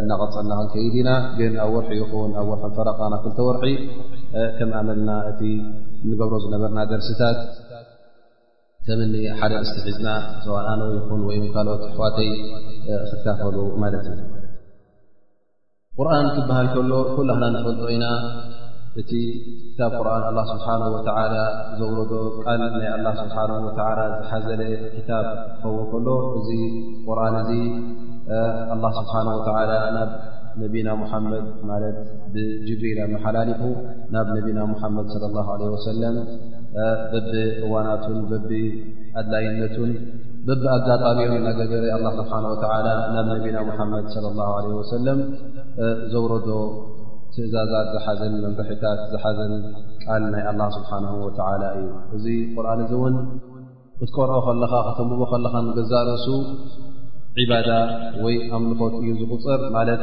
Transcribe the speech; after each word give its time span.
እናቐፀና 0.00 0.52
ክን 0.58 0.68
ከይድ 0.72 0.94
ኢና 1.00 1.10
ግን 1.38 1.52
ኣብ 1.64 1.70
ወርሒ 1.74 1.90
ይኹን 2.00 2.30
ኣብ 2.40 2.48
ወርሒ 2.52 2.64
ፈረቃና 2.76 3.14
ኩልተ 3.22 3.38
ወርሒ 3.48 3.64
ከም 4.58 4.70
ኣመልና 4.80 5.10
እቲ 5.30 5.40
ንገብሮ 6.08 6.34
ዝነበርና 6.44 6.80
ደርሲታት 6.90 7.38
ከምኒ 8.86 9.14
ሓደ 9.38 9.52
እስትሒዝና 9.64 10.08
ዋል 10.54 10.66
ኣነወ 10.74 10.90
ይኹን 10.98 11.20
ወ 11.28 11.34
ካልኦት 11.54 11.82
ኣዋተይ 11.90 12.30
ክካፈሉ 13.10 13.56
ማለት 13.84 14.06
እዩ 14.14 14.20
ቁርን 15.98 16.26
ትበሃል 16.36 16.68
ከሎ 16.74 16.92
ኩልክና 17.14 17.44
ንፈልጦ 17.56 17.82
ኢና 17.96 18.04
እቲ 19.00 19.10
ክታብ 19.74 19.92
ቁርን 19.98 20.22
ኣላ 20.30 20.38
ስብሓ 20.50 20.66
ወ 20.94 20.98
ዘውረዶ 21.78 22.12
ቃል 22.44 22.62
ናይ 22.74 22.90
ላ 23.06 23.10
ስሓ 23.20 23.36
ዝሓዘለ 23.76 24.60
ክታብ 24.96 25.26
ክኸውን 25.62 25.86
ከሎ 25.92 26.08
እዚ 26.38 26.48
ቁርን 27.06 27.36
እዚ 27.42 27.50
ላ 28.82 28.86
ስብሓ 28.98 29.12
ወላ 29.58 29.70
ናብ 29.96 30.10
ነብና 30.62 30.88
ሙሓመድ 31.02 31.44
ማት 31.70 31.84
ብጅብሪል 32.32 32.98
ኣመሓላሊፉ 33.06 33.60
ናብ 34.14 34.26
ነቢና 34.36 34.58
ሙመድ 34.72 35.62
ወሰለ 35.74 36.02
በቢ 37.12 37.32
እዋናትን 37.64 38.18
በቢ 38.32 38.50
ኣድላይነቱን 39.20 39.90
በቢ 40.48 40.62
ኣጋጣሚዮም 40.76 41.42
ናገገረ 41.48 41.84
ስሓ 42.22 42.32
ናብ 43.16 43.26
ነቢና 43.34 43.56
መድ 43.82 44.16
ላ 44.40 44.42
ወሰለ 44.80 45.06
ዘውረዶ 46.14 46.50
ትእዛዛት 47.34 47.86
ዝሓዘን 47.94 48.32
መንበሒታት 48.44 49.00
ዝሓዘን 49.12 49.52
ቃል 50.04 50.22
ናይ 50.32 50.42
ኣላ 50.50 50.60
ስብሓንሁ 50.76 51.12
ወተዓላ 51.26 51.62
እዩ 51.78 51.86
እዚ 52.16 52.24
ቁርኣን 52.56 52.80
እዚ 52.84 52.92
እውን 52.98 53.14
ክትቆርኦ 54.00 54.36
ከለኻ 54.46 54.72
ከተንብቦ 54.86 55.22
ከለኻ 55.32 55.54
ንገዛእ 55.66 56.04
ርእሱ 56.08 56.26
ዒባዳ 57.40 57.68
ወይ 58.24 58.34
ኣምልኾት 58.56 58.94
እዩ 59.00 59.08
ዝቕፅር 59.20 59.60
ማለት 59.76 60.02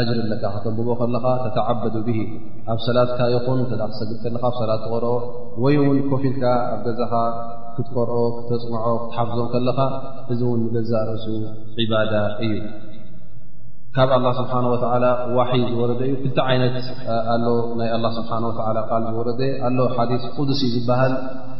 ኣጅር 0.00 0.18
ኣለካ 0.24 0.44
ክተንብቦ 0.56 0.88
ከለኻ 1.00 1.24
ተተዓበዱ 1.44 1.94
ብሂ 2.08 2.18
ኣብ 2.74 2.78
ሰላትካ 2.88 3.20
ይኹን 3.34 3.60
እተ 3.66 3.72
ክሰግጥ 3.92 4.18
ከለካ 4.24 4.42
ኣብ 4.50 4.54
ሰላት 4.62 4.80
ትቆርኦ 4.86 5.12
ወይ 5.64 5.76
እውን 5.82 5.98
ኮፊልካ 6.12 6.44
ኣብ 6.74 6.80
ገዛኻ 6.88 7.12
ክትቆርኦ 7.78 8.20
ክተፅንዖ 8.36 8.84
ክትሓፍዞም 9.08 9.48
ከለኻ 9.54 9.78
እዚ 10.34 10.40
እውን 10.48 10.60
ንገዛእ 10.66 11.04
ርእሱ 11.10 11.26
ዒባዳ 11.82 12.14
እዩ 12.46 12.52
ካብ 13.98 14.10
ኣላ 14.16 14.26
ስብሓ 14.38 14.52
ወላ 14.92 15.04
ዋይ 15.36 15.60
ዝወረደ 15.70 16.00
እዩ 16.08 16.12
ክልቲ 16.22 16.38
ዓይነት 16.48 16.74
ኣሎ 17.34 17.46
ናይ 17.78 17.88
ስሓ 18.18 18.30
ቃል 18.90 19.02
ዝወረ 19.10 19.28
ኣሎ 19.66 19.78
ሓዲስ 19.96 20.22
ዱስ 20.48 20.60
እዩ 20.66 20.70
ዝበሃል 20.74 21.12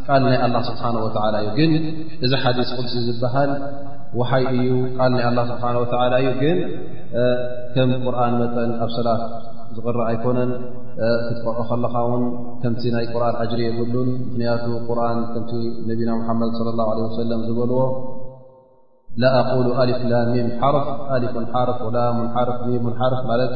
ቃል 0.07 0.23
ናይ 0.29 0.37
ኣላ 0.47 0.57
ስብሓነ 0.69 0.97
ወላ 1.05 1.35
እዩ 1.45 1.49
ግን 1.59 1.73
እዚ 2.27 2.33
ሓዲስ 2.45 2.69
ዱስ 2.83 2.93
ዝበሃል 3.09 3.51
ወሓይ 4.19 4.45
እዩ 4.53 4.69
ቃል 4.99 5.11
ናይ 5.17 5.23
ኣ 5.31 5.47
ስብሓ 5.51 5.63
ወ 5.85 5.87
እዩ 6.21 6.29
ግን 6.43 6.59
ከም 7.77 7.91
ቁርን 8.05 8.35
መጠን 8.43 8.71
ኣብ 8.87 8.91
ሰላፍ 8.99 9.21
ዝቕረእ 9.79 10.05
ኣይኮነን 10.11 10.53
ክትቆቐ 11.27 11.59
ከለኻ 11.73 11.95
ውን 12.11 12.23
ከምቲ 12.63 12.83
ናይ 12.99 13.07
ቁርን 13.15 13.37
እጅሪ 13.43 13.61
የብሉን 13.69 14.09
ምክንያቱ 14.29 14.65
ቁርን 14.89 15.19
ከምቲ 15.35 15.51
ነብና 15.91 16.11
ሓመድ 16.29 16.55
ለ 16.69 16.79
ላ 16.79 16.83
ወሰለም 17.03 17.43
ዝበልዎ 17.49 17.83
ላኣቁሉ 19.23 19.67
ኣሊፍላ 19.83 20.15
ሚም 20.35 20.49
ሓርፍ 20.61 20.89
ኣሊሓርፍ 21.17 21.79
ወላሙርፍ 21.89 22.61
ሙርፍ 22.87 23.17
ማለት 23.33 23.53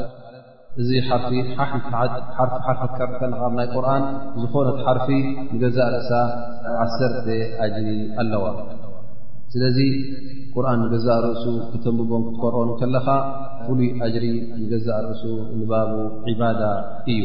እዚ 0.82 0.90
ርፊ 1.22 1.28
ርርከ 1.56 3.26
ናይ 3.56 3.66
ቁርን 3.76 4.04
ዝኾነት 4.42 4.78
ሓርፊ 4.86 5.08
ንገዛእ 5.54 5.88
ርእሳ 5.94 6.10
ዓተ 6.84 6.98
ኣጅሪ 7.64 7.88
ኣለዋ 8.22 8.44
ስለዚ 9.54 9.78
ቁርን 10.54 10.78
ንገዛእ 10.84 11.18
ርእሱ 11.26 11.44
ክተንብቦም 11.72 12.22
ክትኮርኦ 12.28 12.62
ከለኻ 12.80 13.06
ፍሉይ 13.66 13.90
ኣጅሪ 14.06 14.24
ንገዛእ 14.62 14.98
ርእሱ 15.08 15.22
ንባቡ 15.60 15.92
ዕባዳ 16.34 16.62
እዩ 17.14 17.20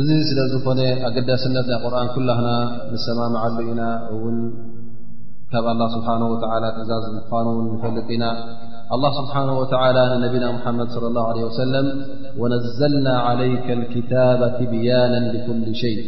እዚ 0.00 0.08
ስለዝኾነ 0.30 0.80
ኣገዳስነት 1.08 1.66
ናይ 1.74 1.78
ቁርን 1.86 2.08
ኩላና 2.16 2.46
ንሰማምዓሉ 2.94 3.58
ኢና 3.72 3.82
እውን 4.14 4.38
ه 5.64 5.68
ስه 5.94 6.12
و 6.22 6.34
ትእዛዝ 6.74 7.04
ኑ 7.14 7.16
ፈልጥ 7.82 8.06
ኢና 8.16 8.24
الله 8.94 9.10
ስبنه 9.18 9.52
وى 9.60 10.16
ነቢና 10.24 10.44
محመድ 10.56 10.88
صلى 10.96 11.06
الله 11.10 11.24
عله 11.30 11.42
وسلم 11.48 11.86
ونዘلናا 12.40 13.14
عليك 13.28 13.66
الكتاب 13.78 14.40
ትبيانا 14.60 15.20
لكل 15.34 15.64
شيء 15.82 15.98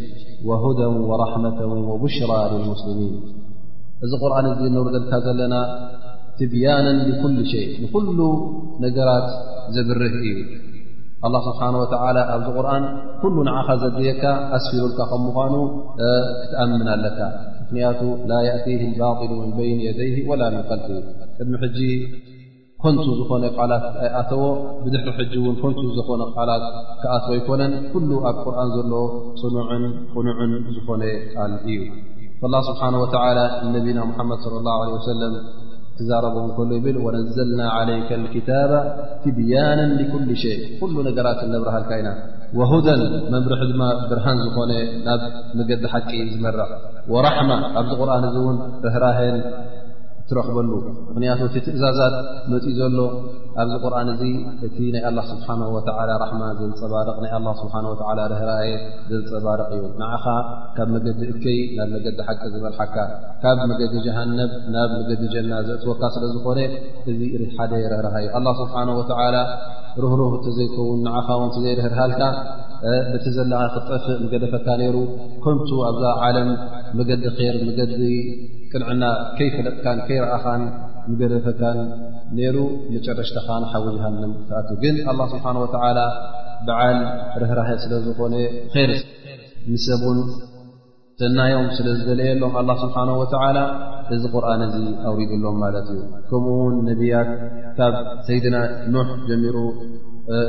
وهدى 0.49 0.89
ورحمة 1.11 1.59
وبሽራ 1.91 2.31
للمسلميን 2.53 3.15
እዚ 4.05 4.13
ቁርን 4.23 4.47
እዚ 4.53 4.61
ንرዘልካ 4.75 5.13
ዘለና 5.27 5.55
ትبيናا 6.39 6.93
لكل 7.09 7.37
ሸيء 7.53 7.69
ንኩل 7.83 8.05
ነገራት 8.85 9.29
ዝብርህ 9.75 10.15
እዩ 10.31 10.37
الله 11.27 11.41
ስሓنه 11.49 11.79
و 11.85 11.87
ኣብዚ 12.35 12.47
ርን 12.67 12.85
ኩل 13.21 13.33
ንዓኻ 13.49 13.69
ዘድድየካ 13.83 14.23
ኣስፊሩልካ 14.57 15.01
ከ 15.11 15.15
ምዃኑ 15.25 15.55
ትኣምን 16.51 16.89
ኣለካ 16.95 17.21
ክንያቱ 17.69 18.01
لا 18.33 18.39
يأته 18.49 18.81
الባاطل 18.91 19.31
من 19.43 19.51
بين 19.61 19.79
يديه 19.89 20.17
ولا 20.31 20.47
من 20.55 20.62
خلفه 20.71 20.97
قሚ 21.39 21.53
ሕج 21.62 21.79
ኮን 22.83 22.95
ዝኾነ 23.19 23.45
قላት 23.59 23.84
ኣይኣተዎ 24.05 24.43
بድحሪ 24.84 25.19
ኮን 25.62 25.75
ዝኮነ 25.97 26.21
قላት 26.37 26.65
ኣት 27.17 27.27
ይኮነን 27.39 27.73
ኩل 27.93 28.05
ኣብ 28.31 28.37
قርن 28.45 28.69
ዘሎ 28.77 28.84
ኑ 29.83 29.84
قኑዑን 30.21 30.53
ዝኾነ 30.77 31.03
ቃል 31.34 31.51
እዩ 31.71 31.79
فالله 32.41 32.61
ስبحنه 32.69 32.99
ولى 33.05 33.45
نቢና 33.77 33.99
محمድ 34.11 34.39
صلى 34.45 34.56
الله 34.61 34.77
عله 34.83 34.93
وسلم 35.00 35.33
ዛረብ 36.09 36.35
እንከሉ 36.43 36.69
ይብል 36.79 36.97
ወነዘልና 37.05 37.61
عለይከ 37.77 38.09
الክታባ 38.21 38.73
ትብያን 39.23 39.79
لኩል 40.01 40.27
ሸይ 40.43 40.57
ኩሉ 40.81 40.95
ነገራት 41.09 41.41
ነብረሃልካ 41.55 41.91
ኢና 42.01 42.11
ወሁደ 42.59 42.87
መንርሑ 43.33 43.61
ድማ 43.71 43.83
ብርሃን 44.11 44.39
ዝኾነ 44.47 44.73
ናብ 45.07 45.23
መገዲ 45.59 45.83
ሓቂ 45.95 46.11
ዝመርዕ 46.35 46.71
ወራሕማة 47.15 47.59
ኣብዚ 47.81 47.91
ቁርን 48.01 48.25
እዚ 48.29 48.37
እውን 48.43 48.57
ርህራህን 48.85 49.37
ትረኽበሉምኽንያቱ 50.31 51.41
እቲ 51.49 51.56
ትእዛዛት 51.66 52.15
መፂ 52.53 52.65
ዘሎ 52.78 52.97
ኣብዚ 53.62 53.71
ቁርኣን 53.84 54.09
እዙ 54.15 54.22
እቲ 54.66 54.77
ናይ 54.94 55.03
ኣላ 55.09 55.19
ስብሓን 55.31 55.61
ወዓላ 55.77 56.09
ራሕማ 56.22 56.43
ዘዝፀባርቕ 56.59 57.16
ናይ 57.25 57.33
ላ 57.44 57.49
ስብሓ 57.61 57.75
ወላ 57.93 58.21
ርህራኣየ 58.33 58.73
ዘዝፀባርቕ 59.12 59.69
እዩ 59.76 59.81
ንዓኻ 60.00 60.25
ካብ 60.79 60.88
መገዲ 60.97 61.20
እከይ 61.35 61.58
ናብ 61.79 61.88
መገዲ 61.94 62.19
ሓቂ 62.29 62.43
ዝመልሓካ 62.56 62.97
ካብ 63.44 63.61
መገዲ 63.73 63.94
ጀሃነብ 64.06 64.53
ናብ 64.75 64.91
መገዲ 64.99 65.23
ጀና 65.35 65.53
ዘእትወካ 65.69 66.03
ስለ 66.17 66.25
ዝኾነ 66.35 66.58
እዚ 67.12 67.20
ሓደ 67.56 67.73
ረህርሃዩ 67.94 68.26
ኣላ 68.43 68.47
ስብሓን 68.61 68.91
ወዓላ 69.00 69.37
ርህሩህ 70.03 70.31
እንተዘይከውን 70.41 71.00
ንዓኻ 71.08 71.29
ውን 71.41 71.50
ዘይርህርሃልካ 71.67 72.23
በቲ 73.12 73.26
ዘለካ 73.38 73.64
ክጠፍእ 73.76 74.20
ምገደፈካ 74.26 74.67
ነይሩ 74.82 74.97
ኮምቱ 75.47 75.70
ኣብዛ 75.91 76.05
ዓለም 76.26 76.50
መገዲ 77.00 77.25
ር 77.55 77.56
መገዲ 77.70 77.97
ቅንዕና 78.73 79.05
ከይ 79.37 79.49
ፈለጥካን 79.56 79.99
ከይ 80.06 80.19
ረአኻን 80.25 80.62
ንገደፈካን 81.11 81.79
ነይሩ 82.38 82.56
መጨረሽተካንሓወዝሃለም 82.94 84.32
ኣት 84.59 84.69
ግን 84.82 84.97
ኣላ 85.11 85.20
ስብሓን 85.32 85.59
ወተዓላ 85.65 85.99
በዓል 86.69 86.99
ርህራህ 87.43 87.70
ስለ 87.85 87.93
ዝኾነ 88.06 88.35
ር 88.88 88.91
ም 89.69 89.75
ሰቡን 89.87 90.19
ሰናዮም 91.23 91.69
ስለ 91.76 91.87
ዝዘለየሎም 92.00 92.53
ኣላ 92.62 92.70
ስብሓን 92.82 93.12
ወተዓላ 93.23 93.59
እዚ 94.17 94.23
ቁርን 94.35 94.61
እዚ 94.67 94.76
ኣውሪዱሎም 95.11 95.56
ማለት 95.65 95.87
እዩ 95.94 96.03
ከምኡ 96.29 96.56
ውን 96.67 96.76
ነቢያ 96.91 97.17
ካብ 97.79 97.94
ሰይድና 98.29 98.56
ኖሕ 98.97 99.09
ጀሚሩ 99.31 99.56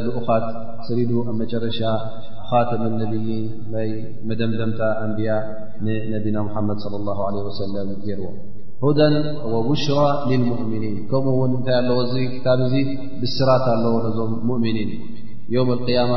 ልኡኻት 0.08 0.46
ሰሊሉ 0.90 1.12
ኣብ 1.30 1.36
መጨረሻ 1.44 1.80
ተም 2.70 2.94
ነብይ 3.02 3.28
ናይ 3.74 3.90
መደምደምታ 4.28 4.82
ኣንብያ 5.06 5.32
ንነና 5.86 6.38
መድ 6.68 6.80
ى 6.94 7.02
ه 7.18 7.76
ለ 7.88 7.92
ገርዎ 8.06 8.30
ሁደ 8.84 9.00
ወቡሽራ 9.54 9.98
ልልሙእምኒን 10.30 10.96
ከምኡ 11.10 11.36
ውን 11.40 11.52
እንታይ 11.58 11.76
ኣለዎ 11.82 11.98
እዚ 12.06 12.16
ታ 12.46 12.56
እዚ 12.66 12.76
ብስራት 13.22 13.66
ኣለዎ 13.76 13.94
ነዞም 14.06 14.32
ሙؤምኒን 14.50 14.92
ም 15.70 15.90
ያማ 15.98 16.14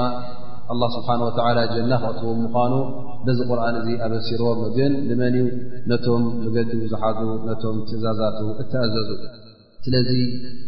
ስብሓ 0.94 1.08
ጀና 1.74 1.92
ክትዎም 2.02 2.38
ምኳኑ 2.44 2.72
በዚ 3.24 3.38
ቁርን 3.50 3.76
እዚ 3.82 3.88
ኣበሲርዎም 4.06 4.60
ግን 4.76 4.92
ንመኒ 5.08 5.36
ነቶም 5.90 6.22
ምገዲቡ 6.44 6.80
ዝሓዙ 6.92 7.20
ነቶም 7.48 7.76
ትእዛዛቱ 7.88 8.40
እተኣዘዙ 8.62 9.10
ስለዚ 9.86 10.10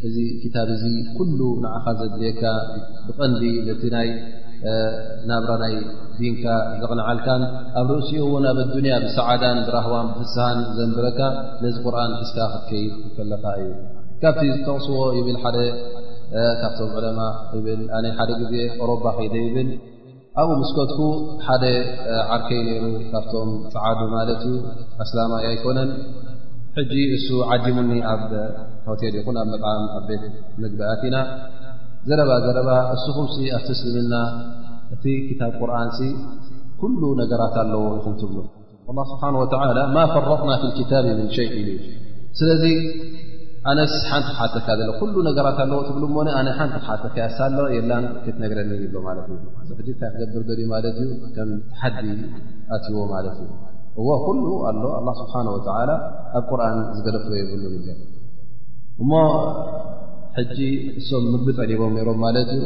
እዚ 0.06 0.16
ታ 0.54 0.66
እዚ 0.76 0.84
ኩሉ 1.16 1.40
ንዓኻ 1.64 1.84
ዘድልየካ 2.00 2.42
ብቐንዲ 3.06 3.42
ቲ 3.82 3.84
ይ 4.06 4.10
ናብራናይ 5.30 5.74
ዲንካ 6.18 6.44
ዘቕንዓልካን 6.82 7.42
ኣብ 7.80 7.88
ርእሲኡ 7.96 8.20
ው 8.32 8.36
ኣብ 8.52 8.58
ኣዱንያ 8.64 8.94
ብሰዓዳን 9.04 9.58
ብረህዋን 9.66 10.06
ብፍስሃን 10.12 10.58
ዘንብረካ 10.76 11.20
ነዚ 11.62 11.76
ቁርን 11.84 12.12
ሕዝካ 12.20 12.38
ክትከይድ 12.52 12.92
ከለካ 13.16 13.44
እዩ 13.60 13.66
ካብቲ 14.22 14.44
ዝተቕስዎ 14.58 15.00
ይብል 15.18 15.36
ደ 15.56 16.36
ካብቶም 16.60 16.92
ዕለማ 16.98 17.18
ብል 17.64 17.82
ኣነ 17.96 18.06
ሓደ 18.18 18.30
ግዜ 18.42 18.54
ኦሮባ 18.84 19.04
ከደ 19.18 19.34
ይብል 19.46 19.70
ኣብኡ 20.42 20.50
ምስከትኩ 20.62 21.00
ሓደ 21.48 21.64
ዓርከይ 22.36 22.60
ነይሩ 22.68 22.84
ካብቶም 23.12 23.50
ፃዓዱ 23.74 24.00
ማለት 24.16 24.42
እዩ 24.48 24.56
ኣስላማ 25.04 25.32
ኣይኮነን 25.50 25.90
ሕጂ 26.78 26.94
እሱ 27.18 27.28
ዓዲሙኒ 27.52 27.92
ኣብ 28.14 28.32
ሆቴል 28.88 29.14
ይኹን 29.20 29.36
ኣብ 29.42 29.48
መጣም 29.54 29.82
ኣቤት 29.98 30.22
ምግብኣት 30.62 31.02
ኢና 31.08 31.16
ዘረባ 32.08 32.32
ዘረባ 32.44 32.70
እስኹም 32.94 33.26
ኣብ 33.56 33.62
ተስሊምና 33.66 34.14
እቲ 34.94 35.04
ታ 35.40 35.48
ቁርን 35.58 35.90
ኩሉ 36.80 37.00
ነገራት 37.20 37.54
ኣለዎ 37.62 37.84
ኹ 38.04 38.10
ትብ 38.20 38.34
ስብ 38.86 38.88
ማ 39.98 40.04
ፈረቕና 40.14 40.52
ታብ 40.90 41.06
ም 41.20 41.28
ሸ 41.36 41.46
ስለዚ 42.38 42.64
ኣነስ 43.70 43.92
ሓንቲ 44.10 44.28
ሓተካ 44.38 44.66
ዘ 44.78 44.88
ኩ 45.00 45.22
ነገራት 45.28 45.58
ኣለዎ 45.64 45.78
ትብ 45.88 45.98
ሓንቲ 46.58 47.14
ተ 47.16 47.70
የ 47.76 47.82
ትነረኒ 48.26 48.72
ታ 50.02 50.12
ክገብር 50.16 50.52
ዲ 50.60 50.66
ማ 50.72 50.82
ዩ 51.02 51.10
ከም 51.36 51.50
ተሓዲ 51.70 52.06
ኣትዎ 52.76 52.96
ማት 53.12 53.26
እዩ 53.34 53.40
እዎ 54.00 54.08
ኩ 54.26 54.36
ስብ 55.22 55.30
ኣብ 56.34 56.44
ቁርን 56.52 56.76
ዝገለክዎ 56.98 57.34
ይብሉ 57.40 57.64
ሕጂ 60.38 60.60
እሶም 61.00 61.24
ምቢ 61.32 61.46
ጠሪቦም 61.58 61.92
ሮም 62.06 62.16
ማለት 62.24 62.48
ዩ 62.54 62.60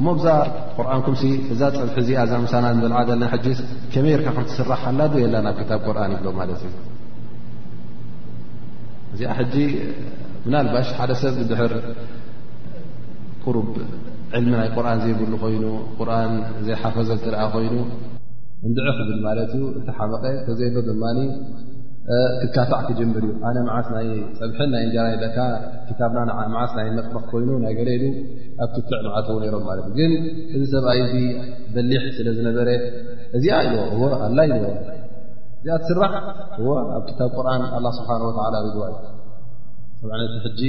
እሞብዛር 0.00 0.48
ቁርን 0.76 1.00
ኩም 1.04 1.14
እዛ 1.52 1.60
ፅዕብ 1.76 1.90
ሒዚ 1.98 2.10
ዛ 2.30 2.40
ምሳና 2.44 2.64
ልዓዘለና 2.80 3.38
ከመይ 3.92 4.14
ርካ 4.20 4.34
ትስራሕ 4.48 4.80
ኣላዶ 4.90 5.14
የላ 5.24 5.36
ናብ 5.46 5.56
ክታ 5.60 5.70
ቁርን 5.86 6.12
ይብሎም 6.16 6.36
ማለት 6.40 6.60
እዩ 6.66 6.72
እዚኣ 9.14 9.36
ጂ 9.54 9.64
ናባሽ 10.52 10.88
ሓደ 11.00 11.10
ሰብ 11.22 11.36
ድር 11.52 11.74
ቁሩብ 13.46 13.68
ዕልሚ 14.38 14.50
ናይ 14.60 14.70
ቁርን 14.78 15.00
ዘይብሉ 15.04 15.32
ኮይኑ 15.44 15.64
ቁርን 15.98 16.32
ዘይሓፈዘኣ 16.66 17.36
ኮይኑ 17.54 17.74
ንድዕክብል 18.70 19.18
ማለት 19.28 19.50
ዩ 19.60 19.62
እቲሓመቀ 19.80 20.24
ተዘይሎ 20.48 20.76
ድማ 20.90 21.02
ክካታዕ 22.40 22.78
ክጀብር 22.86 23.24
እዩ 23.26 23.30
ኣነ 23.48 23.58
መዓስ 23.68 23.86
ናይ 23.94 24.06
ፀብሐን 24.38 24.68
ናይ 24.72 24.82
እንጀራይ 24.86 25.14
ካ 25.36 25.46
ታብና 26.00 26.30
መዓስ 26.54 26.72
ናይ 26.78 26.88
መቅበኽ 26.96 27.24
ኮይኑ 27.30 27.50
ናይገለኢሉ 27.62 28.02
ኣብ 28.64 28.68
ትትዕ 28.74 29.00
ማዓተው 29.06 29.36
ነሮም 29.44 29.64
ማለት 29.68 29.86
እዩ 29.90 29.94
ግን 30.00 30.12
እዚ 30.56 30.62
ሰብኣይ 30.74 31.00
ዚ 31.12 31.16
በሊሕ 31.74 32.02
ስለ 32.18 32.28
ዝነበረ 32.38 32.68
እዚኣ 33.38 33.56
ኢ 33.96 34.10
ኣላ 34.26 34.38
ኢዎ 34.52 34.64
እዚኣ 35.66 35.76
ትስራሕ 35.86 36.14
እዎ 36.60 36.66
ኣብ 36.98 37.08
ታብ 37.20 37.30
ቁርን 37.38 37.64
ኣላ 37.78 37.86
ስብሓንወላ 37.98 38.54
ውግዋ 38.66 38.84
እዩ 38.98 39.04
ሰብዓነቲ 40.02 40.34
ሕጂ 40.46 40.62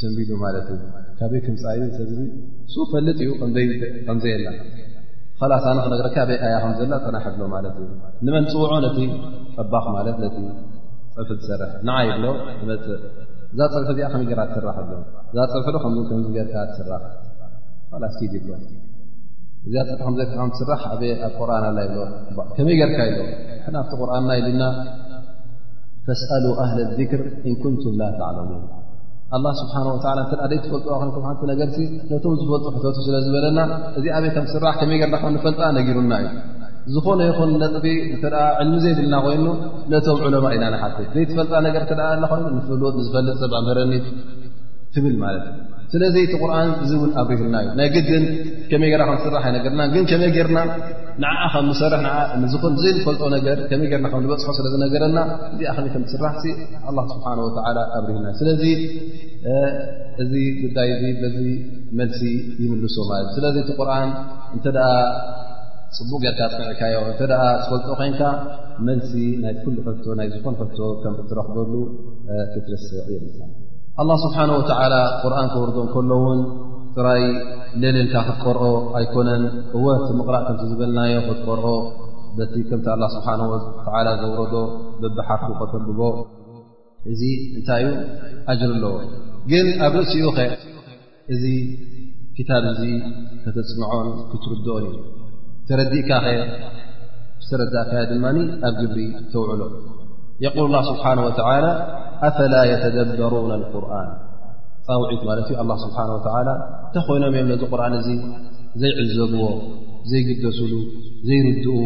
ሰንቢሉ 0.00 0.30
ማለት 0.46 0.68
እዩ 0.74 0.82
ካበይ 1.18 1.40
ክምፃይ 1.46 1.80
ሰብዙ 1.98 2.18
ንሱ 2.28 2.74
ፈልጥ 2.92 3.18
እዩ 3.26 3.30
ከምዘይ 4.06 4.32
የላ 4.34 4.46
ሳን 5.64 5.78
ክነገርካ 5.84 6.16
በይ 6.28 6.38
ኣያ 6.46 6.56
ከም 6.62 6.72
ዘሎ 6.78 6.92
ፀናሕ 7.04 7.24
ሎ 7.40 7.46
ማለትእ 7.54 7.88
ንመን 8.26 8.44
ፅውዑ 8.52 8.72
ነቲ 8.84 8.98
ጠባክ 9.56 9.86
ማለት 9.96 10.16
ነቲ 10.24 10.36
ፅብሒ 11.16 11.30
ዝሰርሕ 11.44 11.72
ንዓ 11.88 11.96
ሎእዛ 12.24 13.60
ፅብሒ 13.74 13.92
ዚ 13.96 14.08
ከይ 14.14 14.24
ትስራሕ 14.52 14.76
ሎእዛ 15.34 15.52
ፅብ 15.84 15.86
ሉምርካ 15.96 16.56
ትስራሕ 16.76 17.02
ስ 18.16 18.20
ይሎ 18.34 18.46
እዚ 18.60 18.70
ብዘ 19.64 19.76
ስራሕ 20.60 20.82
ኣብ 20.94 21.02
ቁር 21.38 21.50
ኣ 21.58 21.60
ከመይ 22.56 22.76
ገርካ 22.82 22.98
ይሎ 23.10 23.18
ብቲ 23.66 23.90
ቁርንና 24.00 24.30
ኢሉና 24.40 24.62
ፈስኣሉ 26.06 26.46
ኣህል 26.64 26.80
ክር 27.12 27.22
እን 27.48 27.54
ኩንቱም 27.62 27.94
ላ 28.00 28.08
ታዕሎም 28.18 28.50
ኣላ 29.36 29.46
ስብሓንወላ 29.60 30.18
ተ 30.30 30.48
ዘይትፈልጥ 30.50 30.84
ሓንቲ 31.00 31.42
ነገር 31.50 31.68
ነቶም 32.12 32.34
ዝፈልጡ 32.42 32.66
ሕቶት 32.74 32.96
ስለ 33.06 33.14
ዝበለና 33.26 33.58
እዚ 33.98 34.04
ኣበይ 34.16 34.30
ከም 34.36 34.46
ስራሕ 34.52 34.72
ከመይ 34.80 34.98
ገርና 35.02 35.16
ከ 35.22 35.26
ንፈልጣ 35.36 35.60
ነጊሩና 35.78 36.12
እዩ 36.22 36.34
ዝኾነ 36.94 37.20
ይኹን 37.30 37.50
ነጥቢ 37.62 37.86
እተ 38.14 38.24
ዕልሚ 38.62 38.76
ዘይብልና 38.84 39.16
ኮይኑ 39.26 39.44
ነቶም 39.94 40.18
ዑለማ 40.28 40.46
ኢናናሓትት 40.58 41.08
ዘይትፈልጣ 41.16 41.52
ነገር 41.68 41.84
ተ 41.90 41.98
ኮይኑ 42.32 42.44
ንፍሉጥ 42.58 42.94
ንዝፈልጥ 43.00 43.36
ሰብ 43.42 43.54
ምህረኒት 43.66 44.06
ትብል 44.94 45.14
ማት 45.22 45.36
ዩ 45.46 45.50
ስለዚ 45.92 46.14
እቲ 46.26 46.32
ቁርን 46.42 46.70
እዚ 46.84 46.92
ውን 47.00 47.10
ኣብርህልና 47.20 47.56
እዩ 47.62 47.68
ናይ 47.78 47.88
ግድን 47.94 48.24
ከመይ 48.70 48.92
ትስራሕ 49.20 49.42
ኣይነገርና 49.48 49.82
ግን 49.94 50.04
ከመይ 50.10 50.30
ገርና 50.36 50.58
ንዓ 51.22 51.42
ከም 51.52 51.68
ሰርሕ 51.80 52.04
ዝ 52.82 52.94
ዝፈልጦ 52.96 53.22
ንበፅሖ 54.24 54.46
ስለ 54.58 54.66
ዝነገረና 54.74 55.18
እዚኣ 55.50 55.72
ከይ 55.84 55.88
ከም 55.94 56.04
ትስራሕ 56.10 56.34
ላ 56.96 57.04
ስብሓን 57.12 57.40
ወላ 57.46 57.78
ኣብርህልና 57.98 58.26
ዩ 58.32 58.34
ስለዚ 58.40 58.62
እዚ 60.24 60.32
ጉዳይ 60.62 60.90
መልሲ 62.00 62.22
ይምልሶ 62.62 62.96
ማለት 63.10 63.28
እዩ 63.30 63.34
ስለዚ 63.38 63.56
እቲ 63.64 63.70
ቁርን 63.80 64.10
እንተ 64.56 64.66
ፅቡቅ 65.96 66.20
ጌርካ 66.24 66.40
ፅንዒካዮ 66.58 66.96
እተ 67.12 67.20
ዝፈልጦ 67.64 67.88
ኮይንካ 68.00 68.22
መልሲ 68.88 69.12
ናይ 69.42 69.54
ፈ 69.66 70.16
ናይ 70.20 70.28
ዝኾን 70.36 70.56
ፈቶ 70.62 70.78
ከም 71.04 71.14
ትረክበሉ 71.32 71.72
ክትርስዕ 72.54 72.96
እዮ 73.18 73.20
ኣላ 74.02 74.10
ስብሓን 74.22 74.50
ወላ 74.58 74.94
ቁርኣን 75.22 75.48
ከውርዶ 75.54 75.76
እከሎእውን 75.86 76.40
ትራይ 76.94 77.22
ለሌልካ 77.82 78.14
ክትቆርኦ 78.28 78.64
ኣይኮነን 78.98 79.42
እወት 79.78 80.06
ምቕራእ 80.18 80.42
ከምቲ 80.46 80.62
ዝበልናዮም 80.70 81.24
ክትቆርኦ 81.28 81.66
በቲ 82.36 82.54
ከምቲ 82.68 82.86
ላ 83.02 83.08
ስብሓወ 83.14 83.50
ዘውረዶ 84.22 84.54
በቢሓርኩ 85.02 85.50
ከተንግቦ 85.60 86.00
እዚ 87.12 87.22
እንታይ 87.58 87.84
እዩ 87.86 87.94
ኣጅር 88.52 88.70
ኣለዎ 88.76 88.94
ግን 89.52 89.66
ኣብ 89.86 89.94
ርእሲኡ 90.00 90.26
ኸ 90.38 90.48
እዚ 91.34 91.44
ክታብ 92.36 92.64
እዙ 92.74 92.82
ከተፅምዖን 93.44 94.08
ክትርድኦን 94.30 94.84
እዩ 94.90 94.96
ተረዲእካ 95.68 96.10
ኸ 96.24 96.30
ብተረዳእከ 97.40 97.92
ድማ 98.10 98.26
ኣብ 98.68 98.74
ግብሪ 98.82 99.00
ተውዕሎ 99.34 99.62
የል 100.44 100.58
ላ 100.74 100.78
ስብሓን 100.90 101.18
ወላ 101.26 101.58
ኣፈላ 102.26 102.54
የተደበሩና 102.72 103.52
ቁርን 103.74 104.08
ፀውዒት 104.88 105.22
ማለት 105.28 105.46
እዩ 105.52 105.56
ኣ 105.62 105.76
ስብሓ 105.84 105.96
እንታይ 106.08 106.48
ኮይኖም 107.08 107.34
እዮም 107.36 107.48
ነዚ 107.52 107.62
ቁርን 107.72 107.94
እዚ 108.00 108.08
ዘይዕዘብዎ 108.82 109.42
ዘይግደስሉ 110.10 110.72
ዘይርድእዎ 111.28 111.84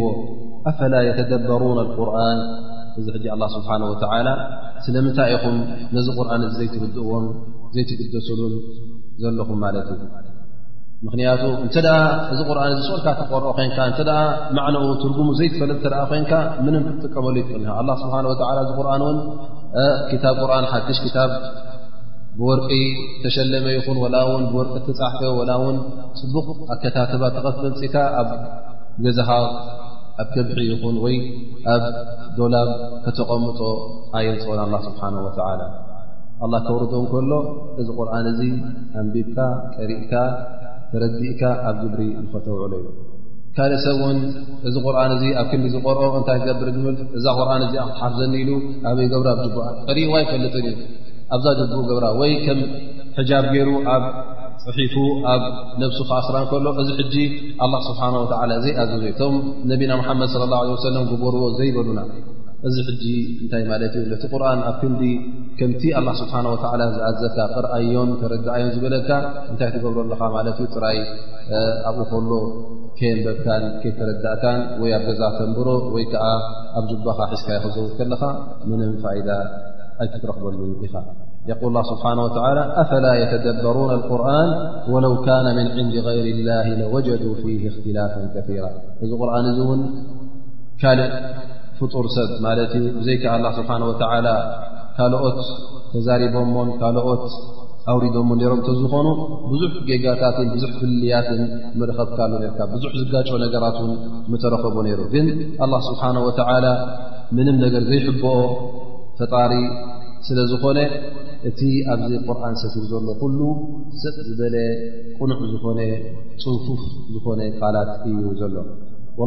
ኣፈላ 0.70 0.94
የተደበሩና 1.08 1.80
ቁርን 1.98 2.40
እዚ 3.00 3.06
ሕዚ 3.16 3.24
ኣ 3.34 3.48
ስብሓና 3.56 3.82
ወላ 3.92 4.28
ስለምንታይ 4.86 5.32
ኢኹም 5.36 5.58
ነዚ 5.96 6.06
ቁርን 6.18 6.44
እዚ 6.48 6.54
ዘይትርድእዎም 6.60 7.26
ዘይትግደሱሉን 7.76 8.54
ዘለኹም 9.22 9.58
ማለት 9.66 9.88
እዩ 9.94 10.02
ምክንያቱ 11.06 11.42
እንተ 11.64 11.74
ደኣ 11.86 11.96
እዚ 12.32 12.38
ቁርን 12.48 12.72
እዚ 12.74 12.80
ስወልካ 12.86 13.08
ተቆርኦ 13.20 13.50
ኮይንካ 13.58 13.78
እንተደ 13.90 14.10
ማዕነኡ 14.56 14.84
ትርጉሙ 15.02 15.28
ዘይትፈለጥ 15.40 15.78
ተደኣ 15.84 16.00
ኮንካ 16.12 16.32
ምንም 16.66 16.82
ክትጥቀመሉ 16.88 17.34
ይትልኒ 17.42 17.66
ኣ 17.78 17.80
ስብሓ 18.04 18.16
ላ 18.26 18.34
እዚ 18.64 18.72
ርን 18.88 19.02
ውን 19.08 19.18
ክታብ 20.10 20.36
ቁርን 20.44 20.66
ሓዱሽ 20.72 20.98
ክታብ 21.04 21.32
ብወርቂ 22.38 22.68
ተሸለመ 23.22 23.66
ይኹን 23.76 23.96
ውን 24.02 24.44
ብወርቂ 24.52 24.74
ተፃሕፈ 24.88 25.20
ላ 25.48 25.52
ውን 25.62 25.76
ፅቡቕ 26.20 26.48
ኣከታተባ 26.74 27.22
ተቐ 27.34 27.46
መምፅካ 27.64 27.94
ኣብ 28.20 28.30
ገዛኻ 29.06 29.30
ኣብ 30.22 30.28
ከብሒ 30.34 30.58
ይኹን 30.70 30.96
ወይ 31.04 31.16
ኣብ 31.74 31.84
ዶላር 32.38 32.68
ከተቐምጦ 33.04 33.60
ኣየንፅኦን 34.20 34.60
ኣ 34.78 34.80
ስብሓ 34.86 35.00
ወላ 35.26 35.62
ኣላ 36.46 36.54
ተውረዶ 36.68 36.92
እከሎ 37.04 37.30
እዚ 37.80 37.88
ቁርን 37.98 38.26
እዚ 38.32 38.40
ኣንቢብካ 39.02 39.38
ቀሪእካ 39.76 40.12
ተረዲእካ 40.92 41.42
ኣብ 41.68 41.76
ግብሪ 41.84 42.00
ዝኸተውዕሎ 42.22 42.72
ዩ 42.84 42.88
ካልእ 43.58 43.78
ሰብ 43.84 44.00
እውን 44.02 44.18
እዚ 44.68 44.74
ቁርን 44.86 45.12
እዚ 45.14 45.22
ኣብ 45.40 45.46
ክንዲ 45.50 45.64
ዝቆርኦ 45.74 46.02
እንታይ 46.18 46.36
ክገብር 46.42 46.68
ብል 46.84 46.96
እዛ 47.18 47.26
ቁርን 47.38 47.62
እዚ 47.66 47.74
ኣክትሓፍዘኒኢሉ 47.84 48.50
ኣበይ 48.88 49.06
ገብራ 49.12 49.30
ቡ 49.54 49.64
ሪእዋ 49.96 50.12
ይፈልጥን 50.22 50.66
እዩ 50.70 50.76
ኣብዛ 51.36 51.46
ድቡኡ 51.58 51.80
ገብራ 51.90 52.06
ወይ 52.20 52.32
ከም 52.44 52.60
ሕጃብ 53.18 53.44
ገይሩ 53.56 53.68
ኣብ 53.96 54.04
ፅሒፉ 54.64 54.94
ኣብ 55.32 55.42
ነብሱ 55.82 55.98
ከኣስራ 56.10 56.36
ከሎ 56.52 56.66
እዚ 56.82 56.88
ሕጂ 57.02 57.14
ስብሓ 57.88 58.00
ዘይኣዘዘ 58.64 58.94
እዩ 58.96 59.04
ቶም 59.22 59.34
ነቢና 59.72 59.92
ሓመድ 60.08 60.32
ለ 60.50 60.52
ه 60.72 60.76
ሰለ 60.86 60.96
ግበርዎ 61.12 61.42
ዘይበሉና 61.58 62.00
እዚ 62.66 62.76
ሕጂ 62.86 63.02
እንታይ 63.42 63.62
ማለት 63.72 63.92
እዩ 63.98 64.04
ነቲ 64.12 64.22
ቁርን 64.32 64.60
ኣብ 64.68 64.76
ክንዲ 64.82 65.00
ከምቲ 65.58 65.82
ላ 66.06 66.12
ስብሓን 66.20 66.46
ላ 66.80 66.86
ዝኣዘካ 66.94 67.36
ቅርኣዮን 67.56 68.08
ተረዳእዮን 68.20 68.70
ዝበለካ 68.76 69.10
እንታይ 69.50 69.68
ትገብሮ 69.74 69.96
ኣለኻ 70.04 70.20
ማለት 70.36 70.56
ዩ 70.62 70.64
ጥራይ 70.76 70.98
ኣብኡ 71.88 72.00
ከሎ 72.12 72.30
ከን 72.98 73.18
በብታን 73.26 73.64
ከ 73.82 73.92
ተረዳእታን 73.98 74.60
ወይ 74.82 74.92
ኣብ 74.96 75.04
ገዛ 75.10 75.22
ተንብሮ 75.36 75.68
ወይ 75.96 76.04
ከዓ 76.12 76.24
ኣብ 76.78 76.84
ጅባኻ 76.92 77.18
ሒዝካዮ 77.34 77.58
ክዘው 77.66 77.86
ከለኻ 78.00 78.22
ምንም 78.70 78.90
ፋይዳ 79.04 79.28
ኣይትትረኽበሉ 80.04 80.58
ኢኻ 80.88 80.96
የል 81.50 81.76
ስብሓናه 81.90 82.26
ኣፈላ 82.82 83.06
የተደበሩና 83.22 83.92
ቁርን 84.10 84.50
ወለው 84.94 85.14
ካነ 85.26 85.46
ምን 85.58 85.68
ንድ 85.86 85.94
غይር 86.08 86.26
ላህ 86.48 86.66
ለወጀዱ 86.80 87.22
ፊ 87.42 87.54
እክትላፍ 87.70 88.14
ከፊራ 88.34 88.66
እዚ 89.04 89.10
ቁርን 89.22 89.46
እዚ 89.52 89.60
እውን 89.66 89.80
ሻልዕ 90.82 91.06
ፍጡር 91.80 92.06
ሰብ 92.16 92.30
ማለት 92.46 92.70
ዩ 92.78 92.82
ብዘይከዓ 92.98 93.32
ኣላ 93.38 93.46
ስብሓን 93.58 93.82
ወተዓላ 93.90 94.28
ካልኦት 94.96 95.38
ተዛሪቦሞን 95.92 96.68
ካልኦት 96.80 97.24
ኣውሪዶሞ 97.92 98.28
ኔሮም 98.40 98.58
እተዝኾኑ 98.62 99.08
ብዙሕ 99.50 99.70
ጌጋታትን 99.88 100.48
ብዙሕ 100.54 100.70
ፍልያትን 100.80 101.42
ምረኸብካሉ 101.80 102.32
ነርካ 102.42 102.58
ብዙሕ 102.72 102.90
ዝጋጮ 103.00 103.30
ነገራት 103.44 103.76
ውን 103.84 103.92
መተረኸቦ 104.32 104.76
ነይሩ 104.88 105.00
ግን 105.14 105.26
ኣላ 105.64 105.74
ስብሓን 105.88 106.16
ወተዓላ 106.26 106.66
ምንም 107.36 107.56
ነገር 107.64 107.82
ዘይሕብኦ 107.90 108.34
ፈጣሪ 109.20 109.52
ስለ 110.26 110.38
ዝኾነ 110.52 110.78
እቲ 111.48 111.60
ኣብዚ 111.94 112.12
ቁርኣን 112.28 112.54
ሰፊዩ 112.62 112.84
ዘሎ 112.92 113.06
ኩሉ 113.22 113.40
ሰብ 114.02 114.16
ዝበለ 114.28 114.56
ቅኑዕ 115.18 115.40
ዝኾነ 115.52 115.80
ፅውፉፍ 116.44 116.80
ዝኾነ 117.14 117.40
ቃላት 117.58 117.90
እዩ 118.10 118.22
ዘሎ 118.40 118.54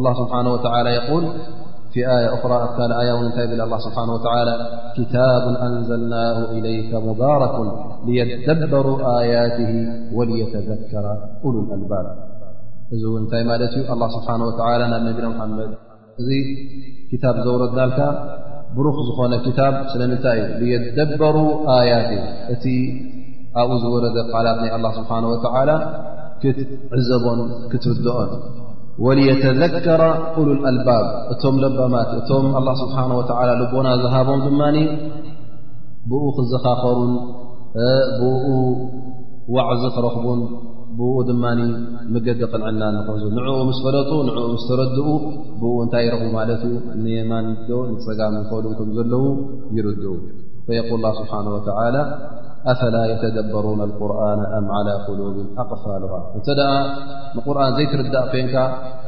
ላ 0.05 0.09
ስብሓን 0.19 0.47
ወተዓላ 0.55 0.87
የል 0.97 1.25
في 1.93 1.99
آية 2.07 2.29
أራى 2.35 2.57
ኣካ 2.67 2.79
ي 3.05 3.31
ታይ 3.35 3.45
ብ 3.49 3.61
الله 3.65 3.79
سحنه 3.87 4.13
ولى 4.13 4.55
كتاب 4.97 5.43
أنዘلناه 5.67 6.37
إليك 6.57 6.91
مبارك 7.07 7.55
ليدبر 8.07 8.85
آياته 9.21 9.73
وليتذكر 10.17 11.05
ሉ 11.53 11.55
الألبب 11.65 11.93
እዚ 12.93 13.03
ታይ 13.31 13.41
ለት 13.61 13.75
الله 13.93 14.07
سنه 14.27 14.45
و 14.49 14.51
ናብ 14.93 15.17
نና 15.23 15.27
حመድ 15.39 15.71
እዚ 16.19 16.29
ዘوረና 17.45 17.99
ብرኽ 18.75 18.97
ዝኾነ 19.07 19.31
ስለምታይ 19.93 20.39
ليدبሩ 20.61 21.35
ياته 21.91 22.19
እቲ 22.53 22.65
ኣብ 23.61 23.69
ዝوረ 23.83 24.03
قላት 24.33 24.59
ይ 24.67 24.71
الله 24.77 24.91
سبحنه 24.99 25.27
وتعلى 25.33 25.75
ዕዘቦ 26.97 27.25
ክትرድኦ 27.71 28.09
ወليተዘከረ 29.05 30.01
ሉ 30.47 30.55
አልባብ 30.69 31.03
እቶም 31.33 31.55
ልቦማት 31.63 32.09
እቶም 32.19 32.45
ስብሓ 32.81 32.97
ወ 33.19 33.23
ልቦና 33.61 33.87
ዝሃቦም 34.03 34.41
ድማ 34.47 34.61
ብኡ 36.11 36.23
ክዘኻኸሩን 36.37 37.13
ብኡ 38.19 38.45
ዋዕዚ 39.55 39.83
ክረኽቡን 39.95 40.41
ብኡ 40.97 41.11
ድማ 41.29 41.43
ምገዲ 42.13 42.41
ቅንዕና 42.51 42.81
ንኾዞ 42.95 43.21
ንዕኡ 43.37 43.57
ምስ 43.69 43.79
ፈለጡ 43.85 44.09
ንኡ 44.27 44.37
ምስተረድኡ 44.55 45.07
ብኡ 45.61 45.71
እንታይ 45.85 46.03
ይረኽቡ 46.07 46.27
ማለት 46.39 46.63
ንማንዶ 47.03 47.69
ንፀጋም 47.93 48.35
ዝከሉም 48.41 48.73
ከም 48.79 48.89
ዘለዉ 48.97 49.23
ይርድኡ 49.77 50.13
ል 51.01 51.11
ስብሓ 51.19 51.31
ኣፈላ 52.71 52.95
የተደበሩን 53.11 53.79
ልቁርና 53.91 54.41
ኣም 54.57 54.65
ዓላ 54.77 54.89
ክሉብ 55.05 55.35
ኣቕፋሉሃ 55.61 56.13
እንተ 56.37 56.47
ደኣ 56.59 56.71
ንቁርን 57.35 57.71
ዘይትርዳእ 57.77 58.25
ኮንካ 58.33 58.55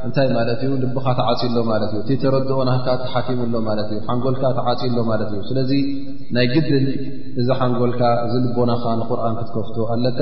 እንታይ 0.06 0.28
ማለት 0.38 0.60
እዩ 0.66 0.72
ልብኻ 0.84 1.06
ተዓፂ 1.20 1.42
ሎ 1.56 1.62
ማለት 1.72 1.92
እዩ 1.96 2.00
እቲተረድኦናካ 2.04 2.86
ተሓኪምሎ 3.04 3.54
ማለት 3.68 3.90
እ 3.96 3.98
ሓንጎልካ 4.08 4.42
ተዓፂእ 4.58 4.92
ሎ 4.96 5.02
ማለት 5.12 5.30
እዩ 5.34 5.40
ስለዚ 5.50 5.72
ናይ 6.36 6.48
ግድን 6.54 6.86
እዚ 7.40 7.48
ሓንጎልካ 7.60 8.02
ዝልቦናኻ 8.32 8.84
ንቁርን 9.02 9.36
ክትከፍቶ 9.40 9.76
ኣለካ 9.94 10.20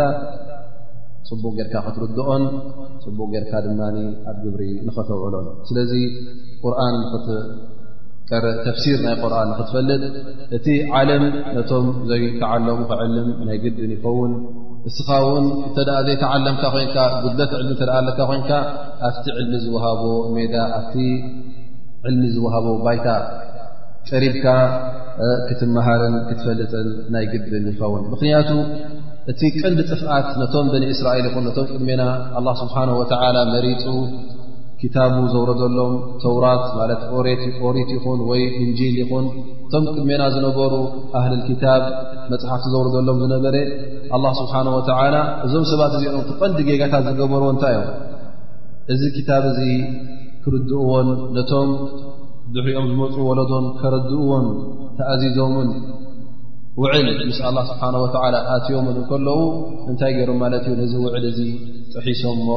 ፅቡቅ 1.31 1.53
ጌርካ 1.59 1.75
ክትርድኦን 1.87 2.43
ፅቡቕ 3.05 3.29
ጌርካ 3.35 3.53
ድማ 3.67 3.81
ኣብ 4.31 4.37
ግብሪ 4.45 4.63
ንኸተውዕሎንስለ 4.87 5.79
ቀረ 8.31 8.45
ተፍሲር 8.67 8.99
ናይ 9.07 9.15
ቁርን 9.23 9.49
ንክትፈልጥ 9.53 10.01
እቲ 10.57 10.67
ዓለም 10.99 11.23
ነቶም 11.57 11.87
ዘይተዓለሙ 12.11 12.77
ክዕልም 12.91 13.29
ናይ 13.49 13.57
ግብን 13.65 13.91
ይኸውን 13.97 14.33
ንስኻ 14.87 15.09
ውን 15.29 15.47
ተ 15.77 15.87
ዘይተዓለምካ 16.09 16.63
ኮንካ 16.75 16.97
ጉበት 17.25 17.53
ዕልሚ 17.61 17.73
ተ 17.81 17.91
ኣለካ 17.99 18.19
ኮንካ 18.31 18.51
ኣብቲ 19.09 19.27
ዕልሚ 19.41 19.55
ዝዋሃቦ 19.65 20.03
ሜዳ 20.37 20.55
ኣፍቲ 20.79 20.95
ዕልሚ 22.09 22.23
ዝዋሃቦ 22.37 22.67
ባይታ 22.87 23.07
ቀሪብካ 24.11 24.45
ክትመሃርን 25.49 26.15
ክትፈልጥን 26.29 26.89
ናይ 27.15 27.27
ግብን 27.33 27.67
ይኸውን 27.73 28.05
ምክንያቱ 28.13 28.49
እቲ 29.31 29.41
ቀንዲ 29.59 29.81
ጥፍኣት 29.91 30.29
ነቶም 30.43 30.69
በን 30.73 30.85
እስራኤል 30.95 31.27
ይኹን 31.31 31.45
ቶም 31.57 31.67
ቅድሜና 31.75 32.05
ኣ 32.41 32.55
ስብሓን 32.63 32.91
ወላ 33.01 33.21
መሪጡ 33.53 33.85
ክታቡ 34.83 35.17
ዘውረደሎም 35.33 35.93
ተውራት 36.23 36.63
ማለት 36.79 37.03
ቆሪት 37.65 37.91
ይኹን 37.97 38.21
ወይ 38.31 38.41
እንጂል 38.63 38.95
ይኹን 39.03 39.27
እቶም 39.65 39.85
ቅድሜና 39.91 40.23
ዝነበሩ 40.35 40.73
ኣህልክታብ 41.19 41.83
መፅሓፍቲ 42.33 42.67
ዘውረደሎም 42.73 43.19
ዝነበረ 43.25 43.57
ኣላ 44.17 44.25
ስብሓን 44.41 44.71
ወተዓላ 44.77 45.15
እዞም 45.49 45.65
ሰባት 45.73 45.93
እዚኦም 45.99 46.25
ትቐንዲ 46.31 46.59
ጌጋታት 46.71 47.05
ዝገበርዎ 47.11 47.49
እንታይ 47.55 47.77
እዮም 47.83 47.93
እዚ 48.95 49.03
ክታብ 49.19 49.45
እዚ 49.53 49.61
ክርድእዎን 50.45 51.11
ነቶም 51.39 51.71
ድሕሪኦም 52.57 52.87
ዝመፁ 52.93 53.15
ወለዶን 53.31 53.67
ከረድእዎን 53.81 54.47
ተኣዚዞምን 54.99 55.69
ውዕል 56.81 57.09
ምስ 57.29 57.39
ኣላ 57.49 57.57
ስብሓነ 57.71 57.95
ወተዓላ 58.03 58.35
ኣትዮምን 58.55 58.95
እንከለዉ 59.01 59.41
እንታይ 59.91 60.13
ገይሮም 60.19 60.39
ማለት 60.43 60.65
ዩ 60.71 60.73
ነዚ 60.81 60.93
ውዕል 61.03 61.25
እዚ 61.31 61.41
ጥሒሶምሞ 61.95 62.49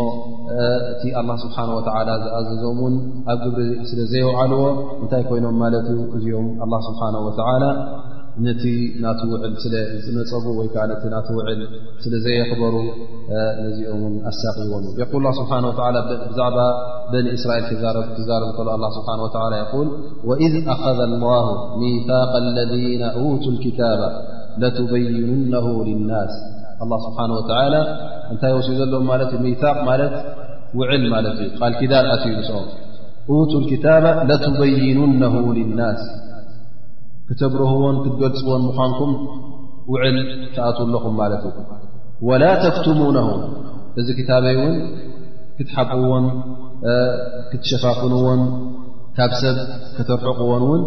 እቲ 0.91 1.03
ኣላ 1.21 1.29
ስብሓን 1.43 1.69
ወተዓላ 1.77 2.09
ዝኣዘዞም 2.23 2.77
እውን 2.83 2.95
ኣብ 3.33 3.37
ግብሪ 3.43 3.67
ስለ 3.91 3.99
ዘይውዓልዎ 4.11 4.63
እንታይ 5.01 5.23
ኮይኖም 5.29 5.57
ማለት 5.63 5.87
እዩ 5.93 5.99
እዚኦም 6.17 6.47
ኣላ 6.65 6.73
ስብሓና 6.87 7.15
ወተዓላ 7.27 7.63
ነቲ 8.43 8.63
ና 9.03 9.11
ዕል 9.17 10.15
መፀ 10.15 10.31
ወዓ 10.45 10.59
ዕል 11.49 11.61
ስለዘየክበሩ 12.03 12.75
ነዚኦም 13.65 14.15
ኣሳቂዎ 14.31 14.73
ه 14.87 16.01
ብዛባ 16.29 16.57
በن 17.11 17.27
እስራኤል 17.37 17.75
ዛረ 17.83 17.97
ስ 18.97 19.09
وإذ 20.29 20.53
ኣخذ 20.73 20.99
الله 21.09 21.45
ሚق 21.81 22.09
الذ 22.45 22.71
ل 24.03 24.03
لبይኑنه 24.61 25.67
لናስ 25.87 26.33
لل 26.79 26.99
ስሓه 27.05 27.71
እታይ 28.33 28.53
ሲ 28.67 28.69
ዘሎም 28.79 29.07
ዕል 29.13 29.23
ክዳር 31.79 32.05
ኣ 34.13 34.21
ንም 34.29 34.55
لይኑن 34.67 35.13
لናስ 35.69 36.01
ክተብርህዎን 37.29 37.95
ክትገልፅዎን 38.03 38.61
ምዃንኩም 38.69 39.11
ውዕል 39.91 40.17
ተኣትዉኣለኹም 40.55 41.13
ማለት 41.21 41.43
እዩ 41.49 41.59
ወላ 42.27 42.43
ተክትሙነሁ 42.65 43.29
እዚ 44.01 44.07
ክታበይ 44.19 44.55
ውን 44.63 44.75
ክትሓብዎን 45.57 46.25
ክትሸፋፍንዎን 47.51 48.41
ካብ 49.17 49.31
ሰብ 49.41 49.57
ክተርሕቕዎን 49.97 50.63
እውን 50.67 50.81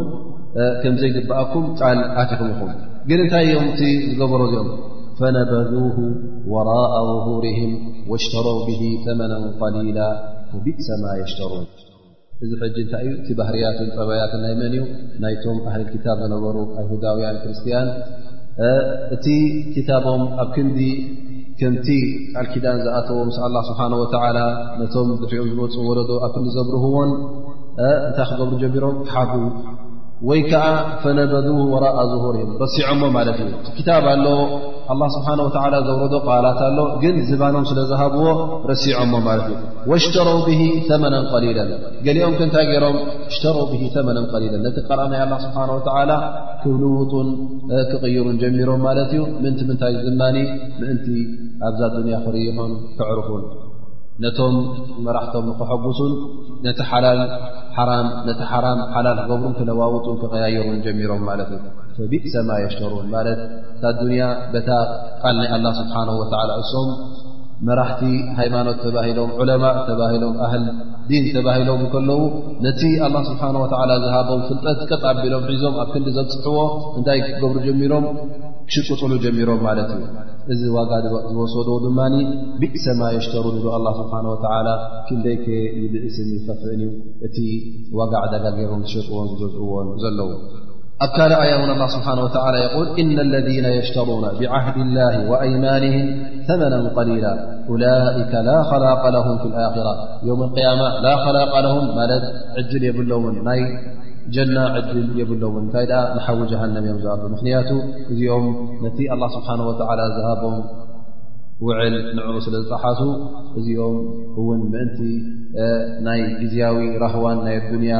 ከምዘይግብኣኩም 0.82 1.64
ቃል 1.80 1.98
ኣትኹም 2.22 2.48
ኢኹም 2.54 2.70
ግን 3.08 3.18
እንታይ 3.24 3.46
እዮም 3.48 3.66
እቲ 3.72 3.82
ዝገበሮ 4.10 4.40
ዚኦም 4.52 4.70
ፈነበذሁ 5.20 5.98
ወራء 6.52 6.94
ظሁርህም 7.26 7.72
ወاሽተረው 8.12 8.58
ብሂ 8.68 8.82
ተመና 9.06 9.32
ቀሊላ 9.60 10.00
ፈቢሰማ 10.52 11.04
የሽተሩን 11.20 11.66
እዚ 12.44 12.50
ሕጂ 12.60 12.76
እንታይ 12.82 13.04
እዩ 13.06 13.12
እቲ 13.20 13.28
ባህርያትን 13.38 13.88
ፀባያትን 13.94 14.40
ናይ 14.44 14.52
መን 14.58 14.66
እዩ 14.74 14.82
ናይቶም 15.22 15.56
ኣህልል 15.68 15.86
ክታብ 15.94 16.18
ዝነበሩ 16.24 16.56
ይሁዳውያን 16.82 17.36
ክርስትያን 17.44 17.88
እቲ 19.16 19.26
ክታቦም 19.74 20.22
ኣብ 20.42 20.48
ክንዲ 20.56 20.80
ከምቲ 21.60 21.88
ቃል 22.34 22.46
ኪዳን 22.52 22.76
ዝኣተዎ 22.84 23.18
ምስ 23.28 23.38
ኣላ 23.46 23.56
ስብሓን 23.70 23.92
ወተዓላ 24.02 24.38
ነቶም 24.80 25.08
ዝርኦም 25.20 25.48
ዝመፁ 25.52 25.74
ወለዶ 25.88 26.10
ኣብ 26.26 26.32
ክዲ 26.36 26.48
ዘብርህዎን 26.56 27.10
እንታይ 27.88 28.28
ክገብሩ 28.30 28.54
ጀሚሮም 28.62 28.96
ክሓ 29.08 29.16
ወይ 30.26 30.40
ከዓ 30.50 30.64
ፈነበዱ 31.02 31.46
ወራء 31.72 31.98
ظሁርም 32.12 32.48
ረሲዖሞ 32.64 33.02
ማለት 33.16 33.36
እዩ 33.44 33.50
ክታብ 33.78 34.04
ኣለ 34.14 34.26
ስብሓه 35.14 35.38
ዘውረዶ 35.88 36.14
ቃላት 36.28 36.60
ኣሎ 36.68 36.78
ግን 37.02 37.14
ዝባኖም 37.28 37.64
ስለዝሃብዎ 37.70 38.24
ረሲዖሞ 38.70 39.12
ማለት 39.28 39.46
እ 39.50 39.56
ወሽተረው 39.90 40.38
ብ 40.46 40.56
መና 41.04 41.14
ሊላ 41.44 41.58
ገሊኦም 42.08 42.34
ከንታይ 42.40 42.66
ገይሮም 42.70 42.96
ሽተረ 43.34 43.56
መ 44.08 44.10
ሊል 44.42 44.54
ነቲ 44.64 44.76
ቀረ 44.88 45.00
ናይ 45.14 45.22
ስብሓ 45.46 45.58
ላ 46.10 46.18
ክብልውጡን 46.64 47.28
ክቕይሩን 47.92 48.36
ጀሚሮም 48.42 48.82
ማለት 48.88 49.12
እዩ 49.16 49.22
ምእንቲ 49.44 49.60
ምንታይ 49.70 49.94
ድማ 50.08 50.22
ምእንቲ 50.80 51.06
ኣብዛ 51.68 51.80
ዱንያ 51.96 52.18
ክርዖን 52.26 52.74
ክዕርፉን 52.98 53.44
ነቶም 54.22 54.54
መራሕቶም 55.06 55.44
ንክሐጉሱን 55.48 56.12
ነቲ 56.64 56.78
ሓላል 56.90 57.20
ነቲ 58.28 58.40
ሓራም 58.52 58.78
ሓላል 58.94 59.18
ክገብሩን 59.22 59.52
ክለዋውጡን 59.58 60.16
ክቀያየሙን 60.22 60.80
ጀሚሮም 60.86 61.20
ማለት 61.28 61.50
እዩ 61.56 61.66
ፈቢእ 61.98 62.24
ሰማ 62.34 62.48
የሽሩን 62.64 63.06
ማለት 63.14 63.40
እታ 63.74 63.84
ዱንያ 64.00 64.24
በታ 64.54 64.70
ቃል 65.22 65.36
ናይ 65.40 65.48
አላ 65.56 65.66
ስብሓን 65.80 66.10
ወላ 66.22 66.34
እሶም 66.64 66.90
መራሕቲ 67.68 68.02
ሃይማኖት 68.40 68.76
ተባሂሎም 68.86 69.30
ዑለማ 69.42 69.64
ተባሂሎም 69.90 70.34
ኣህል 70.46 70.64
ዲን 71.10 71.24
ተባሂሎም 71.38 71.80
ከለዉ 71.94 72.20
ነቲ 72.66 72.82
አላ 73.06 73.14
ስብሓና 73.30 73.56
ወዓላ 73.64 73.90
ዝሃቦም 74.04 74.42
ፍልጠት 74.50 74.80
ቀጣቢሎም 74.90 75.46
ሒዞም 75.52 75.76
ኣብ 75.84 75.88
ክንዲ 75.94 76.10
ዘፅሕዎ 76.18 76.60
እንታይ 76.98 77.20
ክገብሩ 77.28 77.56
ጀሚሮም 77.68 78.06
ሽሉ 78.74 78.96
ጀሮም 79.38 79.62
እዚ 80.52 80.62
ዋጋ 80.76 80.90
ዝወሰ 81.32 81.56
ድማ 81.84 81.98
بئس 82.62 82.84
ማ 82.98 83.00
يشتሩ 83.18 83.44
الله 83.78 83.94
نه 84.24 84.30
و 84.32 84.38
ክንደይ 85.08 85.36
ብእስ 85.92 86.16
ፈፍዕ 86.46 86.70
እዩ 86.76 86.82
እቲ 87.26 87.36
وጋع 87.98 88.22
ጋ 88.44 88.46
ገሮም 88.58 88.80
ዝሸጥዎን 88.90 89.26
ዝዎን 89.40 89.86
ዘለዉ 90.04 90.30
ኣብ 91.04 91.10
ካ 91.16 91.18
ያ 91.52 91.56
اله 91.56 91.58
نه 91.70 91.74
و 92.40 92.40
يل 92.56 92.80
إن 93.02 93.16
الذين 93.26 93.66
يشترون 93.78 94.24
بعهد 94.40 94.76
الله 94.86 95.12
وأيمانهم 95.30 96.06
ثመنا 96.48 96.78
قليل 96.98 97.24
أولئك 97.70 98.32
لا 98.48 98.58
خلق 98.70 99.02
له 99.16 99.26
في 99.40 99.46
الآራة 99.50 99.94
وم 100.28 100.40
الق 100.48 100.58
ل 100.78 100.80
ላ 101.04 101.08
ه 101.24 101.26
ዕ 102.60 102.82
የብሎ 102.88 103.10
ጀና 104.34 104.56
ዕድል 104.78 104.98
የብሎውን 105.18 105.60
እንታይ 105.64 105.84
ደኣ 105.90 106.00
ንሓዊ 106.16 106.40
ጀሃንም 106.50 106.82
እዮም 106.86 106.98
ዝዋ 107.02 107.12
ምክንያቱ 107.34 107.70
እዚኦም 108.12 108.46
ነቲ 108.84 108.98
ኣላ 109.14 109.22
ስብሓና 109.36 109.60
ወላ 109.68 110.00
ዝሃቦም 110.16 110.56
ውዕል 111.66 111.96
ንዕኡ 112.16 112.34
ስለ 112.46 112.54
ዝጠሓሱ 112.64 113.00
እዚኦም 113.58 113.96
እውን 114.40 114.60
ምእንቲ 114.72 114.98
ናይ 116.08 116.20
ግዝያዊ 116.40 116.80
ራህዋን 117.04 117.38
ናይ 117.46 117.56
ኣዱንያ 117.62 117.94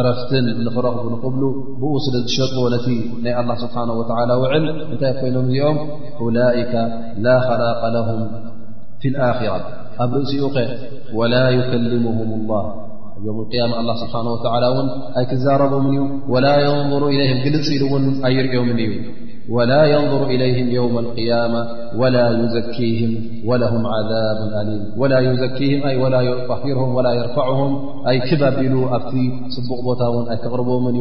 ዕረፍትን 0.00 0.44
ንኽረኽቡ 0.66 1.04
ንኽብሉ 1.14 1.42
ብኡ 1.80 1.92
ስለ 2.04 2.14
ዝሸጥዎ 2.26 2.62
ነቲ 2.74 2.86
ናይ 3.24 3.34
ላ 3.48 3.52
ስብሓነه 3.64 3.94
ወላ 4.00 4.30
ውዕል 4.42 4.66
እንታይ 4.92 5.14
ኮይኖም 5.20 5.46
እዚኦም 5.48 5.78
ላይከ 6.36 6.74
ላ 7.24 7.36
ከላቅ 7.48 7.80
ለም 7.96 8.08
ፊ 9.02 9.12
ልኣኪራ 9.16 9.52
ኣብ 10.04 10.10
ርእሲኡ 10.20 10.44
ኸ 10.54 10.68
ወላ 11.20 11.34
ይከልሙሁም 11.58 12.30
ላህ 12.52 12.64
يوم 13.24 13.40
القيامة 13.40 13.80
الله 13.80 13.94
سبحانه 14.06 14.30
وتلى 14.32 14.68
ن 14.84 15.22
يكزربمن 15.22 16.22
ولا 16.28 16.54
ينظ 16.60 16.92
إه 16.92 17.10
ل 17.48 18.22
ل 18.22 18.88
من 18.90 19.30
ولا 19.50 19.84
ينظر 19.94 20.26
إليهم 20.26 20.68
يوم 20.70 20.98
القيامة 20.98 21.60
ولا 21.96 22.26
يزكهم 22.44 23.10
ولهم 23.46 23.86
عذاب 23.86 24.38
أليم 24.60 24.80
ولا 24.98 25.18
يزكهم 25.20 26.00
ولا 26.02 26.20
يطرهم 26.20 26.94
ولا 26.94 27.12
يرفعهم 27.20 27.70
ي 28.08 28.18
كببل 28.30 28.74
صبق 29.56 29.78
بታ 29.86 30.04
ن 30.26 30.28
قربمن 30.50 30.96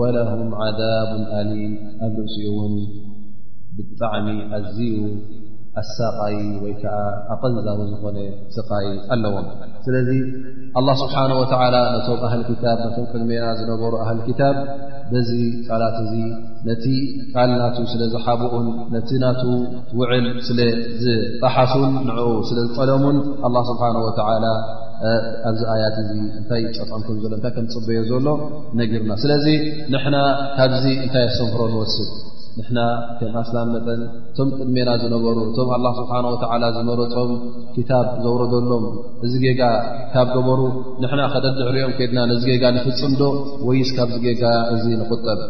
ولهم 0.00 0.48
عذاب 0.62 1.10
أليم 1.40 1.72
لأ 2.00 2.46
ون 2.58 2.74
بጣعم 3.76 4.26
ኣሳቃይ 5.80 6.34
ወይ 6.62 6.72
ከዓ 6.80 6.96
ኣቐንዛዊ 7.34 7.78
ዝኾነ 7.90 8.18
ስቃይ 8.56 8.86
ኣለዎም 9.14 9.46
ስለዚ 9.84 10.08
ኣላ 10.78 10.88
ስብሓን 11.02 11.30
ወዓላ 11.38 11.76
ነቶም 11.94 12.20
ኣህል 12.28 12.42
ክታብ 12.48 12.80
ቶም 12.94 13.04
ቅድሜና 13.12 13.44
ዝነበሩ 13.58 13.92
ኣህል 14.04 14.18
ክታብ 14.26 14.56
በዚ 15.12 15.30
ፃላት 15.68 15.96
እዚ 16.02 16.14
ነቲ 16.68 16.84
ቃል 17.34 17.50
ናቱ 17.62 17.78
ስለ 17.92 18.02
ዝሓብኡን 18.14 18.66
ነቲ 18.94 19.10
ናቱ 19.24 19.42
ውዕል 20.00 20.26
ስለ 20.48 20.58
ዝጠሓሱን 21.04 21.90
ንዕኡ 22.08 22.28
ስለ 22.48 22.58
ዝጠለሙን 22.66 23.18
ኣላ 23.48 23.56
ስብሓን 23.70 23.96
ወ 24.06 24.10
ኣብዚ 25.48 25.62
ኣያት 25.74 25.96
እዚ 26.02 26.10
እንታይ 26.40 26.64
ጨቀንኩም 26.76 27.16
ዘሎ 27.22 27.32
እታይ 27.38 27.52
ከም 27.56 27.64
ዝፅበዮ 27.72 28.02
ዘሎ 28.10 28.26
ነጊርና 28.80 29.12
ስለዚ 29.22 29.46
ንሕና 29.94 30.16
ካብዚ 30.58 30.84
እንታይ 31.04 31.24
ኣሰምህሮ 31.30 31.62
ንወስድ 31.72 32.10
ንሕና 32.56 32.78
ከም 33.18 33.34
ኣስላም 33.42 33.68
መጠን 33.74 34.00
እቶም 34.30 34.48
ቅድሜና 34.58 34.88
ዝነበሩ 35.02 35.36
እቶም 35.50 35.68
ኣላ 35.76 35.86
ስብሓን 35.98 36.24
ወተዓላ 36.32 36.62
ዝመረፆም 36.76 37.30
ክታብ 37.74 38.06
ዘውረደሎም 38.24 38.84
እዚ 39.26 39.32
ጌጋ 39.44 39.60
ካብ 40.14 40.28
ገበሩ 40.36 40.60
ንሕና 41.02 41.20
ኸደድሕሪኦም 41.34 41.94
ከድና 42.00 42.18
ነዚ 42.32 42.42
ጌጋ 42.52 42.64
ንፍፅም 42.78 43.14
ዶ 43.20 43.30
ወይስ 43.68 43.90
ካብዚ 43.98 44.18
ጌጋ 44.26 44.42
እዙ 44.74 44.84
ንቁጠብ 45.02 45.40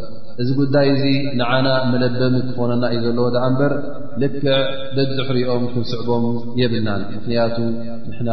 እዚ 0.43 0.51
ጉዳይ 0.61 0.87
እዚ 0.93 1.05
ንዓና 1.39 1.67
መለበ 1.93 2.21
ምክኾነና 2.35 2.85
እዩ 2.95 3.01
ዘለዎ 3.09 3.27
ዳዓ 3.35 3.45
እምበር 3.51 3.73
ልክዕ 4.23 4.45
ደድሕሪኦም 4.97 5.65
ክንስዕቦም 5.73 6.25
የብልናን 6.61 7.03
ምክንያቱ 7.17 7.57
ንሕና 8.09 8.31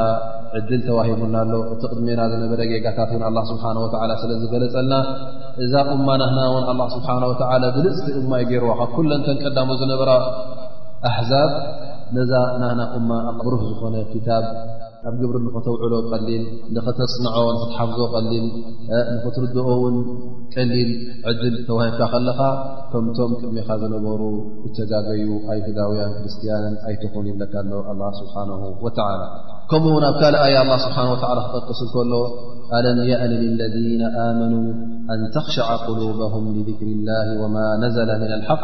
ዕድል 0.59 0.81
ተዋሂቡናኣሎ 0.87 1.59
እቲ 1.73 1.81
ቅድሜና 1.91 2.21
ዝነበረ 2.33 2.59
ጌጋታት 2.71 3.11
እን 3.17 3.23
ኣላ 3.29 3.37
ስብሓ 3.51 3.63
ወዓላ 3.83 4.11
ስለዝገለፀልና 4.23 4.93
እዛ 5.65 5.73
እማ 5.97 6.07
ናና 6.23 6.37
እውን 6.49 6.65
ኣላ 6.73 6.81
ስብሓን 6.95 7.25
ወዓላ 7.31 7.63
ብልፅቲ 7.77 8.07
እማ 8.23 8.31
ይገይርዋካ 8.43 8.81
ኩለእንተን 8.97 9.39
ቀዳሞ 9.45 9.69
ዝነበራ 9.83 10.11
ኣሕዛብ 11.09 11.51
ነዛ 12.17 12.33
ናና 12.63 12.79
እማ 12.99 13.09
ኣብሩህ 13.33 13.61
ዝኾነ 13.71 13.95
ክታብ 14.13 14.45
ኣብ 15.07 15.13
ግብሪ 15.19 15.35
ንኽተውዕሎ 15.43 15.93
ቀሊል 16.11 16.41
ንኽተጽንዖ 16.75 17.35
ንኽትሓፍዞ 17.55 17.99
ቀሊል 18.13 18.47
ንኽትርድኦ 19.11 19.67
ውን 19.83 19.95
ቀሊል 20.55 20.89
ዕድል 21.31 21.55
ተዋሂካ 21.67 21.99
ከለኻ 22.13 22.39
ከምቶም 22.91 23.31
ቅድሚኻ 23.41 23.69
ዝነበሩ 23.81 24.21
እተዳገዩ 24.69 25.27
ኣይ 25.51 25.59
ህዳውያን 25.67 26.11
ክርስቲያንን 26.17 26.75
ኣይተኽን 26.89 27.25
ይብለካ 27.31 27.53
ኣሎ 27.61 27.79
ላه 28.01 28.09
ስብሓنه 28.21 28.61
وላ 28.85 28.99
ከምኡው 29.71 30.01
ኣብ 30.09 30.15
ካል 30.21 30.35
ኣየ 30.47 30.55
ه 30.69 30.81
ስብሓንه 30.85 31.11
ክጠቅስ 31.53 31.81
ከሎ 31.95 32.13
ኣለም 32.77 32.99
የእኒ 33.11 33.33
ለذነ 33.61 34.01
ኣመኑ 34.25 34.53
ኣን 35.13 35.21
ተኽሸዐ 35.35 35.67
قሉبهም 35.87 36.43
لذክሪ 36.55 36.89
اላه 37.01 37.27
ወማ 37.41 37.55
ነዘل 37.83 38.09
ምن 38.21 38.31
الሓق 38.39 38.61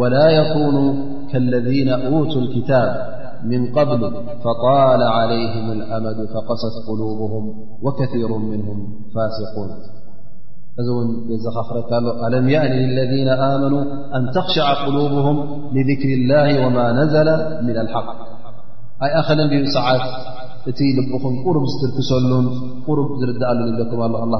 وላ 0.00 0.14
يኩኑ 0.40 0.76
ከاለذነ 1.30 1.88
ቱ 2.32 2.34
الክታብ 2.44 2.88
من 3.44 3.74
قبل 3.74 4.10
فطال 4.40 5.02
عليهم 5.02 5.72
الأمد 5.72 6.16
فقصت 6.26 6.88
قلوبهم 6.88 7.64
وكثير 7.82 8.38
منهم 8.38 8.96
فاسقون 9.14 9.76
أزون 10.80 11.30
يزخخر 11.30 11.80
قال 11.80 12.34
ألم 12.34 12.48
يأن 12.48 12.70
للذين 12.72 13.28
آمنوا 13.28 13.82
أن 14.16 14.30
تخشع 14.34 14.86
قلوبهم 14.86 15.36
لذكر 15.76 16.08
الله 16.08 16.66
وما 16.66 16.92
نزل 16.92 17.26
من 17.64 17.78
الحق 17.80 18.14
أخل 19.02 19.48
بيسعات 19.48 20.36
እቲ 20.70 20.80
ልብኹም 20.96 21.34
ቅሩ 21.44 21.56
ዝትርክሰሉን 21.72 22.46
ሩ 22.96 23.04
ዝርዳእሉ 23.20 23.60
ኩ 23.90 23.92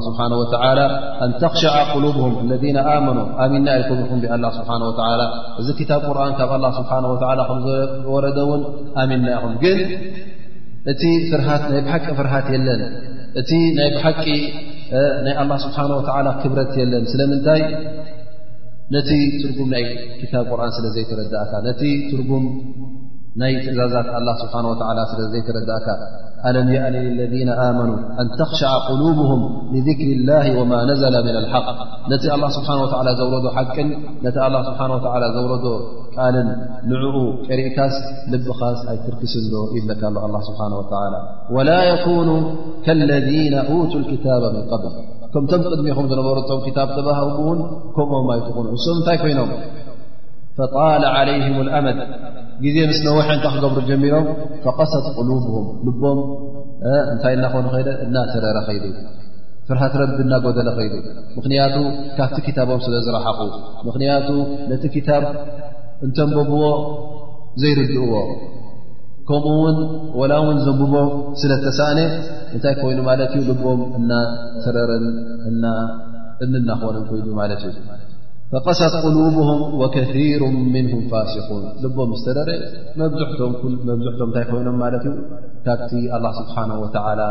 ስሓ 0.06 0.18
ን 0.32 1.30
ተኽሸዓ 1.42 1.76
ሉብም 2.02 2.32
ለذ 2.50 2.64
ኣመኑ 2.94 3.18
ኣሚና 3.44 3.68
ም 3.90 4.04
ኹ 4.10 4.18
ስ 4.56 5.30
እዚ 5.62 5.68
ታ 5.90 5.98
ርን 6.18 6.32
ካብ 6.40 6.52
ስ 6.76 6.78
ዝወረውን 7.68 8.62
ኣሚና 9.02 9.24
ይኹም 9.36 9.54
ግን 9.64 9.80
እናይ 10.92 11.42
ሓቂ 11.92 12.04
ፍርሃት 12.20 12.46
ለን 12.68 12.82
እይ 13.40 13.62
ስ 15.64 15.74
ክብረት 16.42 16.76
ለን 16.92 17.04
ስለምንታይ 17.14 17.62
ነቲ 18.94 19.10
ትጉም 19.42 19.68
ናይ 19.74 19.84
ታ 20.34 20.38
ር 20.58 20.72
ስለዘይረእ 20.76 21.28
ናይ 23.40 23.52
ትእዛዛት 23.64 24.06
ላ 24.26 24.30
ስብሓነه 24.40 24.68
ወላ 24.82 25.00
ስለ 25.10 25.20
ዘይተረዳእካ 25.32 25.88
ኣለም 26.48 26.68
የእኒ 26.74 26.96
ለذነ 27.18 27.50
ኣመኑ 27.64 27.90
ኣን 28.20 28.26
ተኽሸዓ 28.38 28.70
ቁሉብهም 28.86 29.42
لذክሪ 29.74 30.08
اላህ 30.18 30.44
ወማ 30.58 30.72
ነዘለ 30.90 31.14
ምና 31.26 31.36
ልሓق 31.44 31.66
ነቲ 32.12 32.24
ላ 32.44 32.46
ስብሓንه 32.56 32.80
ወላ 33.00 33.08
ዘውረዶ 33.20 33.44
ሓቅን 33.56 33.88
ነቲ 34.24 34.36
ላ 34.54 34.58
ስብሓه 34.68 34.90
ወ 35.24 35.28
ዘውረዶ 35.36 35.66
ቃልን 36.16 36.48
ንዕኡ 36.92 37.16
ቀሪእካስ 37.48 37.94
ልብኻስ 38.32 38.80
ኣይትርክስንዶ 38.92 39.54
ይብለካ 39.76 40.02
ሎ 40.14 40.16
ኣ 40.26 40.42
ስብሓናه 40.48 40.74
ወላ 40.82 41.16
ወላ 41.56 41.68
የኩኑ 41.90 42.30
ከለذነ 42.86 43.54
ቱ 43.68 43.92
لክታበ 44.02 44.42
ምን 44.56 44.64
قብል 44.72 44.92
ከምቶም 45.34 45.60
ቅድሚኹም 45.72 46.06
ዝነበሩእቶም 46.10 46.60
ክታብ 46.66 46.88
ተባህ 46.96 47.18
ውን 47.46 47.58
ከምኦም 47.96 48.28
ኣይትቁኑ 48.34 48.66
እሱም 48.76 48.96
እንታይ 49.00 49.18
ኮይኖም 49.22 49.50
ፈጣል 50.60 51.02
ዓለይህም 51.18 51.56
ልኣመድ 51.66 51.98
ግዜ 52.64 52.76
ምስ 52.90 52.98
ነወሒ 53.06 53.28
እንታ 53.36 53.46
ክገብሩ 53.54 53.78
ጀሚሮም 53.90 54.26
ፈቀሰት 54.64 55.06
ቁሉብም 55.16 55.66
ልቦም 55.86 56.18
እንታይ 57.12 57.34
እናኾኑ 57.38 57.66
ኸይደ 57.74 57.88
እናተረረ 58.04 58.56
ኸይዱ 58.68 58.84
ፍርሃት 59.68 59.94
ረቢ 60.00 60.14
እናጎደለ 60.26 60.68
ኸይዱ 60.78 60.94
ምክንያቱ 61.38 61.76
ካብቲ 62.18 62.38
ክታቦም 62.46 62.80
ስለ 62.86 62.94
ዝረሓኹ 63.06 63.38
ምክንያቱ 63.88 64.28
ነቲ 64.70 64.84
ክታብ 64.94 65.24
እንተንበብዎ 66.06 66.62
ዘይርድእዎ 67.62 68.12
ከምኡውን 69.28 69.76
ወላ 70.20 70.32
እውን 70.42 70.58
ዘንብቦ 70.66 70.94
ስለ 71.40 71.52
ተሰእነ 71.64 71.98
እንታይ 72.56 72.74
ኮይኑ 72.82 72.98
ማለት 73.10 73.32
እዩ 73.38 73.42
ልቦም 73.52 73.80
እረረን 74.68 75.08
እ 76.44 76.56
ናኮነን 76.68 77.04
ኮይዱ 77.10 77.26
ማለት 77.40 77.62
እዩ 77.70 77.76
فقصط 78.52 78.96
قلوبهم 79.06 79.80
وكثير 79.80 80.46
منهم 80.46 81.08
فاسقون 81.08 81.62
ልب 81.82 81.98
ستደر 82.22 82.60
زحم 84.04 84.30
ታ 84.34 84.44
ይنም 84.60 84.76
ካبቲ 85.66 85.92
الله 86.16 86.32
سبحانه 86.40 86.76
وتعلى 86.84 87.28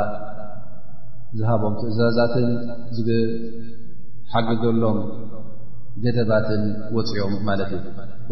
ዝهبم 1.39 1.73
تእزዛت 1.82 2.34
حج 4.34 4.63
ሎم 4.84 4.97
جدባت 6.03 6.47
وፅኦም 6.95 7.34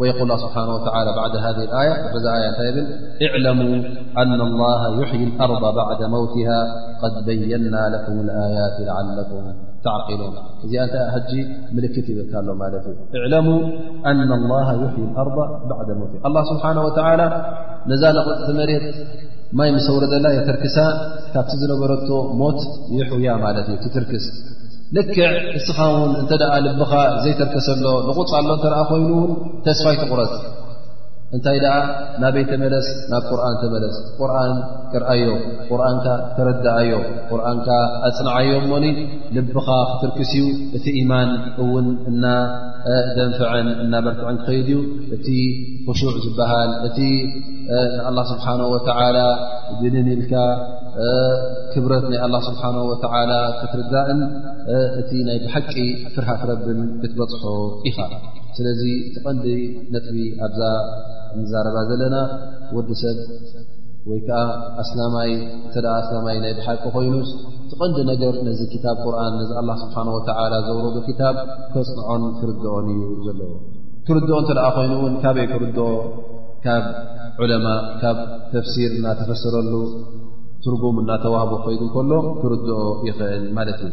ويقل 0.00 0.22
الله 0.26 0.38
بحانه 0.46 0.72
ولى 0.96 1.10
بعد 1.20 1.32
هذه 1.44 1.62
الي 1.64 2.84
ي 3.22 3.24
اعلموا 3.30 3.74
أن 4.22 4.40
الله 4.48 4.80
يحي 5.00 5.22
الأرض 5.30 5.64
بعد 5.80 6.00
موتها 6.16 6.58
قد 7.02 7.14
بينا 7.28 7.82
لكم 7.94 8.14
الآيات 8.24 8.76
لعلكم 8.90 9.42
ተዓሎም 9.84 10.34
እዚኣ 10.66 10.80
እንታ 10.86 10.94
ሕጂ 11.14 11.32
ምልክት 11.74 12.06
ይብልካ 12.10 12.32
ኣሎ 12.40 12.48
ማለት 12.62 12.84
እዩ 12.92 12.96
እዕለሙ 13.18 13.48
ኣና 14.10 14.18
ላሃ 14.52 14.68
የሕይ 14.82 15.06
ኣር 15.22 15.28
ባዕ 15.36 15.88
ሞት 16.00 16.12
ኣላ 16.28 16.36
ስብሓን 16.50 16.78
ወተላ 16.86 17.20
ነዛ 17.90 18.02
ንቕፅቲ 18.18 18.48
መሬት 18.60 18.86
ማይ 19.58 19.68
ምሰውረዘላ 19.76 20.26
የተርክሳ 20.38 20.76
ካብቲ 21.34 21.52
ዝነበረቶ 21.62 22.08
ሞት 22.42 22.60
ይሕያ 22.96 23.34
ማለት 23.44 23.68
እዩ 23.72 23.78
ትትርክስ 23.84 24.26
ልክዕ 24.96 25.20
እስኻ 25.58 25.78
ውን 25.94 26.12
እንተ 26.22 26.30
ደኣ 26.42 26.52
ልብኻ 26.66 26.92
ዘይተርክሰሎ 27.24 27.84
ዝቑፅሎ 28.08 28.50
እተረኣ 28.58 28.80
ኮይኑ 28.90 29.10
እውን 29.22 29.32
ተስፋይ 29.68 29.96
ትቑረት 30.02 30.34
እንታይ 31.36 31.56
ደኣ 31.62 31.74
ናበይ 32.22 32.44
ተመለስ 32.50 32.86
ናብ 33.12 33.24
ቁርን 33.30 33.56
ተመለስ 33.62 33.96
ቁርኣን 34.18 34.52
ቅርኣዮ 34.92 35.26
ቁርንካ 35.70 36.06
ተረዳኣዮ 36.36 36.92
ቁርንካ 37.30 37.68
ኣፅንዓዮም 38.08 38.64
ሞኒ 38.70 38.84
ልብኻ 39.36 39.66
ክትርክስ 39.90 40.30
እዩ 40.38 40.44
እቲ 40.78 40.86
ኢማን 41.00 41.30
እውን 41.64 41.88
እና 42.10 42.24
ደንፍዐን 43.18 43.68
እናበርክዐን 43.84 44.38
ክኸይድ 44.42 44.70
እዩ 44.76 44.78
እቲ 45.16 45.28
ክሹዕ 45.88 46.14
ዝበሃል 46.26 46.72
እቲ 46.88 46.98
ንኣላ 47.96 48.18
ስብሓን 48.32 48.62
ወተላ 48.72 49.18
ግንን 49.82 50.08
ኢልካ 50.16 50.32
ክብረት 51.74 52.04
ናይ 52.12 52.20
ኣላ 52.26 52.34
ስብሓ 52.48 52.62
ወላ 52.92 53.32
ክትርዳእን 53.60 54.22
እቲ 55.02 55.10
ናይ 55.28 55.38
ብሓቂ 55.46 55.74
ፍርሃ 56.16 56.30
ክረብል 56.42 56.80
ክትበፅሖ 57.02 57.44
ኢኻ 57.90 57.98
ስለዚ 58.58 58.80
እቲ 59.06 59.16
ቐንዲ 59.24 59.46
ነጥቢ 59.94 60.16
ኣብዛ 60.46 60.60
እንዛረባ 61.38 61.76
ዘለና 61.90 62.16
ወዲ 62.76 62.88
ሰብ 63.02 63.18
ወይ 64.10 64.20
ከዓ 64.28 64.40
ኣስላማይ 64.82 65.30
እተደ 65.68 65.86
ኣስላማይ 66.00 66.36
ናይ 66.44 66.52
ብሓቂ 66.58 66.82
ኮይኑስ 66.96 67.30
ቲ 67.70 67.78
ቀንዲ 67.80 67.98
ነገር 68.10 68.34
ነዚ 68.48 68.60
ክታብ 68.72 68.96
ቁርን 69.04 69.34
ነዚ 69.40 69.50
ኣላ 69.60 69.70
ስብሓን 69.82 70.08
ወተዓላ 70.16 70.52
ዘውረዶ 70.66 70.96
ክታብ 71.10 71.36
ከፅንዖን 71.74 72.22
ክርድኦን 72.40 72.86
እዩ 72.94 73.00
ዘለዎ 73.28 73.52
ክርድኦ 74.08 74.36
እተ 74.44 74.50
ደኣ 74.58 74.66
ኮይኑ 74.78 74.92
እውን 75.00 75.14
ካበይ 75.24 75.48
ክርድኦ 75.54 75.88
ካብ 76.66 76.84
ዑለማ 77.42 77.66
ካብ 78.02 78.18
ተፍሲር 78.54 78.92
እናተፈሰረሉ 78.98 79.72
ትርጉም 80.66 80.96
እናተዋህቦ 81.04 81.52
ኮይዱ 81.66 81.82
እከሎ 81.90 82.12
ክርድኦ 82.42 82.80
ይኽእን 83.08 83.44
ማለት 83.58 83.82
እዩ 83.88 83.92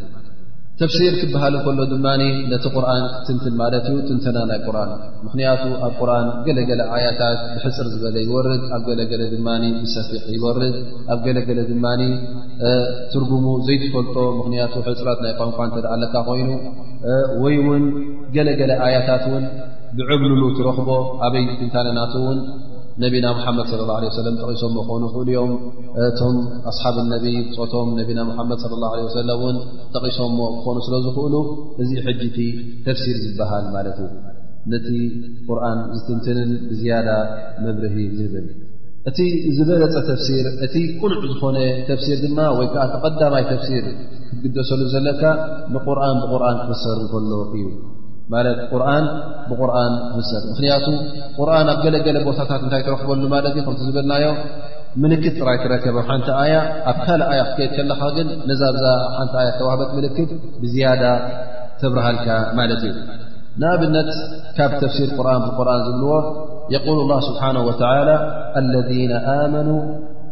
ተብሲር 0.80 1.14
ትበሃል 1.20 1.54
ከሎ 1.66 1.80
ድማኒ 1.92 2.24
ነቲ 2.52 2.66
ቁርን 2.76 3.04
ክትንትን 3.12 3.54
ማለት 3.62 3.84
እዩ 3.90 3.98
ትንተና 4.08 4.38
ናይ 4.50 4.60
ቁርን 4.68 4.90
ምክንያቱ 5.26 5.64
ኣብ 5.88 5.94
ቁርን 6.00 6.26
ገለገለ 6.48 6.82
ኣያታት 6.96 7.38
ብሕፅር 7.54 7.88
ዝበለ 7.94 8.16
ይወርድ 8.26 8.64
ኣብ 8.78 8.82
ገለገለ 8.90 9.22
ድማ 9.34 9.48
ምሰፊኽ 9.84 10.26
ይወርድ 10.38 10.76
ኣብ 11.16 11.20
ገለገለ 11.28 11.60
ድማ 11.72 11.86
ትርጉሙ 13.14 13.46
ዘይትፈልጦ 13.70 14.18
ምክንያቱ 14.42 14.74
ሕፅራት 14.90 15.22
ናይ 15.26 15.34
ቋንቋን 15.40 15.72
ተደዓ 15.78 15.94
ኣለካ 15.98 16.16
ኮይኑ 16.30 16.50
ወይ 17.46 17.58
ውን 17.68 17.86
ገለገለ 18.36 18.74
ኣያታት 18.88 19.26
ውን 19.34 19.46
ብዕብልሉ 19.98 20.42
ትረኽቦ 20.58 20.90
ኣበይ 21.26 21.44
ትንታናናትውን 21.60 22.38
ነቢና 23.03 23.25
ሙሓመድ 23.38 23.69
ለ 23.79 23.86
ላه 23.89 24.01
ሰለም 24.17 24.36
ጠቂሶሞ 24.41 24.75
ክኾኑ 24.88 25.03
ኽእሉ 25.15 25.25
እዮም 25.34 25.51
ቶም 26.19 26.36
ኣስሓብ 26.71 26.97
ነቢ 27.13 27.25
ፆቶም 27.58 27.88
ነቢና 27.99 28.19
ሙሓመድ 28.29 28.62
ለ 28.71 28.77
ላه 28.84 28.91
ለ 28.97 29.01
ወሰለም 29.08 29.39
እውን 29.43 29.58
ጠቒሶሞ 29.95 30.38
ክኾኑ 30.58 30.77
ስለ 30.86 30.95
ዝኽእሉ 31.05 31.36
እዚ 31.84 31.91
ሕጅቲ 32.05 32.38
ተፍሲር 32.86 33.17
ዝበሃል 33.23 33.65
ማለት 33.75 33.97
እዩ 34.05 34.12
ነቲ 34.73 34.88
ቁርኣን 35.47 35.79
ዝትንትንን 35.97 36.51
ብዝያዳ 36.69 37.10
መብርሂ 37.65 37.97
ዝህብል 38.19 38.45
እቲ 39.12 39.19
ዝበለፀ 39.58 39.95
ተፍሲር 40.12 40.45
እቲ 40.67 40.75
ቁንዕ 41.01 41.19
ዝኾነ 41.34 41.58
ተፍሲር 41.89 42.17
ድማ 42.25 42.38
ወይ 42.60 42.69
ከዓ 42.75 42.86
ተቐዳማይ 42.93 43.43
ተፍሲር 43.53 43.86
ክግደሰሉ 44.29 44.81
ዘለካ 44.95 45.21
ንቁርን 45.73 46.15
ብቁርን 46.23 46.58
ክፍሰር 46.69 46.97
እከሎ 47.08 47.31
እዩ 47.60 47.65
ማለት 48.34 48.58
ርን 48.82 49.06
ብርን 49.60 49.92
ክንሰብ 50.12 50.44
ምክንያቱ 50.52 50.86
ቁርን 51.38 51.68
ኣብ 51.74 51.80
ገለገለ 51.86 52.18
ቦታታት 52.28 52.62
እታይ 52.68 52.82
ትረክበሉ 52.86 53.22
ማለት 53.34 53.54
እዩ 53.60 53.64
ከም 53.66 53.76
ዝብልናዮ 53.88 54.24
ምልክት 55.02 55.36
ጥራይ 55.40 55.58
ትረከብ 55.64 55.96
ኣ 56.02 56.04
ሓቲ 56.08 56.28
ኣያ 56.44 56.54
ኣብ 56.92 56.98
ካልእ 57.06 57.28
ኣያ 57.34 57.42
ክገየድ 57.50 57.72
ከለኻ 57.78 58.02
ግን 58.16 58.28
ነዛ 58.50 58.62
ዛ 58.84 58.94
ሓንቲ 59.18 59.34
ኣያ 59.42 59.50
ተዋህበት 59.60 59.92
ምልክት 59.98 60.30
ብዝያዳ 60.62 61.04
ተብርሃልካ 61.82 62.28
ማለት 62.60 62.82
እዩ 62.90 62.94
ንኣብነት 63.64 64.10
ካብ 64.60 64.72
ተፍሲር 64.84 65.10
ቁርን 65.20 65.44
ብቁርን 65.48 65.82
ዝብልዎ 65.90 66.16
የقል 66.74 66.98
الله 67.04 67.20
ስብሓنه 67.30 67.62
و 67.70 67.72
اለذነ 68.64 69.12
ኣመኑ 69.42 69.70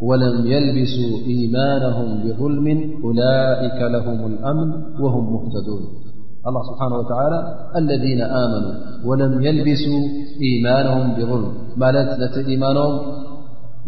وለም 0.08 0.36
يልبሱ 0.52 0.96
إيማنهም 1.32 2.08
ብظልሚ 2.22 2.66
أላئከ 3.06 3.78
لهም 3.94 4.20
الአምን 4.30 4.68
وهم 5.02 5.24
مህተዱን 5.34 5.82
الله 6.48 6.62
ስبحنه 6.68 6.96
وى 7.00 7.26
الذن 7.80 8.20
آمنو 8.42 8.70
ولم 9.08 9.32
يلبسا 9.46 9.92
إيማانهም 10.46 11.06
بظልም 11.18 11.52
ቲ 12.34 12.36
إيማኖም 12.52 12.92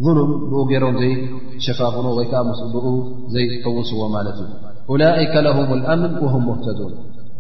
ظሉም 0.05 0.31
ብ 0.71 0.81
ሮም 0.83 0.95
ዘይሸፋፍኖ 1.03 2.07
ይዓ 2.25 2.33
ብ 2.47 2.49
ዘይقوስዎ 3.35 3.99
ማ 4.15 4.17
ألئك 4.95 5.35
لهم 5.47 5.69
الأምن 5.79 6.13
وهم 6.25 6.43
مهተدون 6.51 6.93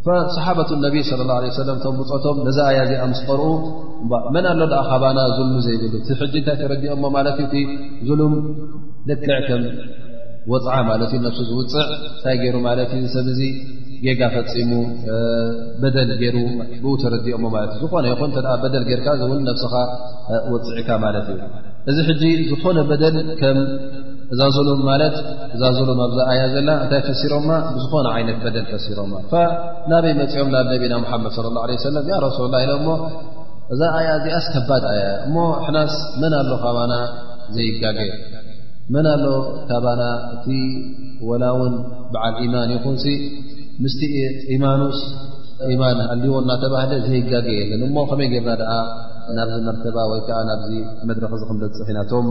فصሓبة 0.07 0.69
النቢ 0.77 0.97
صى 1.09 1.15
الله 1.25 1.37
عليه 1.41 1.53
و 1.91 1.93
بቶም 1.99 2.37
ነዛ 2.47 2.59
ያ 2.79 2.81
ስقርኡ 3.19 3.45
መና 4.35 4.47
ሎ 4.61 4.63
ባና 5.03 5.19
ظልم 5.39 5.59
ዘይብሉ 5.67 5.93
ታይ 6.47 6.57
تረዲኦ 6.63 6.93
ظሉም 8.09 8.33
ልዕከም 9.09 9.63
ፅ 10.47 10.51
ዩ 10.89 11.23
ዝውፅዕ 11.51 11.87
እንታይ 12.09 12.35
ገይሩ 12.43 12.57
ማት 12.67 12.81
ዩሰብዚ 13.05 13.41
ጌጋ 14.05 14.21
ፈፂሙ 14.35 14.71
በደል 15.83 16.11
ገይሩ 16.21 16.37
ብ 16.83 16.93
ተረዲኦሞት 17.03 17.71
እዩ 17.77 17.79
ዝኾነ 17.83 18.05
ይኹን 18.13 18.31
ደል 18.73 18.85
ይርካ 18.93 19.07
ውን 19.31 19.47
ስኻ 19.63 19.73
ውፅዕካ 20.53 20.89
ማለት 21.05 21.27
እዩ 21.33 21.41
እዚ 22.13 22.23
ሕ 22.41 22.45
ዝኾነ 22.51 22.79
በደል 22.91 23.17
እዛ 24.35 24.41
ዘሎም 24.57 24.81
ማት 24.91 25.17
እዛ 25.57 25.63
ዘሎም 25.79 25.99
ኣብዛ 26.07 26.19
ኣያ 26.33 26.43
ዘና 26.55 26.71
እንታይ 26.85 27.03
ፈሲሮማ 27.09 27.49
ብዝኾነ 27.75 28.07
ይነት 28.23 28.39
በደል 28.45 28.65
ፈሲሮማ 28.73 29.13
ናበይ 29.93 30.15
መፂኦም 30.21 30.51
ናብ 30.57 30.67
ነቢና 30.75 30.95
ሓመድ 31.11 31.37
ለ 31.47 31.55
ለ 31.73 31.79
ሰለም 31.89 32.09
ረሱሉ 32.27 32.47
ላ 32.55 32.59
ኢ 32.67 32.79
ሞ 32.87 32.97
እዛ 33.75 33.81
ኣያ 33.99 34.09
እዚኣስ 34.21 34.47
ከባት 34.55 34.87
ኣያ 34.95 35.05
እሞ 35.27 35.37
ኣሕናስ 35.61 35.95
መና 36.23 36.35
ኣሎ 36.43 36.51
ካባና 36.65 36.95
ዘይጋገ 37.57 37.99
መና 38.95 39.07
ኣሎ 39.17 39.25
ካባና 39.69 40.03
እቲ 40.35 40.47
ወላ 41.29 41.45
ውን 41.61 41.73
ብዓል 42.13 42.35
ኢማን 42.45 42.71
ይኹን 42.77 42.97
ምስቲ 43.85 44.03
ኢማኖስ 44.55 44.99
ኢማን 45.75 45.99
ኣልዎ 46.13 46.35
እናተባህለ 46.43 46.93
ዘይጋገየ 47.09 47.61
ለን 47.71 47.83
እሞ 47.89 47.97
ከመይ 48.11 48.29
ጌርና 48.33 48.73
ናብዚ 49.39 49.57
መርተባ 49.69 49.97
ወይ 50.11 50.21
ከዓ 50.27 50.39
ናብዚ 50.51 50.71
መድረክ 51.09 51.33
ዚ 51.39 51.43
ክንበፅሕ 51.49 51.89
ኢናቶም 51.93 52.27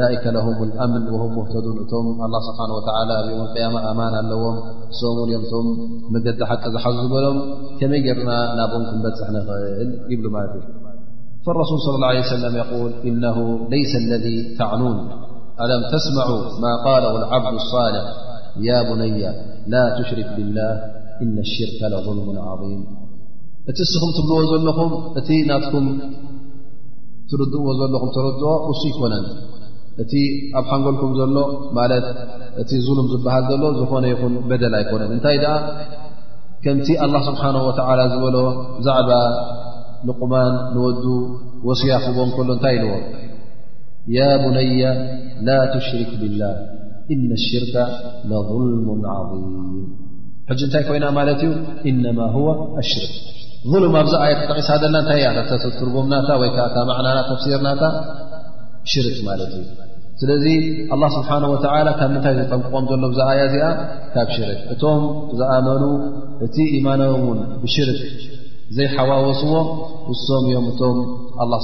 ላئከ 0.00 0.24
ለهም 0.36 0.56
አምን 0.84 1.02
መህተዱን 1.36 1.76
እቶም 1.84 2.06
ه 2.18 2.20
ስብሓه 2.48 2.70
ኣኦም 3.18 3.44
ያማ 3.62 3.76
ኣማና 3.90 4.14
ኣለዎም 4.22 4.56
ሰምን 5.00 5.30
ዮም 5.34 5.44
ቶም 5.52 5.66
መገዲ 6.16 6.40
ሓቂ 6.50 6.62
ዝሓዙ 6.74 6.96
ዝበሎም 7.06 7.38
ከመይ 7.80 8.02
ጌርና 8.06 8.30
ናብም 8.58 8.84
ክንበፅሕ 8.90 9.28
ንኽእል 9.36 9.90
ይብሉ 10.12 10.26
ማለት 10.38 10.54
እዩ 10.64 11.48
ረሱል 11.62 11.78
صى 11.86 11.92
ه 11.92 12.16
ه 12.20 12.24
ሰለ 12.32 12.44
ል 12.54 12.56
እነ 13.12 13.22
ለይሰ 13.72 13.92
ለذ 14.10 14.26
ታዕኑን 14.60 14.96
أለም 15.62 15.82
ተስمع 15.92 16.26
ማ 16.62 16.66
قاለه 16.86 17.12
الዓبد 17.20 17.54
الصልሕ 17.62 17.94
ا 18.76 18.78
ቡነያ 18.88 19.26
ላا 19.72 19.82
تሽርክ 19.96 20.28
ብاله 20.36 20.68
إن 21.22 21.36
الሽርከ 21.46 21.80
لظልم 21.92 22.28
عظيም 22.50 22.82
እቲ 23.70 23.78
እስኹም 23.86 24.10
ትብልዎ 24.16 24.38
ዘለኹም 24.52 24.90
እቲ 25.20 25.28
ናትኩም 25.50 25.86
ትርድእዎ 27.28 27.66
ዘለኹም 27.80 28.08
ተረኦ 28.16 28.42
እሱ 28.72 28.82
ይኮነን 28.92 29.24
እቲ 30.02 30.12
ኣብ 30.58 30.64
ሓንጎልኩም 30.70 31.10
ዘሎ 31.20 31.36
ማለት 31.78 32.06
እቲ 32.62 32.70
ظሉም 32.86 33.06
ዝበሃል 33.12 33.44
ዘሎ 33.50 33.62
ዝኾነ 33.78 34.04
ይኹን 34.14 34.34
በደል 34.50 34.74
ኣይኮነን 34.80 35.10
እንታይ 35.16 35.36
ኣ 35.52 35.56
ከምቲ 36.64 36.88
الله 37.04 37.20
ስብሓنه 37.30 37.62
و 37.68 37.72
ዝበሎ 38.12 38.36
ዛዕባ 38.86 39.10
ልቁማን 40.08 40.50
ንወዱ 40.74 41.04
ወስያኽቦ 41.68 42.16
እከሎ 42.28 42.48
እንታይ 42.56 42.74
ኢልዎ 42.80 42.92
ያا 44.16 44.30
بነያ 44.44 44.82
لا 45.46 45.58
تሽርክ 45.74 46.10
ብلله 46.22 46.54
إن 47.12 47.26
الሽርከ 47.38 47.74
لظልم 48.30 48.88
عظيም 49.16 49.84
ሕጂ 50.50 50.60
እንታይ 50.66 50.82
ኮይና 50.88 51.04
ማለት 51.18 51.40
እዩ 51.46 51.50
إنማ 51.90 52.18
هو 52.34 52.46
ሽርክ 52.90 53.12
ظልም 53.72 53.94
ኣብዚ 54.00 54.12
ዓየ 54.24 54.32
ጠቂሳ 54.48 54.68
ዘና 54.82 54.96
እታይ 55.02 55.20
ትርጉምናታ 55.78 56.28
ወይ 56.42 56.50
ከዓ 56.56 56.66
ታ 56.74 56.76
መዕናና 56.90 57.18
ተፍሲርናታ 57.30 57.82
ሽርክ 58.92 59.18
ማለት 59.28 59.50
እዩ 59.58 59.64
ስለዚ 60.20 60.44
الله 60.94 61.08
ስብሓه 61.16 61.42
و 61.54 61.56
ካብ 61.64 62.08
ምንታይ 62.14 62.34
ዝጠቆም 62.38 62.84
ዘሎ 62.92 63.02
ዛ 63.18 63.20
ዓያ 63.32 63.42
ዚኣ 63.54 63.64
ካብ 64.14 64.28
ሽርክ 64.36 64.60
እቶም 64.72 65.02
ዝኣመኑ 65.38 65.82
እቲ 66.46 66.56
إኢማናም 66.76 67.22
ን 67.36 67.40
ሽርክ 67.76 67.98
ዘይሓዋወስዎ 68.76 69.52
እሶም 70.12 70.44
እዮም 70.50 70.66
እቶም 70.70 70.98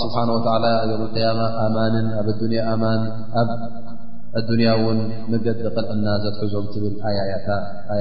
ስብሓ 0.03 0.17
ዮም 0.91 1.15
ያማ 1.27 1.43
ኣማንን 1.67 2.07
ኣብ 2.21 2.29
ኣያ 2.49 2.65
ኣማን 2.75 3.01
ኣብ 3.41 3.49
ኣንያ 4.39 4.71
ውን 4.83 4.99
መገ 5.33 5.47
ቐልቕና 5.61 6.07
ዘትሕዞም 6.25 6.67
ትብል 6.73 6.95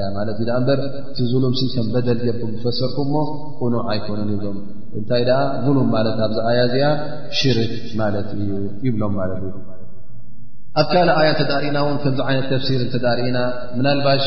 ያ 0.02 0.06
ማለት 0.18 0.38
እዩ 0.42 0.50
በር 0.66 0.80
እቲ 1.10 1.18
ظሉም 1.32 1.54
ከም 1.74 1.86
በደል 1.94 2.18
ጀኩም 2.26 2.52
ፈሰርኩም 2.64 3.08
ሞ 3.14 3.24
ቁኑዕ 3.60 3.82
ኣይኮኑን 3.92 4.30
ይብሎም 4.34 4.58
እንታይ 5.00 5.24
ظሉም 5.66 5.88
ማለት 5.96 6.18
ኣብዚ 6.26 6.38
ኣያ 6.50 6.60
እዚኣ 6.70 6.86
ሽርክ 7.40 7.72
ማለት 8.02 8.28
እዩ 8.40 8.50
ይብሎም 8.88 9.14
ማት 9.20 9.32
እዩ 9.38 9.46
ኣብ 10.80 10.86
ካልእ 10.92 11.16
ኣያ 11.22 11.30
ተዳሪእና 11.40 11.78
ውን 11.86 11.96
ከምዚ 12.04 12.20
ዓይነት 12.30 12.46
ተፍሲር 12.54 12.82
ተዳሪእና 12.94 13.38
ናልባሽ 13.86 14.26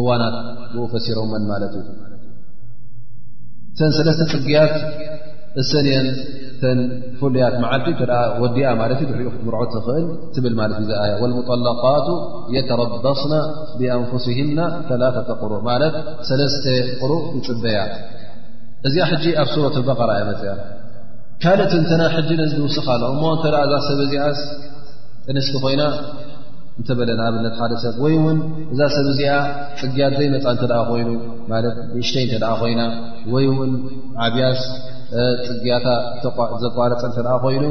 እዋ 0.00 0.08
ፈሮ 0.60 0.84
ፅግያት 4.34 4.74
ሰ 5.72 5.80
ፈያት 5.82 6.66
ወዲ 8.42 8.56
ር 8.90 8.94
እ 8.94 9.34
المطلقቱ 11.28 12.08
يተረበصና 12.56 13.32
ብأንفሲ 13.78 14.26
قሩء 14.88 15.62
قሩእ 17.00 17.24
ፅበያት 17.48 17.92
እዚኣ 18.88 19.04
ኣብ 19.42 19.50
ة 19.74 19.76
በራ 20.00 20.10
ያ 20.48 20.52
ካልተ 21.44 21.72
ስኻ 22.74 22.88
እሞ 23.12 23.22
ተ 23.44 23.48
ዛ 23.72 23.82
ሰ 23.88 24.00
ዚኣ 24.12 24.24
ቲ 25.36 25.40
ኮይና 25.64 25.82
እንተበለና 26.80 27.20
ኣብነት 27.28 27.54
ሓደ 27.60 27.72
ሰብ 27.82 27.94
ወይ 28.04 28.14
ውን 28.24 28.38
እዛ 28.72 28.80
ሰብ 28.94 29.06
እዚኣ 29.12 29.32
ፅግያት 29.80 30.12
ዘይመፃ 30.20 30.44
እንተደኣ 30.54 30.78
ኮይኑ 30.90 31.08
ማለት 31.52 31.76
ንእሽተይ 31.96 32.24
እተደ 32.28 32.44
ኮይና 32.60 32.80
ወይ 33.34 33.46
ውን 33.58 33.72
ዓብያስ 34.26 34.60
ፅግያታ 35.48 35.86
ዘቋረፀ 36.62 37.02
እተ 37.10 37.16
ደኣ 37.26 37.34
ኮይኑ 37.44 37.64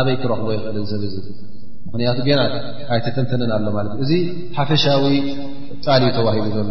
ኣበይ 0.00 0.16
ክረኽቦ 0.24 0.48
ይክእል 0.56 0.78
ሰብ 0.92 1.02
እ 1.08 1.22
ምክንያቱ 1.88 2.18
ገና 2.28 2.40
ካይተተንተንን 2.90 3.50
ኣሎ 3.56 3.66
ማለትእ 3.78 4.02
እዚ 4.06 4.12
ሓፈሻዊ 4.58 5.06
ጣልዩ 5.86 6.08
ተዋሂሉ 6.18 6.46
ዘሎ 6.58 6.70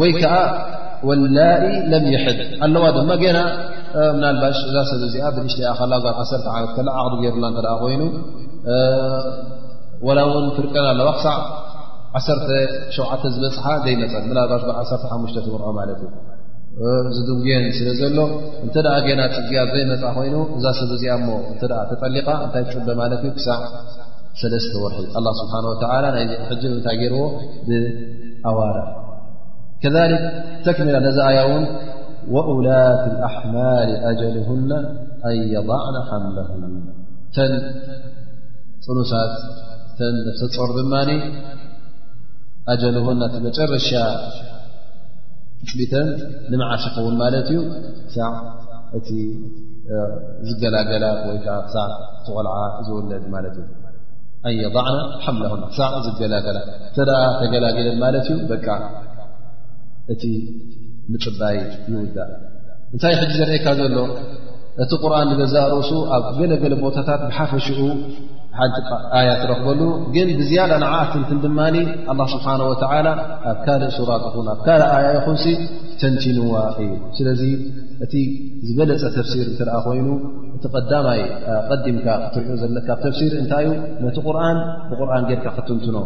ወይ 0.00 0.10
ከዓ 0.22 0.34
ወላኢ 1.08 1.64
ለም 1.92 2.04
ይሕድ 2.14 2.38
ኣለዋ 2.64 2.84
ድማ 2.96 3.10
ገና 3.24 3.38
ምናባሽ 4.16 4.58
እዛ 4.68 4.76
ሰብ 4.90 5.00
እዚኣ 5.08 5.26
ብንሽተ 5.36 5.58
ካላ 5.78 5.92
1 6.10 6.48
ዓት 6.54 6.70
ከ 6.76 6.86
ዓቅዲ 7.02 7.20
ገይሩና 7.24 7.46
እ 7.58 7.74
ኮይኑ 7.82 8.02
ዋላ 10.06 10.18
እውን 10.28 10.46
ፍርቀና 10.56 10.86
ኣለዋ 10.94 11.08
ክሳዕ 11.18 11.38
17 12.18 13.24
ዝበፅሓ 13.34 13.64
ዘይመፀን 13.84 14.26
ናባሽ 14.38 14.64
1ሓ 14.80 14.90
ትምርዖ 15.02 15.48
ማለት 15.80 16.00
እዩ 16.08 16.92
እዚ 17.10 17.18
ድንን 17.28 17.66
ስለ 17.78 17.88
ዘሎ 18.00 18.18
እንተ 18.64 18.76
ገና 19.08 19.20
ፅጊያ 19.36 19.60
ዘይመፃ 19.74 20.02
ኮይኑ 20.18 20.36
እዛ 20.58 20.64
ሰብ 20.80 20.90
እዚኣ 20.96 21.14
እ 21.52 21.56
ተጠሊቃ 21.92 22.28
እታይ 22.46 22.64
ትፅበ 22.68 22.88
ማለት 23.02 23.22
ዩ 23.28 23.30
ክሳዕ 23.38 23.60
ወርሒእ 24.84 25.08
ስብሓ 25.40 25.54
ይ 26.22 26.26
ሕጅብ 26.52 26.70
እታይ 26.80 26.96
ገይርዎ 27.02 27.22
ብኣዋር 27.68 28.76
كذ 29.82 29.96
ተክ 30.66 30.78
ነዚ 31.06 31.18
ኣያ 31.28 31.40
ውን 31.50 31.64
وولት 32.34 33.00
الأحማል 33.12 33.90
أجلهن 34.10 34.70
أن 35.28 35.36
يضعن 35.56 35.94
حምله 36.08 36.48
ተ 37.34 37.38
ፅኑሳት 38.86 39.32
ር 40.68 40.72
ድ 40.78 41.20
أጀله 42.72 43.04
መጨረሻ 43.46 43.90
ፅተ 45.70 45.92
ልዓሽ 46.52 46.84
ኸን 47.04 47.14
ማ 47.22 47.24
እዩ 47.40 47.60
ዕ 48.98 49.20
እ 49.20 49.22
ዝገላገላ 50.48 51.04
ቆልዓ 52.26 52.52
ዝወለድ 52.86 53.24
يضዕ 54.64 54.76
ه 55.48 56.00
ዝገላገ 56.06 56.46
ተገላገለ 57.40 57.88
ዩ 58.28 58.62
እቲ 60.14 60.24
ምፅባይ 61.12 61.56
ይውዳእ 61.90 62.30
እንታይ 62.94 63.14
ሕጂ 63.20 63.32
ዘርእካ 63.40 63.66
ዘሎ 63.80 63.94
እቲ 64.82 64.90
ቁርን 65.02 65.26
ንገዛ 65.30 65.54
ርእሱ 65.72 65.90
ኣብ 66.16 66.24
ገለገለ 66.38 66.74
ቦታታት 66.82 67.20
ብሓፈሽኡ 67.28 67.78
ሓቲ 68.58 68.76
ኣያት 69.18 69.40
ረክበሉ 69.50 69.80
ግን 70.14 70.28
ብዝያዳ 70.38 70.72
ንዓ 70.82 70.92
እትንትን 71.06 71.38
ድማ 71.44 71.58
ኣላ 72.10 72.20
ስብሓና 72.34 72.60
ወላ 72.70 73.08
ኣብ 73.50 73.58
ካልእ 73.66 73.90
ሱራት 73.98 74.24
ኹን 74.34 74.46
ኣብ 74.54 74.60
ካልእ 74.66 74.88
ኣያ 74.98 75.06
ይኹን 75.16 75.36
ተንቲንዋ 76.00 76.52
እዩ 76.82 76.90
ስለዚ 77.18 77.42
እቲ 78.04 78.14
ዝበለፀ 78.68 79.02
ተፍሲር 79.16 79.46
እትኣ 79.52 79.72
ኮይኑ 79.86 80.08
እቲ 80.56 80.64
ቀዳማይ 80.74 81.20
ቀዲምካ 81.70 82.06
ክትሪእ 82.24 82.58
ዘለካ 82.62 82.88
ብተፍሲር 82.98 83.32
እንታይዩ 83.42 83.70
ነቲ 84.04 84.18
ርን 84.38 84.58
ብርን 85.00 85.24
ጌርካ 85.30 85.46
ክትንትኖ 85.58 85.96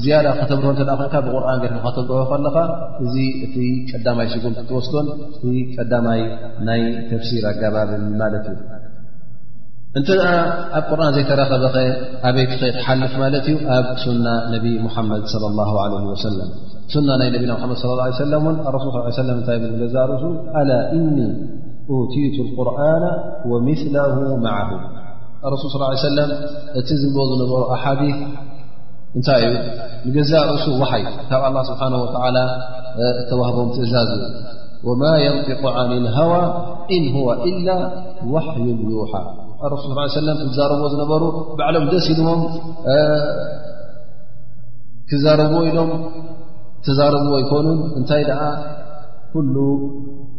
ዝያ 0.00 0.18
ከተብርሆ 0.38 0.68
ተ 0.78 0.92
ኸንካ 0.98 1.14
ብቁርን 1.24 1.58
ዲ 1.62 1.66
ከተብርሆ 1.84 2.20
ከለካ 2.30 2.56
እዚ 3.04 3.14
እቲ 3.44 3.56
ቀዳማይ 3.90 4.26
ሲጉምቲ 4.32 4.60
ትወስዶን 4.68 5.06
እቲ 5.32 5.44
ቀዳማይ 5.76 6.20
ናይ 6.68 6.82
ተፍሲር 7.10 7.44
ኣገባብን 7.50 8.04
ማለት 8.22 8.46
እዩ 8.56 8.60
እንተ 9.98 10.08
ደ 10.18 10.22
ኣብ 10.78 10.84
ቁርን 10.90 11.10
ዘይተረኸበኸ 11.16 11.74
ኣበይቲ 12.28 12.52
ኸ 12.60 12.70
ትሓልፍ 12.76 13.14
ማለት 13.22 13.46
እዩ 13.52 13.56
ኣብ 13.78 13.86
ሱና 14.04 14.26
ነብ 14.52 14.64
ሙሓመድ 14.86 15.22
ه 15.32 16.14
ሰለ 16.24 16.38
ሱና 16.94 17.08
ናይ 17.20 17.28
ነና 17.42 17.52
መድ 17.72 17.78
ص 17.82 17.84
ه 17.88 17.90
እ 17.92 18.70
ረስል 18.76 19.28
ሰ 19.40 19.44
ታይ 19.48 19.58
ብ 19.62 19.72
ገዛ 19.82 19.96
ርሱ 20.12 20.24
ኣላ 20.60 20.70
እኒ 21.00 21.16
ቲቱ 22.12 22.36
ቁርና 22.56 23.04
ወምስላ 23.52 23.96
ማዓه 24.46 24.70
ረሱል 25.52 25.68
ص 25.74 26.02
ሰለም 26.10 26.30
እቲ 26.80 26.88
ዝ 27.02 27.12
ዝነበሩ 27.28 27.62
ኣሓዲ 27.76 28.02
እታይ 29.18 29.42
እዩ 29.46 29.56
ንገዛ 30.08 30.32
እሱ 30.56 30.64
ይ 31.00 31.04
ካብ 31.28 31.42
لله 31.46 31.62
ስብሓه 31.70 31.92
و 32.02 32.04
ተዋህቦም 33.30 33.68
ትእዛዙ 33.76 34.10
وማ 34.86 35.02
ينطق 35.26 35.62
عن 35.76 35.90
الهوى 36.00 36.42
إن 36.96 37.02
هو 37.14 37.28
إل 37.48 37.68
وحي 38.34 38.66
ሓ 39.60 39.64
ሱ 39.82 39.84
صل 40.14 40.28
ه 40.32 40.34
ዛረብዎ 40.56 40.84
ዝነበሩ 40.92 41.22
ባዕሎም 41.58 41.84
ደስ 41.92 42.06
ሂድሞም 42.10 42.40
ክዛረብዎ 45.10 45.58
ኢም 45.68 45.90
ተዛረብዎ 46.84 47.32
ይኮኑ 47.42 47.66
እታይ 48.00 48.22
ደ 48.28 48.32
ሉ 49.54 49.56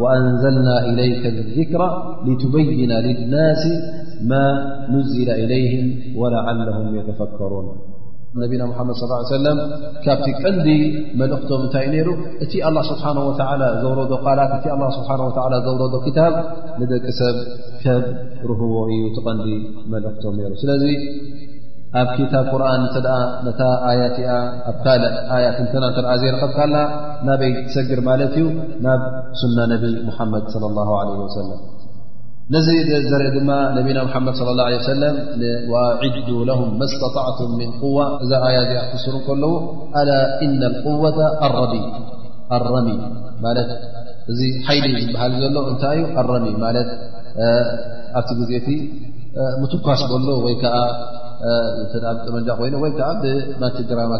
وأنزلنا 0.00 0.80
إليك 0.88 1.26
الذكራ 1.26 2.16
لتبين 2.26 2.90
للناس 2.90 3.62
ما 4.22 4.46
نزل 4.96 5.30
إليهم 5.44 6.16
ولعلهم 6.18 6.94
يتفكሩون 7.00 7.66
نና 8.40 8.62
محመد 8.72 8.94
صلى 9.00 9.14
ا 9.16 9.20
عي 9.20 9.26
وسلم 9.34 9.56
ካብቲ 10.04 10.26
ቀንዲ 10.42 10.66
መلእክቶም 11.20 11.60
እንታይ 11.66 11.84
እዩ 11.88 11.92
ነሩ 11.98 12.08
እቲ 12.44 12.52
الله 12.68 12.82
سبحنه 12.92 13.22
وتعلى 13.30 13.66
ዘوረ 13.82 13.98
ላት 14.38 14.52
እቲ 14.58 14.64
لله 14.76 14.88
سحنه 14.98 15.24
وى 15.28 15.32
ዘوረዶ 15.66 15.94
كታب 16.06 16.34
ንደቂ 16.80 17.04
ሰብ 17.20 17.36
ከብ 17.82 18.02
رህዎ 18.50 18.76
እዩ 18.96 19.00
تቀنዲ 19.16 19.48
መلእክቶም 19.92 20.34
ሩ 20.50 20.54
ስل 20.62 20.70
ኣብ 22.00 22.08
ኪታብ 22.16 22.46
ቁርን 22.52 22.82
ያት 24.00 24.16
ያ 24.26 24.30
ኣ 24.70 24.74
ካ 24.82 24.86
ተና 25.96 26.12
ዘይረከብካ 26.22 26.58
ናበይ 27.26 27.52
ሰግር 27.74 28.00
ማለት 28.08 28.32
እዩ 28.40 28.46
ናብ 28.86 29.02
ሱና 29.40 29.58
ነብ 29.72 29.84
መድ 30.34 30.46
ነዚ 32.54 32.66
ዘርኢ 33.10 33.24
ድማ 33.36 33.50
ነና 33.76 33.86
መድ 34.26 34.32
ه 34.38 34.84
ሰ 34.88 34.90
ዒዱ 36.16 36.60
መስተطዕቱ 36.80 37.40
ዋ 37.96 38.06
እዛ 38.24 38.30
ያ 38.56 38.58
እዚኣ 38.64 38.84
ክስሩ 38.92 39.14
ከለዉ 39.26 39.52
ኣላ 40.00 40.10
እ 40.44 40.46
لقዋة 40.60 41.18
ረሚ 42.66 42.88
ማ 43.44 43.48
እዚ 44.32 44.40
ሓይሊ 44.66 44.86
ዝበሃል 45.04 45.34
ዘሎ 45.42 45.56
እታይ 45.72 45.98
ዩ 46.02 46.04
ሚ 46.44 46.48
ማ 46.64 46.68
ኣብቲ 48.18 48.30
ግዜቲ 48.40 48.68
ምትኳስ 49.60 50.00
በሎ 50.12 50.28
ወይ 50.46 50.56
ዓ 50.80 50.80
ጃ 52.46 52.54
ኮይ 52.60 52.70
ወ 52.84 52.88
ራማ 54.00 54.14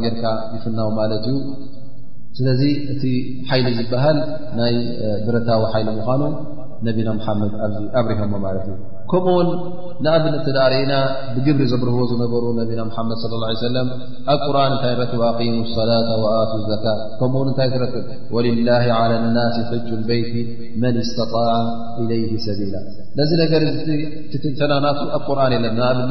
ይፍና 0.57 0.81
እዩ 1.19 1.27
ስለዚ 2.39 2.63
እቲ 2.93 3.03
ሊ 3.65 3.69
ዝበሃል 3.79 4.19
ናይ 4.59 4.73
ብረታዊ 5.27 5.75
ኑ 5.87 5.89
ነ 6.21 6.23
ድ 6.97 6.99
ኣብሪ 8.01 8.13
እዩ 8.19 8.27
ከምን 9.13 9.49
ንኣብነት 10.05 10.47
እና 10.83 10.93
ብግብሪ 11.37 11.63
ዘርህዎ 11.73 12.03
ዝነሩ 12.11 12.33
ና 12.79 12.81
ድ 12.81 12.81
ص 13.23 13.25
ه 13.33 13.35
ኣብ 14.35 14.43
ር 14.55 14.57
ታይ 14.83 14.93
ላة 15.01 15.13
ቶ 16.53 16.55
لዘ 16.69 16.73
ከ 17.21 17.23
ታይ 17.59 17.69
ክ 17.73 17.75
ላ 18.69 18.71
ى 18.83 18.85
ና 19.37 19.39
ት 19.55 19.57
ስ 19.57 19.59
ሰ 19.71 19.73
ዚ 22.59 22.61
ና 24.69 24.71
ኣ 25.93 25.95
ብ 26.09 26.11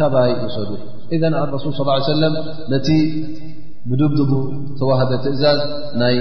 ይ 0.00 0.04
ሰ 0.56 0.60
إذ 1.16 1.22
لرسل 1.32 1.70
صلىاه 1.78 1.94
عليه 1.94 2.06
وسم 2.06 2.22
نቲ 2.72 2.88
بدبدب 3.88 4.30
ተوهد 4.80 5.10
ትእዛዝ 5.24 5.58
ናይ 6.00 6.14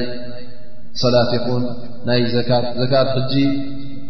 صلት 1.02 1.30
يኹን 1.38 1.64
ናይ 2.08 2.20
ዘካት 2.36 2.66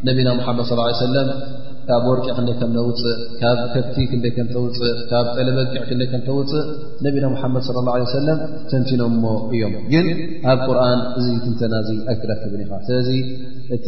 ነبና 0.08 0.28
محمد 0.40 0.64
صلى 0.70 0.78
اله 0.82 0.90
عيه 0.92 1.00
وسلم 1.06 1.28
ካብ 1.90 2.06
ወርቂዕ 2.12 2.32
ክንደ 2.38 2.52
ከም 2.60 2.72
ነውፅእ 2.78 3.12
ካብ 3.42 3.58
ከብቲ 3.74 3.96
ክንደይ 4.12 4.32
ከምተውፅእ 4.38 4.90
ካብ 5.12 5.28
ጠለበቂዕ 5.36 5.84
ክንደይ 5.90 6.08
ከምተውፅእ 6.14 6.66
ነቢና 7.06 7.26
ሙሓመድ 7.34 7.66
ለ 7.76 7.84
ላ 7.88 7.94
ሰለም 8.14 8.40
ተንቲኖም 8.72 9.14
ሞ 9.24 9.32
እዮም 9.56 9.76
ግን 9.94 10.08
ኣብ 10.54 10.60
ቁርን 10.68 11.00
እዚ 11.20 11.28
ትንተና 11.44 11.74
እዚ 11.84 11.92
ኣይትረክብን 12.14 12.64
ኢኻ 12.66 12.72
ስለዚ 12.88 13.12
እቲ 13.78 13.88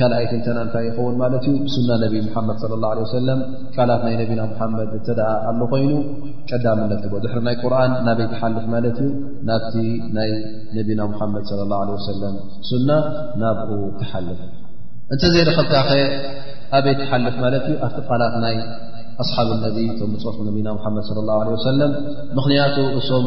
ካልኣይ 0.00 0.26
ትንተና 0.32 0.58
እንታ 0.66 0.76
ይኸውን 0.88 1.16
ማለት 1.22 1.46
እዩ 1.52 1.56
ሱና 1.76 1.90
ነብ 2.02 2.12
ሙሓመድ 2.26 2.66
ላ 2.84 2.92
ወሰለም 3.04 3.40
ካላት 3.76 4.02
ናይ 4.08 4.14
ነቢና 4.22 4.42
ሙሓመድ 4.52 4.92
እተደኣ 5.00 5.30
ኣሎ 5.52 5.60
ኮይኑ 5.72 5.92
ቀዳምነት 6.52 7.02
ዎ 7.14 7.22
ድሕሪ 7.24 7.42
ናይ 7.48 7.56
ቁርን 7.64 7.94
ናበይ 8.08 8.28
ክሓልፍ 8.34 8.66
ማለት 8.76 8.98
እዩ 9.06 9.10
ናብቲ 9.50 9.74
ናይ 10.18 10.30
ነቢና 10.78 11.00
ሙሓመድ 11.14 11.46
ለ 11.60 11.68
ላ 11.72 11.80
ለ 11.88 11.92
ሰለም 12.10 12.36
ሱና 12.72 12.88
ናብኡ 13.42 13.72
ክሓልፍ 14.02 14.40
እንተዘይረከብካ 15.14 15.74
ኸ 15.90 16.00
ኣበይት 16.76 16.98
ተሓልፍ 17.02 17.36
ማለት 17.44 17.62
እዩ 17.68 17.76
ኣብቲ 17.86 17.98
ቃላት 18.08 18.34
ናይ 18.44 18.56
ኣስሓብ 19.22 19.48
ነቢ 19.64 19.78
ቶም 19.98 20.12
ፅሑ 20.24 20.36
ነቢና 20.48 20.68
ሓመድ 20.84 21.06
ለ 21.16 21.24
ላ 21.28 21.32
ለ 21.46 21.54
ወሰለም 21.56 21.92
ምክንያቱ 22.38 22.76
እሶም 23.00 23.24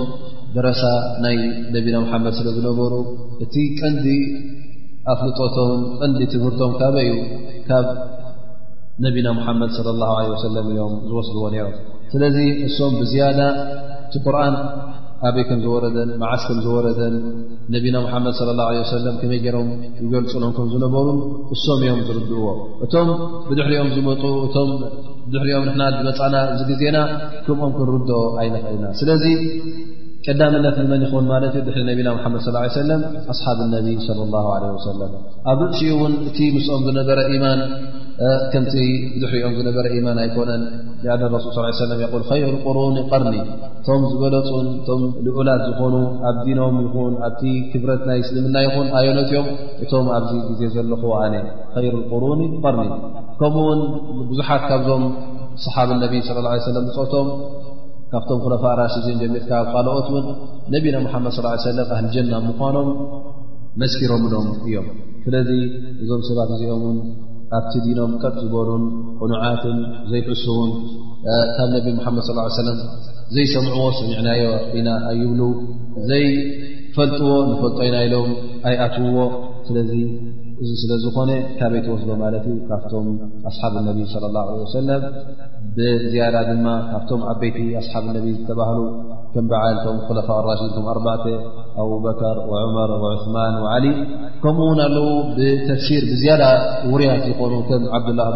ደረሳ 0.55 0.81
ናይ 1.25 1.35
ነብና 1.75 1.95
ምሓመድ 2.05 2.33
ስለ 2.39 2.47
ዝነበሩ 2.57 2.93
እቲ 3.43 3.55
ቀንዲ 3.79 4.07
ኣፍልጦቶም 5.13 5.71
ቀንዲ 6.01 6.21
ትምህርቶም 6.33 6.73
ካበ 6.79 6.95
እዩ 7.07 7.13
ካብ 7.69 7.85
ነቢና 9.05 9.27
ሙሓመድ 9.39 9.71
ለ 9.87 9.95
ላ 10.01 10.09
ለ 10.31 10.35
ሰለም 10.45 10.67
እዮም 10.73 10.95
ዝወስድዎ 11.09 11.43
ነይሮም 11.55 11.75
ስለዚ 12.13 12.37
እሶም 12.67 12.93
ብዝያዳ 13.01 13.39
እቲ 14.09 14.15
ቁርን 14.25 14.55
ኣበይ 15.27 15.43
ከም 15.49 15.59
ዝወረደን 15.63 16.09
መዓስ 16.21 16.41
ከም 16.49 16.57
ዝወረደን 16.65 17.15
ነቢና 17.73 17.95
ሙሓመድ 18.05 18.33
ስለ 18.39 18.49
ላ 18.59 18.65
ለ 18.75 18.79
ወሰለም 18.85 19.15
ከመይ 19.21 19.39
ገይሮም 19.45 19.69
ይገልፁሎም 20.05 20.51
ከም 20.57 20.67
ዝነበሩ 20.73 21.07
እሶም 21.55 21.79
እዮም 21.85 22.01
ዝርድእዎ 22.09 22.45
እቶም 22.85 23.09
ብድሕሪኦም 23.49 23.89
ዝመጡ 23.95 24.23
እቶም 24.47 24.69
ብድሕሪኦም 25.31 25.65
ንሕና 25.69 25.87
ዝመፃና 25.97 26.35
ዚግዜና 26.61 26.97
ከምኦም 27.47 27.73
ክንርድኦ 27.79 28.21
ኣይንኽእልና 28.41 28.85
ስለዚ 29.01 29.23
ቀዳምነት 30.27 30.75
ንመን 30.81 31.01
ይኸውን 31.05 31.25
ማለት 31.31 31.53
ዩ 31.57 31.61
ድሕሊ 31.67 31.81
ነቢና 31.89 32.09
መሓመድ 32.17 32.41
ص 32.45 32.47
ሰለ 32.79 32.91
ኣصሓብ 33.31 33.59
ነቢ 33.73 33.87
ለ 34.17 34.27
ላ 34.33 34.39
ለ 34.63 34.69
ወሰለም 34.75 35.11
ኣብ 35.51 35.59
ርእሽኡ 35.65 35.89
እውን 36.01 36.13
እቲ 36.29 36.37
ምስኦም 36.55 36.81
ዝነበረ 36.87 37.17
ኢማን 37.35 37.59
ከምቲ 38.53 38.75
ብዙሕ 39.15 39.31
ኦም 39.47 39.53
ዝነበረ 39.57 39.85
ኢማን 39.97 40.17
ኣይኮነን 40.23 40.61
ኣደ 41.15 41.21
ረሱል 41.33 41.73
ስ 41.79 41.87
ለ 41.89 41.97
ይ 42.01 42.39
ይሩ 42.41 42.53
ቁሩኒ 42.67 42.97
ቐርኒ 43.13 43.35
እቶም 43.83 44.03
ዝበለፁን 44.11 44.67
እቶም 44.81 45.03
ልዑላት 45.25 45.61
ዝኾኑ 45.69 45.93
ኣብ 46.29 46.37
ዲኖም 46.45 46.77
ይኹን 46.85 47.13
ኣብቲ 47.27 47.43
ክብረትናይ 47.73 48.21
ስልምና 48.29 48.55
ይኹን 48.67 48.87
ኣየነት 49.01 49.29
ዮም 49.37 49.49
እቶም 49.85 50.07
ኣብዚ 50.19 50.31
ግዜ 50.49 50.63
ዘለኹዎ 50.77 51.11
ኣነ 51.25 51.35
ከይሩ 51.75 51.93
ቁሩኒ 52.13 52.41
ቐርኒ 52.67 52.89
ከምኡ 53.41 53.65
ውን 53.69 53.81
ቡዙሓት 54.31 54.63
ካብዞም 54.71 55.05
صሓብ 55.65 55.89
ነቢ 56.05 56.13
ለ 56.35 56.39
ላ 56.47 56.57
ሰለም 56.71 56.87
ዝቶም 56.97 57.27
ካብቶም 58.13 58.39
ኩለፋ 58.45 58.63
ራሽ 58.79 58.93
እዚን 58.99 59.15
ጀሚርከብ 59.21 59.65
ቃልኦት 59.73 60.07
ውን 60.13 60.25
ነቢና 60.73 60.95
ምሓመድ 61.05 61.31
ስ 61.37 61.43
ሰለም 61.67 61.87
ኣህሊጀና 61.95 62.33
ምኳኖም 62.47 62.89
መስኪሮምሎም 63.81 64.47
እዮም 64.65 64.87
ስለዚ 65.23 65.49
እዞም 66.01 66.21
ሰባት 66.27 66.49
እዚኦም 66.55 66.83
ውን 66.87 66.99
ኣብቲ 67.59 67.73
ዲኖም 67.85 68.11
ቀጥ 68.23 68.31
ዝበሉን 68.43 68.83
ቁኑዓትን 69.21 69.79
ዘይሕስውን 70.11 70.69
ካብ 71.55 71.67
ነቢ 71.73 71.87
ሓመድ 72.05 72.23
ስ 72.29 72.37
ሰለም 72.59 72.77
ዘይሰምዕዎ 73.37 73.87
ሰሚዕናዮ 74.01 74.45
ኢና 74.79 74.89
ኣይብሉ 75.13 75.41
ዘይፈልጥዎ 76.11 77.31
ንፈልጦ 77.51 77.79
ኢና 77.89 77.95
ኢሎም 78.07 78.31
ኣይኣትውዎ 78.69 79.19
ስለዚ 79.69 79.89
እዚ 80.63 80.73
ስለ 80.81 80.91
ዝኾነ 81.03 81.31
ካበይተወስዶ 81.59 82.09
ማለት 82.23 82.45
ካብቶም 82.67 83.05
ኣصሓብ 83.49 83.73
اነ 83.81 83.87
صى 84.13 84.17
الله 84.29 84.45
عل 84.51 84.61
ሰለ 84.77 84.89
ብያ 85.75 86.21
ድማ 86.49 86.65
ካብቶም 86.91 87.21
ዓበቲ 87.31 87.57
ኣصሓብ 87.81 88.03
ነ 88.13 88.17
ዝተባህሉ 88.25 88.79
ከም 89.33 89.45
በዓል 89.51 89.75
ከም 89.83 89.95
ለፋء 90.17 90.37
ራ 90.45 90.47
ኣተ 90.57 90.77
ኣببከር 91.81 92.35
وعمር 92.51 92.89
وعثማن 93.03 93.53
وعل 93.63 93.85
ከምኡ 94.43 94.59
ውን 94.69 94.79
ኣለው 94.87 95.07
ብተሲር 95.37 96.03
ያዳ 96.29 96.43
ውርያት 96.93 97.21
ዝኮኑ 97.29 97.53
ም 97.83 97.83
ዓብدላه 97.97 98.27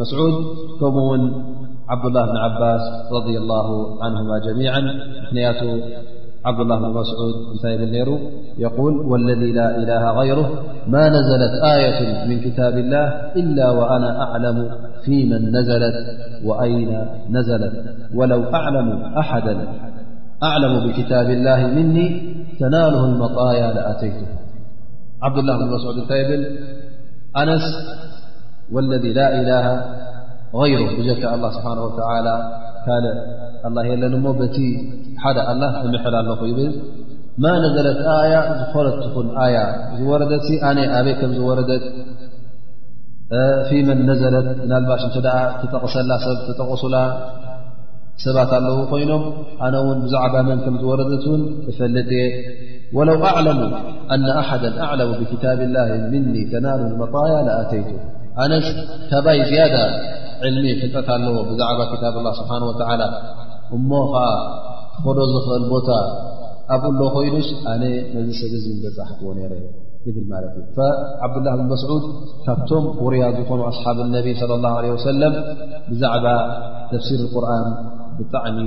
መስعድ 0.00 0.34
ከምኡ 0.80 1.04
ውን 1.12 1.22
ዓبدلላه 1.94 2.26
ن 2.34 2.36
ዓባስ 2.46 2.84
ረض 3.14 3.26
له 3.52 3.68
عنه 4.04 4.20
ጀሚع 4.46 4.72
ንክንያ 4.86 5.44
عبدالله 6.46 6.78
بن 6.78 6.84
مسعود 6.84 7.58
ثايب 7.62 7.80
نيرو 7.80 8.18
يقول 8.58 8.94
والذي 9.06 9.52
لا 9.52 9.76
إله 9.76 10.12
غيره 10.18 10.64
ما 10.86 11.08
نزلت 11.08 11.52
آية 11.78 12.28
من 12.28 12.40
كتاب 12.40 12.78
الله 12.78 13.08
إلا 13.36 13.70
وأنا 13.70 14.22
أعلم 14.22 14.70
فيمن 15.04 15.50
نزلت 15.56 15.94
وأين 16.44 17.06
نزلت 17.30 17.72
ولو 18.14 18.44
أأحاأعلم 19.16 20.88
بكتاب 20.88 21.30
الله 21.30 21.66
مني 21.66 22.36
تناله 22.60 23.04
المطايا 23.04 23.72
لأتيته 23.72 24.26
عبد 25.22 25.38
الله 25.38 25.58
بن 25.58 25.66
مسعود 25.74 25.96
نثاب 25.96 26.46
أنس 27.42 27.62
والذي 28.72 29.12
لا 29.12 29.40
إله 29.40 29.84
غيره 30.54 31.02
جك 31.14 31.24
الله 31.34 31.50
سبحانه 31.50 31.84
وتعالى 31.84 32.65
ለ 33.04 33.12
ደ 34.02 34.14
ምል 34.26 34.38
ኣለ 35.24 36.28
ብ 36.40 36.72
ማ 37.44 37.48
نዘለት 37.62 37.98
ي 38.24 38.32
ዝ 38.34 39.14
ት 39.14 39.32
ያ 39.44 39.56
ዝረ 39.96 40.22
ኣበይ 40.24 41.14
ዝረት 44.20 44.46
መ 44.68 44.94
ዘት 45.02 45.26
ና 45.40 45.74
ጠሰላ 45.82 46.12
ጠقሱላ 46.60 46.96
ሰባት 48.24 48.50
ኣለዉ 48.58 48.76
ኮይኖም 48.92 49.24
ነ 49.74 49.76
ብዛعባ 50.04 50.34
ዝረት 50.84 51.24
ፈጥ 51.80 52.10
የ 52.22 52.24
وለو 52.96 53.18
أعلم 53.30 53.58
أن 54.14 54.24
أح 54.42 54.48
أعلم 54.86 55.08
بب 55.20 55.30
الله 55.66 55.86
ن 56.12 56.14
ደናሉ 56.52 56.80
መطي 57.00 57.30
لኣተيت 57.46 57.88
ኣነ 58.42 58.52
ከባይ 59.10 59.38
ዝያዳ 59.50 59.76
ዕልሚ 60.46 60.64
ፍልጠት 60.80 61.08
ኣለዎ 61.16 61.36
ብዛዕባ 61.50 61.80
ክታብላ 61.92 62.26
ስብሓን 62.40 62.64
ወተዓላ 62.70 63.02
እሞ 63.76 63.90
ከዓ 64.12 64.24
ክፈዶ 64.96 65.18
ዝኽእል 65.32 65.64
ቦታ 65.72 65.88
ኣብኡ 66.74 66.90
ሎ 67.00 67.02
ኮይኑሽ 67.14 67.48
ኣነ 67.72 67.82
መዚ 68.14 68.28
ሰብ 68.40 68.52
እዚ 68.58 68.66
በፃሕክዎ 68.84 69.26
ነይረ 69.38 69.52
ብል 70.14 70.26
ማለት 70.32 70.52
እዩ 70.60 70.66
ዓብድላه 71.26 71.54
ብን 71.60 71.68
መስዑድ 71.72 72.04
ካብቶም 72.46 72.84
ውሩያ 73.04 73.24
ዝኾኑ 73.38 73.60
ኣስሓብ 73.70 73.98
ነቢ 74.16 74.26
صለ 74.42 74.52
ላه 74.64 74.74
ለ 74.84 74.92
ወሰለም 74.96 75.34
ብዛዕባ 75.90 76.26
ተፍሲር 76.92 77.22
ቁርን 77.32 77.66
ብጣዕሚ 78.18 78.58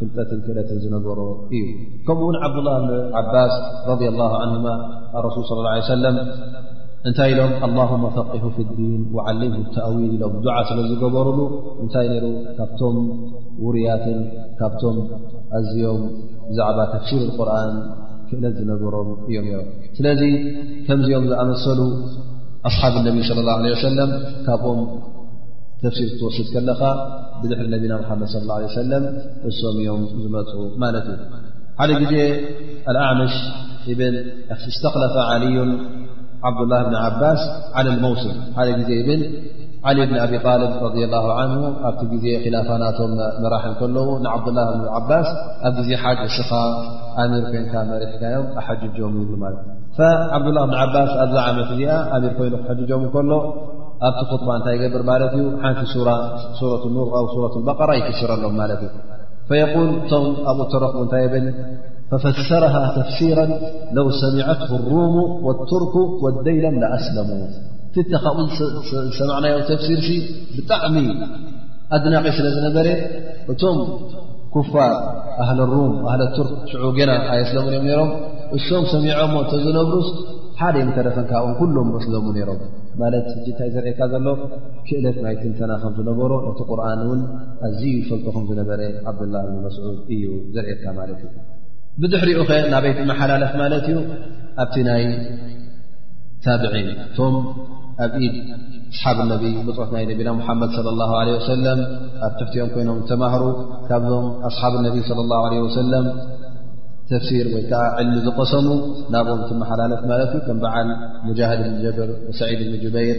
ፍልጠትን 0.00 0.40
ክእለትን 0.46 0.78
ዝነበሮ 0.84 1.20
እዩ 1.56 1.64
ከምኡውን 2.06 2.36
ዓብድላه 2.44 2.74
ብን 2.90 3.02
ዓባስ 3.22 3.54
ረ 3.88 4.00
ላ 4.20 4.32
ንሁ 4.52 4.64
ረሱል 5.26 5.44
ص 5.50 5.52
ሰለ 5.94 6.04
እንታይ 7.08 7.30
ኢሎም 7.34 7.52
ኣላهመ 7.66 8.04
ፈቂሁ 8.16 8.42
ፍ 8.56 8.64
ዲን 8.80 9.00
ወዓልምሁ 9.14 9.62
ተእዊል 9.76 10.10
ኢሎም 10.16 10.34
ዱዓ 10.44 10.52
ስለ 10.68 10.78
ዝገበሩሉ 10.90 11.38
እንታይ 11.82 12.06
ነይሩ 12.12 12.26
ካብቶም 12.58 12.96
ውሩያትን 13.64 14.18
ካብቶም 14.58 14.98
ኣዝኦም 15.58 16.02
ብዛዕባ 16.50 16.78
ተፍሲር 16.92 17.22
ቁርን 17.38 17.72
ክእለት 18.28 18.54
ዝነበሮም 18.60 19.08
እዮም 19.30 19.48
ሮም 19.54 19.66
ስለዚ 19.96 20.20
ከምዚኦም 20.86 21.24
ዝኣመሰሉ 21.32 21.80
ኣصሓብ 22.70 22.94
ነቢ 23.08 23.16
صለ 23.30 23.38
ላه 23.48 23.56
ه 23.74 23.80
ሰለም 23.86 24.10
ካብኦም 24.46 24.80
ተፍሲር 25.84 26.10
ትወሽት 26.20 26.48
ከለኻ 26.54 26.80
ብድሕሪ 27.40 27.66
ነቢና 27.74 27.92
መሓመድ 28.02 28.28
صለ 28.36 28.48
ه 28.52 28.54
عለه 28.58 28.70
ሰለም 28.82 29.04
እሶም 29.50 29.76
እዮም 29.82 30.02
ዝመፅ 30.22 30.50
ማለት 30.84 31.06
እዩ 31.14 31.18
ሓደ 31.80 31.90
ግዜ 32.04 32.14
ኣልኣዕመሽ 32.90 33.34
ብል 33.98 34.16
እስተኽለፈ 34.72 35.14
ዓልዩን 35.32 35.70
عبدله 36.46 36.78
ن 36.92 36.94
عባ 37.06 37.22
عل 37.78 37.88
الوسም 37.96 38.36
ሓደ 38.56 38.70
ዜ 38.88 38.92
ብ 39.08 39.12
عل 39.88 39.98
ن 40.10 40.12
ه 40.22 40.40
ኣ 41.88 41.92
ዜ 42.22 42.34
خናቶም 42.68 43.12
ራح 43.52 43.64
ከለዉ 43.80 44.08
دله 44.46 44.68
ዓ 44.96 45.20
ኣብ 45.68 45.76
ዜ 45.86 45.98
ሓ 46.02 46.04
ስ 46.36 46.40
ر 46.48 46.62
ኮ 47.52 47.84
መሪሕካዮም 47.90 48.46
ሓጆም 48.66 49.12
دله 50.46 50.62
ዓባ 50.84 50.96
ኣዛ 51.24 51.34
ዓመ 51.46 51.58
ዚ 51.70 51.80
ር 52.24 52.32
ኮይኑ 52.38 52.52
ጆም 52.90 53.02
ከሎ 53.14 53.30
ኣብቲ 54.08 54.20
خطب 54.30 54.48
ታይ 54.66 54.76
ገብር 54.82 55.02
ቲ 55.34 55.36
ة 55.68 56.58
بر 57.80 57.90
ይስረሎም 58.10 58.58
ቶም 60.10 60.26
ኣብኡ 60.50 60.60
ተረክ 60.72 60.94
ታይ 61.12 61.24
ብ 61.32 61.34
ፈፈሰረሃ 62.22 62.74
ተፍሲራ 62.96 63.38
ለው 63.96 64.06
ሰሚዐት 64.22 64.62
ሩሙ 64.86 65.14
ወቱርክ 65.46 65.94
ወደይለን 66.24 66.74
ለኣስለሙ 66.82 67.30
ፍተ 67.94 68.10
ካብኡ 68.24 68.44
ዝሰማዕናዮ 68.74 69.54
ተፍሲር 69.70 70.00
ሲ 70.06 70.10
ብጣዕሚ 70.56 70.96
ኣድናቄ 71.96 72.24
ስለ 72.38 72.46
ዝነበረ 72.56 72.88
እቶም 73.52 73.78
ኩፋር 74.54 74.92
ኣህሊ 75.44 75.60
ሩም 75.72 75.92
ኣህለ 76.08 76.22
ቱርክ 76.36 76.52
ሽዑ 76.72 76.84
ገና 76.98 77.10
ኣይኣስለሙን 77.32 77.72
እዮም 77.76 77.84
ነይሮም 77.88 78.10
እሶም 78.58 78.84
ሰሚዖምሞ 78.92 79.34
እተዝነብሩስ 79.44 80.08
ሓደ 80.60 80.74
ዮም 80.82 80.90
ተረፈን 80.98 81.26
ካኦም 81.30 81.52
ኩሎም 81.60 81.88
መስለሙ 81.96 82.24
ነይሮም 82.36 82.60
ማለት 83.02 83.26
እጅ 83.36 83.46
እንታይ 83.52 83.70
ዘርኤካ 83.76 84.00
ዘሎ 84.14 84.26
ክእለት 84.88 85.18
ናይ 85.26 85.36
ትንተና 85.42 85.72
ከም 85.84 85.92
ዝነበሮ 86.00 86.32
እቲ 86.52 86.58
ቁርን 86.72 87.02
ውን 87.12 87.22
ኣዝዩ 87.70 87.92
ይፈልቶኹም 88.02 88.46
ዝነበረ 88.52 88.80
ዓብድላ 89.12 89.34
ብን 89.48 89.58
መስዑድ 89.66 89.98
እዩ 90.16 90.24
ዘርኤካ 90.56 90.84
ማለት 91.00 91.20
እዩ 91.28 91.36
ብዙሕሪኡ 92.02 92.40
ኸ 92.48 92.58
ናበይት 92.74 92.98
መሓላለፍ 93.10 93.50
ማለት 93.62 93.84
እዩ 93.90 93.96
ኣብቲ 94.62 94.74
ናይ 94.88 95.02
ታብዒን 96.44 96.86
ቶም 97.16 97.34
ኣብ 98.04 98.12
ኢድ 98.26 98.36
ኣስሓብ 98.92 99.18
ነቢይ 99.32 99.52
ብፅዖት 99.66 99.90
ናይ 99.96 100.04
ነቢና 100.10 100.28
ሓመድ 100.46 100.70
ص 100.76 100.78
ه 100.84 100.86
ለ 101.28 101.34
ሰለ 101.50 101.64
ኣብ 102.26 102.32
ትሕቲኦም 102.38 102.70
ኮይኖም 102.74 102.98
ተማህሩ 103.10 103.42
ካብዞም 103.88 104.26
ኣስሓብ 104.48 104.74
ነቢ 104.86 104.96
صለى 105.08 105.34
ه 105.42 105.46
ለ 105.52 105.74
ሰለም 105.80 106.06
ተፍሲር 107.10 107.46
ወይ 107.54 107.62
ከዓ 107.70 107.80
ዕልሚ 108.00 108.16
ዝቀሰሙ 108.26 108.66
ናብኦም 109.12 109.40
እትመሓላለት 109.44 110.02
ማለት 110.10 110.30
እዩ 110.36 110.40
ከም 110.46 110.58
በዓል 110.64 110.88
ሙጃሂድ 111.28 111.60
ብን 111.64 111.74
ጀብር 111.84 112.10
ሰዒድ 112.40 112.60
ብን 112.66 112.74
ጀበይር 112.82 113.18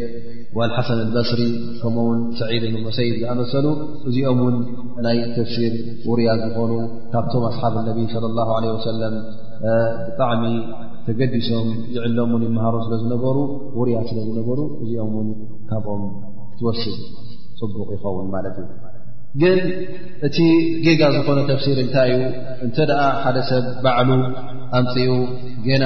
ወልሓሰን 0.57 0.99
ልበስሪ 1.01 1.41
ከምኡውን 1.81 2.19
ሰዒድ 2.41 2.63
ብን 2.73 2.81
ሙሰይድ 2.87 3.15
ዝኣመሰሉ 3.21 3.65
እዚኦም 4.09 4.39
ውን 4.45 4.55
ናይ 5.07 5.19
ተፍሲር 5.37 5.73
ውርያ 6.09 6.29
ዝኾኑ 6.43 6.71
ካብቶም 7.13 7.45
ኣስሓብ 7.51 7.75
ነቢ 7.89 7.99
صለ 8.13 8.23
ላه 8.39 8.49
ለ 8.65 8.71
ወሰለም 8.77 9.15
ብጣዕሚ 10.07 10.43
ተገዲሶም 11.07 11.67
ዝዕሎም 11.95 12.31
እን 12.39 12.45
ይምሃሮ 12.49 12.75
ስለ 12.85 12.93
ዝነበሩ 13.03 13.37
ውርያ 13.79 13.97
ስለዝነበሩ 14.11 14.59
እዚኦም 14.83 15.13
ውን 15.19 15.29
ካብኦም 15.71 16.05
እትወስድ 16.53 16.97
ፅቡቕ 17.59 17.89
ይኸውን 17.97 18.27
ማለት 18.37 18.55
እዩ 18.63 18.69
ግን 19.41 19.59
እቲ 20.27 20.37
ጌጋ 20.85 21.01
ዝኮነ 21.13 21.39
ተፍሲር 21.49 21.77
እንታይ 21.83 22.09
እዩ 22.15 22.21
እንተ 22.65 22.77
ደኣ 22.89 22.99
ሓደ 23.23 23.37
ሰብ 23.47 23.63
ባዕሉ 23.85 24.09
ኣምፅኡ 24.79 25.09
ገና 25.67 25.85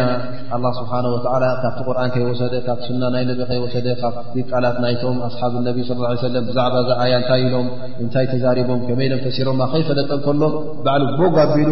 ኣላ 0.56 0.66
ስብሓንወዓላ 0.80 1.46
ካብቲ 1.62 1.80
ቁርን 1.90 2.10
ከይወሰደ 2.16 2.54
ካብቲ 2.66 2.86
ሱና 2.90 3.04
ናይ 3.14 3.24
ነቢ 3.30 3.40
ከይወሰደ 3.52 3.88
ካብቲ 4.02 4.36
ቃላት 4.52 4.78
ናይቶም 4.86 5.18
ኣስሓብ 5.28 5.54
ነቢ 5.68 5.78
ለ 6.02 6.12
ሰለም 6.26 6.46
ብዛዕባ 6.50 6.76
ዛ 6.90 6.98
ኣያ 7.06 7.14
እንታይ 7.22 7.42
ኢሎም 7.50 7.68
እንታይ 8.06 8.28
ተዛሪቦም 8.34 8.82
ከመይሎም 8.88 9.22
ተሲሮማ 9.28 9.62
ከይፈለጠ 9.76 10.12
ከሎም 10.26 10.54
ባዕሉ 10.88 11.08
ቦጎ 11.22 11.38
ኣቢሉ 11.46 11.72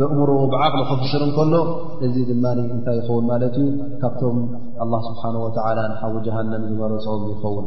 ብእምሩ 0.00 0.28
ብዓቕሊ 0.56 0.82
ክፍስር 0.92 1.24
እንከሎ 1.28 1.54
እዚ 2.08 2.16
ድማ 2.32 2.44
እንታይ 2.76 2.98
ይኸውን 3.00 3.26
ማለት 3.32 3.56
እዩ 3.62 3.68
ካብቶም 4.04 4.38
ኣላ 4.86 4.92
ስብሓን 5.08 5.38
ወተዓላ 5.46 5.80
ንሓዊ 5.94 6.14
ጀሃንም 6.28 6.64
ዝመረፆም 6.70 7.24
ይኸውን 7.32 7.66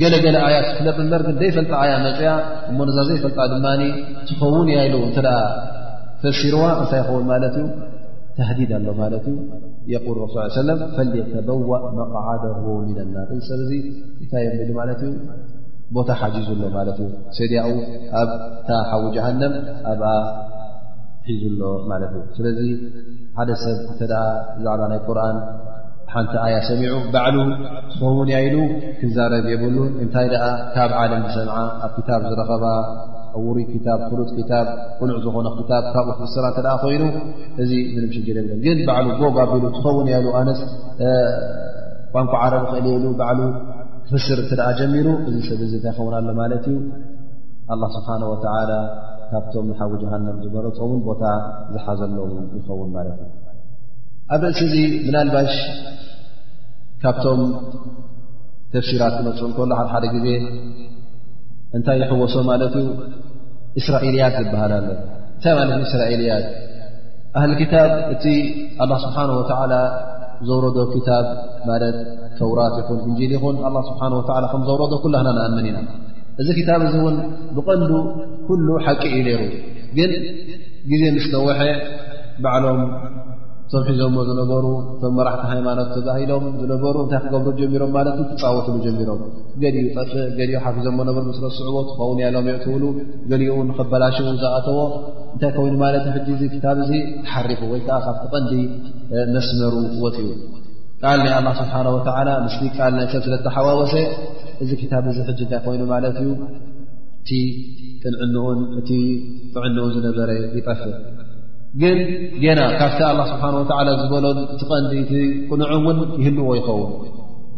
ገለገለ 0.00 0.36
ዓያ 0.46 0.56
ፍለጥ 0.76 0.96
ንበርግደይፈልጣ 1.06 1.72
ዓያ 1.82 1.92
መፅያ 2.04 2.30
እሞነዛ 2.70 2.96
ዘይፈልጣ 3.08 3.38
ድማ 3.52 3.66
ትኸውን 4.28 4.68
እያኢሉ 4.72 4.94
እ 5.08 5.22
ፈሲርዋ 6.22 6.64
እንታይ 6.80 6.98
ይኸውን 7.02 7.24
ማለት 7.32 7.54
እዩ 7.60 7.66
ተህዲድ 8.36 8.70
ኣሎ 8.78 8.86
ማለት 9.02 9.24
እዩ 9.30 9.40
ል 10.04 10.20
ረሱ 10.36 10.56
ለም 10.68 10.80
ፈየተበዋእ 10.94 11.84
መቕዓዶ 11.98 12.42
ህቦ 12.56 12.66
ሚንናር 12.86 13.28
እዚ 13.36 13.40
ሰብ 13.50 13.60
ዚ 13.70 13.74
እንታይ 14.22 14.44
የሉ 14.60 14.70
ማለት 14.80 15.00
እዩ 15.08 15.12
ቦታ 15.96 16.08
ሓጅዙሎ 16.20 16.62
ማለት 16.78 16.98
እዩ 17.04 17.08
ሰድያኡ 17.38 17.74
ኣብ 18.22 18.30
ታ 18.68 18.80
ሓዊ 18.90 19.04
ጃሃንም 19.16 19.54
ኣብኣ 19.92 20.06
ሒዙሎ 21.28 21.60
ማለት 21.92 22.12
እዩ 22.20 22.24
ስለዚ 22.38 22.58
ሓደ 23.38 23.50
ሰብ 23.64 23.76
እ 23.92 23.96
ብዛዕባ 24.00 24.82
ናይ 24.92 25.00
ቁርን 25.08 25.38
ሓንቲ 26.14 26.34
ኣያ 26.46 26.56
ሰሚዑ 26.68 26.94
ባዕሉ 27.14 27.36
ትኸውን 27.92 28.28
ያኢሉ 28.32 28.56
ክዛረብ 28.98 29.44
የብሉን 29.52 29.88
እንታይ 30.02 30.26
ደኣ 30.32 30.44
ካብ 30.74 30.90
ዓለም 31.02 31.22
ዝሰምዓ 31.28 31.56
ኣብ 31.86 31.92
ክታብ 31.96 32.20
ዝረኸባ 32.30 32.64
ኣውሩይ 33.38 33.64
ክታብ 33.72 34.00
ፍሉፅ 34.10 34.30
ክታብ 34.38 34.66
ቁኑዕ 34.98 35.16
ዝኮነ 35.24 35.48
ክታ 35.58 35.72
ካብኡ 35.94 36.12
ክፍስራ 36.18 36.44
እተ 36.52 36.58
ደ 36.66 36.76
ኮይኑ 36.82 37.02
እዚ 37.62 37.72
ምንም 37.96 38.10
ሽግር 38.16 38.36
የብሉን 38.40 38.60
ግን 38.66 38.78
ባዕሉ 38.90 39.10
ጎቢሉ 39.38 39.64
ትኸውን 39.76 40.08
ያኢሉ 40.12 40.28
ኣነስ 40.40 40.60
ቋንቋ 42.14 42.32
ዓረብ 42.44 42.64
ክእል 42.70 42.86
የኢሉ 42.92 43.06
ባዕሉ 43.22 43.40
ክፍስር 44.08 44.38
እተ 44.44 44.52
ደ 44.60 44.70
ጀሚሩ 44.80 45.08
እዚ 45.28 45.36
ሰብ 45.50 45.60
እዚ 45.68 45.74
እንታይይኸውና 45.80 46.16
ሎ 46.26 46.34
ማለት 46.42 46.64
እዩ 46.72 46.78
ኣላ 47.74 47.82
ስብሓን 47.96 48.22
ወተዓላ 48.32 48.72
ካብቶም 49.32 49.68
ሓዊ 49.80 49.92
ጃሃንም 50.04 50.38
ዝበረፆ 50.44 50.78
ውን 50.90 51.00
ቦታ 51.08 51.22
ዝሓዘሎን 51.74 52.36
ይኸውን 52.58 52.90
ማለት 52.98 53.18
እዩ 53.24 53.30
ኣብ 54.32 54.42
ርእሲ 54.44 54.60
እዚ 54.68 54.76
ምናልባሽ 55.06 55.54
ካብቶም 57.02 57.40
ተፍሲራት 58.74 59.14
ዝመፅዑ 59.16 59.50
ከሎ 59.56 59.72
ሓ 59.78 59.82
ሓደ 59.94 60.04
ግዜ 60.14 60.28
እንታይ 61.76 61.98
ይሕወሶ 62.02 62.34
ማለት 62.50 62.74
ዩ 62.80 62.86
እስራኤልያት 63.80 64.34
ዝበሃል 64.44 64.72
ኣሎ 64.78 64.88
እታይ 65.38 65.54
ማለት 65.58 65.74
ዩ 65.82 65.84
እስራኤልያት 65.88 66.46
ኣህሊ 67.40 67.52
ክታብ 67.60 67.90
እቲ 68.14 68.24
ኣላ 68.84 68.92
ስብሓን 69.04 69.30
ወዓላ 69.38 69.72
ዘውረዶ 70.48 70.78
ታብ 71.08 71.26
ማለት 71.70 71.98
ተውራት 72.40 72.74
ይኹን 72.80 72.98
እንጂል 73.10 73.32
ይኹን 73.36 73.58
ስብሓ 73.90 74.02
ከም 74.52 74.62
ዘውረዶ 74.70 74.92
ኩላና 75.04 75.28
ንኣምን 75.38 75.66
ኢና 75.70 75.78
እዚ 76.42 76.48
ክታብ 76.60 76.80
እዚ 76.88 76.96
እውን 77.02 77.16
ብቐንዱ 77.58 77.92
ኩሉ 78.48 78.68
ሓቂ 78.86 79.02
እዩ 79.18 79.20
ነይሩ 79.28 79.42
ግን 80.00 80.12
ግዜ 80.92 81.02
ምስ 81.18 81.26
ነውሐ 81.34 81.60
ባዕሎም 82.44 82.80
ቶም 83.72 83.82
ሒዞሞ 83.88 84.16
ዝነበሩ 84.28 84.64
እቶም 84.94 85.12
መራሕቲ 85.18 85.42
ሃይማኖት 85.50 85.88
ተባሂሎም 85.96 86.44
ዝነበሩ 86.62 86.94
እንታይ 87.04 87.20
ክገብሩ 87.24 87.46
ጀሚሮም 87.60 87.90
ማለት 87.96 88.16
ተፃወትሉ 88.30 88.74
ጀሚሮም 88.86 89.20
ገሊኡ 89.62 89.82
ይጠፍእ 89.86 90.26
ገኡ 90.38 90.50
ሓፍዞሞ 90.64 90.98
ነበሩ 91.08 91.24
ስለስዕቦ 91.38 91.76
ከውን 92.00 92.18
እያሎም 92.22 92.48
የእትውሉ 92.50 92.82
ገሊኡ 93.30 93.54
ከበላሽ 93.78 94.18
ዝኣተዎ 94.42 94.78
እንታይ 95.34 95.52
ኮይኑ 95.56 95.74
ማለት 95.84 96.04
ሕ 96.16 96.60
ታ 96.66 96.74
ዚ 96.90 97.00
ተሓሪፉ 97.24 97.62
ወይ 97.72 97.80
ከዓ 97.88 97.98
ካብት 98.06 98.24
ቐንዲ 98.34 98.52
መስመሩ 99.36 99.74
ወፅኡ 100.04 100.26
ቃል 101.04 101.18
ናይ 101.24 101.34
አላ 101.38 101.48
ስብሓናወላ 101.62 102.28
ምስ 102.46 102.56
ቃል 102.76 102.92
ናይ 102.98 103.08
ሰብ 103.16 103.22
ስለ 103.28 103.34
ተሓዋወሰ 103.48 103.94
እዚ 104.64 104.70
ክታብ 104.84 105.06
ዚ 105.18 105.20
እይ 105.34 105.58
ኮይኑ 105.66 105.82
ማለት 105.94 106.18
እዩ 106.24 106.30
ዕንእቲ 108.50 108.90
ጥዕንኡን 109.56 109.92
ዝነበረ 109.98 110.30
ይጠፍእ 110.58 110.94
ግን 111.82 111.96
ጌና 112.42 112.60
ካብቲ 112.80 113.00
ኣه 113.12 113.18
ስብሓه 113.30 113.54
ዝበሎን 114.00 114.38
ትቐንዲ 114.60 114.92
ቲ 115.10 115.14
ቅንዑ 115.48 115.64
እውን 115.78 115.98
ይህልዎ 116.20 116.50
ይኸውን 116.58 116.90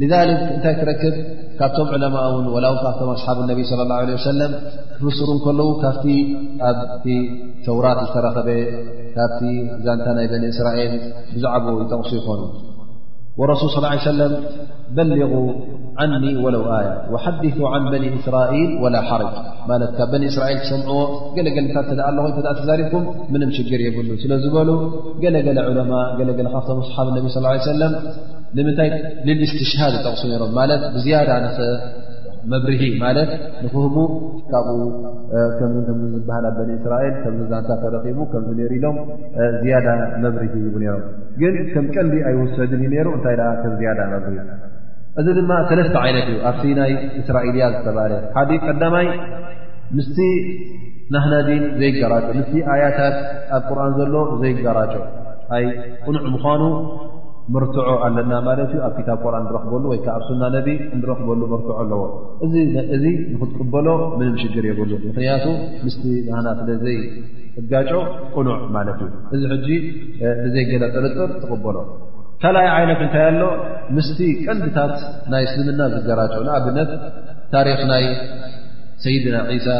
እንታይ 0.04 0.74
ትረክብ 0.78 1.14
ካብቶም 1.58 1.88
ዕለማ 1.96 2.16
ውን 2.34 2.46
ወላ 2.54 2.66
ው 2.74 2.76
ካብቶም 2.84 3.10
ኣስሓብ 3.16 3.38
ነቢ 3.50 3.58
صለ 3.70 3.80
ه 3.94 4.14
ه 4.16 4.18
ሰለም 4.30 4.52
ክፍስሩ 5.00 5.28
እከለዉ 5.38 5.68
ካፍቲ 5.82 6.06
ኣብቲ 6.68 7.06
ተውራት 7.66 8.00
ዝተረከበ 8.06 8.48
ካብቲ 9.18 9.42
ዛንታ 9.86 10.06
ናይ 10.18 10.26
በኒ 10.32 10.44
እስራኤል 10.54 10.94
ብዛዕባ 11.34 11.64
ይጠቕሱ 11.82 12.10
ይኮኑ 12.20 12.40
وረሱል 13.40 13.68
ص 13.76 13.78
ه 14.04 14.14
ለ 14.20 14.22
በሊغ 14.96 15.32
ዓኒ 16.02 16.12
وለው 16.44 16.62
ኣያة 16.76 16.94
وሓድث 17.12 17.56
عን 17.72 17.84
በኒ 17.92 18.04
እስራኤል 18.20 18.70
وላ 18.82 18.94
ሓረጭ 19.08 19.34
ማለት 19.70 19.90
ካብ 19.98 20.08
በኒ 20.12 20.22
እስራኤል 20.32 20.58
ሰምዕዎ 20.70 20.98
ገለገለ 21.36 21.66
ታ 21.88 21.88
ኣለኮ 22.08 22.26
ተዛሪብኩም 22.58 23.04
ምንም 23.32 23.50
ሽግር 23.56 23.80
የብሉ 23.86 24.08
ስለዝበሉ 24.24 24.68
ገለገለ 25.24 25.58
ዑለማء 25.70 26.06
ገለለ 26.20 26.46
ካብቶም 26.54 26.80
صሓብ 26.90 27.08
ነቢ 27.16 27.24
صى 27.36 27.46
ሰለም 27.72 27.92
ንምንታይ 28.56 28.88
ልስትሽሃድ 29.42 29.94
ይጠቅሱ 29.98 30.22
ሮም 30.42 30.52
ማለት 30.60 30.82
ብዝያ 30.96 31.16
ነ 31.44 31.54
መብር 32.52 32.72
ማለት 33.04 33.30
ንክህቡ 33.62 33.96
ካብኡ 34.50 34.78
ከም 35.58 35.70
ም 36.00 36.10
ዝበሃል 36.12 36.44
በኒ 36.58 36.70
እስራኤል 36.80 37.14
ከምዚ 37.22 37.46
ዛንታ 37.52 37.70
ተረኺቡ 37.82 38.18
ከም 38.32 38.44
ነሩ 38.58 38.68
ኢሎም 38.78 38.96
ዝያዳ 39.62 39.86
መብርሂ 40.22 40.52
ይ 40.66 40.70
ነሮም 40.84 41.02
ግን 41.40 41.56
ከም 41.72 41.86
ቀንዲ 41.94 42.16
ኣይ 42.28 42.34
ውሰድን 42.42 42.82
እዩ 42.84 42.90
ነይሩ 42.94 43.08
እንታይ 43.18 43.36
ደ 43.40 43.48
ከም 43.62 43.72
ዝያዳ 43.80 44.00
መብሪ 44.14 44.34
እዚ 45.20 45.26
ድማ 45.38 45.50
ሰለስተ 45.70 45.96
ዓይነት 46.06 46.28
እዩ 46.32 46.38
ኣብሲ 46.50 46.64
ናይ 46.80 46.92
እስራኤልእያ 47.22 47.66
ዝተብሃለ 47.74 48.14
ሓዲ 48.36 48.50
ቀዳማይ 48.68 49.08
ምስ 49.98 50.08
ናህናዲን 51.14 51.64
ዘይገራጮ 51.80 52.28
ምስ 52.40 52.50
ኣያታት 52.74 53.16
ኣብ 53.56 53.64
ቁርን 53.70 53.92
ዘሎ 54.00 54.14
ዘይገራጮ 54.44 54.94
ኣይ 55.56 55.64
ቁኑዕ 56.06 56.24
ምኳኑ 56.36 56.62
ርት 57.62 57.76
ኣለና 58.04 58.32
ማለት 58.46 58.72
ኣብ 58.86 58.96
ታብ 59.08 59.18
ቁርን 59.24 59.44
እረክበሉ 59.50 59.82
ወይ 59.92 59.98
ከዓ 60.04 60.14
ኣብ 60.18 60.22
ሱና 60.28 60.42
ነቢ 60.54 60.68
እረክበሉ 60.96 61.40
ርትዖ 61.52 61.68
ኣለዎ 61.82 62.00
እዚ 62.96 63.04
ንክትቅበሎ 63.32 63.88
ምንም 64.18 64.34
ሽግር 64.42 64.64
የብሉ 64.70 64.90
ምክንያቱ 65.04 65.44
ምስቲ 65.84 66.04
ናና 66.30 66.46
ስለ 66.60 66.70
ዘይእጋጮ 66.82 67.92
ቅኑዕ 68.34 68.58
ማለት 68.76 68.98
እዩ 69.04 69.40
እዚ 69.58 69.68
ሕጂ 69.68 69.78
ብዘይገለ 70.44 70.84
ጥርጥር 70.96 71.30
ትቕበሎ 71.42 71.76
ካልኣይ 72.42 72.68
ዓይነት 72.76 73.00
እንታይ 73.06 73.24
ኣሎ 73.30 73.42
ምስቲ 73.98 74.18
ቀንዲታት 74.46 74.96
ናይ 75.34 75.44
እስልምና 75.48 75.80
ዝገራጮ 75.94 76.34
ንኣብነት 76.48 76.90
ታሪክ 77.54 77.80
ናይ 77.92 78.04
ሰይድና 79.04 79.38
ሳ 79.66 79.78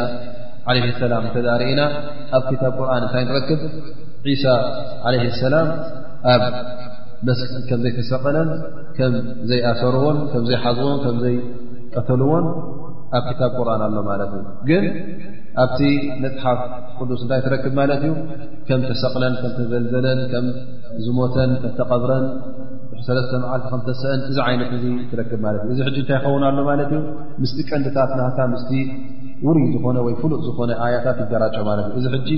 ዓለ 0.71 0.77
ሰላም 1.05 1.25
ተዛርእኢና 1.35 1.81
ኣብ 2.37 2.47
ታብ 2.63 2.73
ቁርን 2.79 2.97
እንታይ 3.05 3.25
ንረክብ 3.29 3.61
ሳ 4.43 4.55
ዓለ 5.09 5.15
ሰላም 5.43 5.67
ኣ 6.33 6.35
ከም 7.69 7.79
ዘይተሰቐለን 7.83 8.49
ከምዘይኣሰርዎን 8.97 10.17
ከዘይሓዝዎን 10.31 10.97
ከምዘይቀተልዎን 11.05 12.45
ኣብ 13.17 13.23
ክታብ 13.29 13.51
ቁርን 13.57 13.81
ኣሎ 13.85 13.95
ማለት 14.09 14.31
እዩ 14.37 14.45
ግን 14.69 14.85
ኣብቲ 15.63 15.79
ነፅሓፍ 16.23 16.59
ቅዱስ 16.99 17.19
እንታይ 17.23 17.41
ትረክብ 17.45 17.73
ማለት 17.79 18.01
እዩ 18.07 18.13
ከም 18.67 18.81
ተሰቅለን 18.89 19.33
ከም 19.41 19.51
ተዘልዘለን 19.57 20.19
ከም 20.33 20.47
ዝሞተን 21.05 21.51
ከ 21.63 21.73
ተቐብረን 21.79 22.25
ለተ 23.17 23.31
መዓል 23.43 23.61
ከም 23.69 23.81
ተሰአን 23.87 24.21
እዚ 24.29 24.37
ዓይነት 24.47 24.71
እ 24.77 24.91
ትረክብ 25.11 25.39
ማለት 25.45 25.61
እዚ 25.73 25.79
ሕጂ 25.87 25.97
እንታይ 26.03 26.17
ይኸውን 26.19 26.43
ኣሎ 26.49 26.57
ማለት 26.71 26.91
እዩ 26.97 27.01
ምስቲ 27.41 27.57
ቀንዲታት 27.69 28.11
ና 28.19 28.47
ምስ 28.53 28.63
ውሩይ 29.47 29.65
ዝኾነ 29.73 29.97
ወይ 30.07 30.13
ፍሉእ 30.21 30.39
ዝኾነ 30.47 30.71
ኣያታት 30.85 31.17
ይገራጨ 31.25 31.55
ማለት 31.69 31.85
እዩ 31.89 31.97
እዚ 32.01 32.07
ሕጂ 32.15 32.29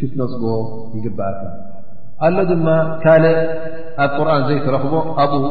ክትነፅዎ 0.00 0.48
ይግባእ 0.96 1.38
ኣሎ 2.26 2.36
ድማ 2.50 2.66
ካልእ 3.04 3.38
ኣብ 4.02 4.12
ቁርን 4.18 4.42
ዘይትረኽቦ 4.48 4.94
ኣብኡ 5.22 5.42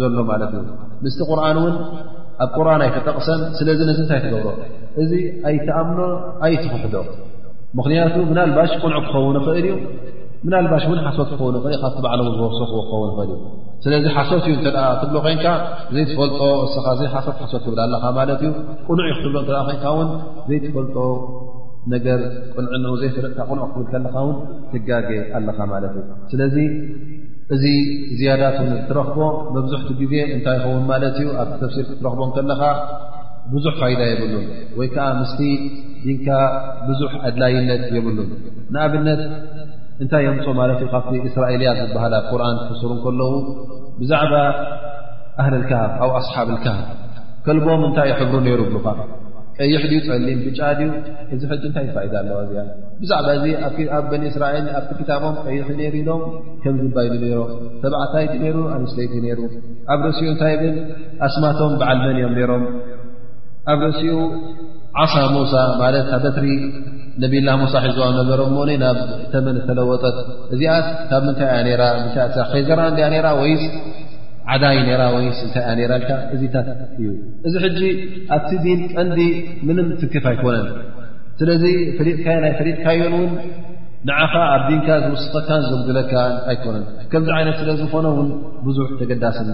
ዘሎ 0.00 0.16
ማለት 0.30 0.52
እዩ 0.58 0.64
ምስቲ 1.04 1.20
ቁርን 1.30 1.56
እውን 1.60 1.74
ኣብ 2.44 2.50
ቁርን 2.56 2.82
ኣይተጠቕሰን 2.86 3.40
ስለዚ 3.58 3.78
ነዚ 3.88 3.98
እንታይ 4.04 4.20
ትገብሮ 4.24 4.48
እዚ 5.02 5.12
ኣይትኣምኖ 5.48 6.00
ኣይትፍሕዶ 6.46 6.96
ምክንያቱ 7.78 8.14
ምናልባሽ 8.30 8.70
ቅንዑ 8.82 8.98
ክኸው 9.06 9.24
ንኽእል 9.36 9.58
እዩ 9.70 9.74
ምናልባሽ 10.46 10.84
እውን 10.88 11.00
ሓሶት 11.06 11.28
ክኸው 11.32 11.48
ንኽእል 11.56 11.76
ካብቲ 11.82 11.98
ባዕለ 12.04 12.20
ዝወርሰክዎ 12.36 12.80
ክኸው 12.88 13.00
ንኽእል 13.08 13.30
እዩ 13.34 13.40
ስለዚ 13.84 14.04
ሓሶት 14.16 14.44
እዩ 14.50 14.54
ተ 14.64 14.78
ትብሎ 15.00 15.16
ኮይንካ 15.26 15.46
ዘይትፈልጦ 15.94 16.40
እስኻ 16.66 16.86
ዘሓሶት 17.00 17.36
ሓሶት 17.42 17.62
ክብል 17.66 17.80
ኣለካ 17.86 18.04
ማለት 18.20 18.40
እዩ 18.48 18.52
ቅንዕ 18.88 19.04
ዩ 19.10 19.14
ክትብሎ 19.18 19.36
ተ 19.48 19.62
ይንካ 19.72 19.84
ን 20.08 20.12
ዘይትፈልጦ 20.50 20.96
ነገር 21.94 22.20
ቅንዕን 22.54 22.84
ዘይፍለጥካ 23.02 23.40
ቅንዑ 23.50 23.62
ክብል 23.74 23.86
ከለካውን 23.94 24.36
ትጋገ 24.74 25.10
ኣለኻ 25.38 25.58
ማለት 25.74 25.94
እዩ 26.00 26.06
ስለ 26.32 26.40
እዚ 27.54 27.64
ዝያዳትን 28.20 28.70
ትረኽቦ 28.88 29.18
መብዙሕቲ 29.54 29.90
ግዜ 30.00 30.14
እንታይ 30.32 30.56
ይኸውን 30.58 30.82
ማለት 30.90 31.14
እዩ 31.20 31.28
ኣብቲ 31.42 31.54
ተፍሲር 31.60 31.84
ክትረኽቦም 31.90 32.30
ከለኻ 32.36 32.62
ብዙሕ 33.52 33.72
ፋይዳ 33.80 34.00
የብሉን 34.08 34.46
ወይ 34.78 34.88
ከዓ 34.94 35.06
ምስቲ 35.20 35.40
ድንካ 36.02 36.26
ብዙሕ 36.88 37.12
ኣድላይነት 37.28 37.84
የብሉን 37.96 38.28
ንኣብነት 38.74 39.22
እንታይ 40.02 40.22
የምፁ 40.28 40.44
ማለት 40.60 40.80
እዩ 40.84 40.88
ካብቲ 40.94 41.14
እስራኤልያት 41.30 41.78
ዝበሃላት 41.84 42.26
ቁርን 42.32 42.58
ክክሱሩ 42.62 42.90
ከለዉ 43.04 43.34
ብዛዕባ 44.00 44.34
ኣህልልካብ 45.44 45.90
ኣብ 46.06 46.12
ኣስሓብልካሃብ 46.20 46.88
ከልቦም 47.46 47.82
እንታይ 47.88 48.08
ይሕብሩ 48.12 48.36
ነይሩ 48.48 48.60
ብሉኻ 48.68 48.86
ዕይሕ 49.62 49.82
ድዩ 49.90 50.00
ፅዕሊም 50.08 50.40
ብጫድዩ 50.46 50.88
እዚ 51.34 51.40
ሕዚ 51.52 51.62
እንታይ 51.68 51.84
ይፋኢዳ 51.88 52.14
ኣለዋ 52.22 52.36
እዚኣ 52.46 52.60
ብዛዕባ 53.00 53.28
እዚ 53.38 53.46
ኣብ 53.96 54.04
በኒ 54.10 54.22
እስራኤል 54.32 54.66
ኣብቲ 54.78 54.90
ክታቦም 54.98 55.36
ዕይሕ 55.48 55.66
ሩ 55.78 55.96
ኢዶም 56.00 56.22
ከምዝባይሉ 56.62 57.14
ሮም 57.38 57.50
ተባዕታይ 57.82 58.26
ሩ 58.56 58.58
ኣነስተይቲ 58.74 59.14
ነይሩ 59.24 59.38
ኣብ 59.94 60.00
ርእሲኡ 60.06 60.26
እንታይ 60.34 60.54
ብል 60.60 60.76
ኣስማቶም 61.28 61.74
ብዓልመን 61.80 62.16
እዮም 62.20 62.36
ሮም 62.52 62.64
ኣብ 63.72 63.80
ርእሲኡ 63.86 64.16
ዓሻ 65.04 65.14
ሙሳ 65.36 65.54
ማለት 65.82 66.06
ካብ 66.12 66.22
በትሪ 66.26 66.46
ነቢላ 67.22 67.48
ሙሳ 67.62 67.74
ሒዝኦ 67.86 68.04
ነበሮም 68.18 68.50
ሞኒ 68.58 68.70
ናብ 68.84 68.98
ተመን 69.32 69.56
ተለወጠት 69.68 70.16
እዚኣት 70.54 70.86
ካብ 71.10 71.22
ምንታይ 71.28 71.50
ያ 71.72 72.28
ከይዘራንድያ 72.52 73.08
ራ 73.26 73.30
ወይ 73.40 73.54
ዓዳይ 74.54 74.78
ራ 75.00 75.04
ወይስ 75.14 75.38
ንታይ 75.46 75.64
እያ 75.72 75.86
ራልካ 75.92 76.10
እዚታት 76.34 76.68
እዩ 76.98 77.06
እዚ 77.46 77.54
ሕጂ 77.64 77.80
ኣብቲ 78.36 78.50
ድን 78.64 78.80
ቀንዲ 78.96 79.20
ምንም 79.68 79.88
ትክፍ 80.02 80.24
ኣይኮነን 80.30 80.68
ስለዚ 81.40 81.64
ፈሊጥካዮ 81.98 82.38
ናይ 82.44 82.52
ፈሊጥካዮን 82.60 83.12
እውን 83.18 83.28
ንዓኻ 84.08 84.32
ኣብ 84.54 84.62
ዲንካ 84.70 84.88
ዝውስተካን 85.06 85.62
ዘግድለካ 85.70 86.12
ኣይኮነን 86.52 86.84
ከምዚ 87.12 87.28
ዓይነት 87.38 87.56
ስለ 87.60 87.70
ዝኾነውን 87.80 88.28
ብዙሕ 88.68 88.88
ተገዳስኒ 89.00 89.48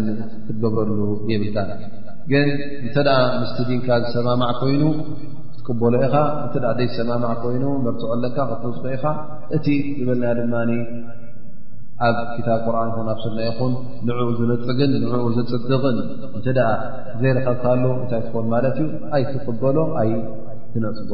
ክትገብረሉ 0.47 1.01
የብልካ 1.33 1.59
ግን 2.33 2.49
እንተ 2.85 2.99
ምስቲ 3.41 3.59
ድንካ 3.71 3.89
ዝሰማማዕ 4.05 4.53
ኮይኑ 4.61 4.85
ክትቅበሎ 5.67 5.93
ኢኻ 6.07 6.15
እተ 6.47 6.55
ደ 6.79 6.89
ዝሰማማዕ 6.95 7.33
ኮይኑ 7.43 7.65
መርትዖ 7.87 8.07
ኣለካ 8.17 8.39
ክትውፅ 8.53 8.81
ኢኻ 8.97 9.05
እቲ 9.59 9.67
ዝበልና 9.99 10.25
ድማ 10.41 10.55
ኣብ 12.07 12.17
ክታብ 12.37 12.59
ቁርን 12.67 12.91
ን 12.95 13.09
ኣብ 13.13 13.19
ስና 13.25 13.39
ይኹን 13.49 13.73
ንዕኡ 14.07 14.27
ዝምፅግን 14.39 14.91
ንዕኡ 15.03 15.27
ዝፅድቕን 15.37 15.97
እንተ 16.37 16.47
ደኣ 16.57 16.69
ዘይረከብካሉ 17.21 17.85
እንታይ 17.99 18.23
ትኾን 18.27 18.47
ማለት 18.55 18.77
እዩ 18.83 18.91
ኣይ 19.17 19.23
ትቅገሎም 19.31 19.91
ኣይ 20.01 20.11
ትነፅቦ 20.73 21.13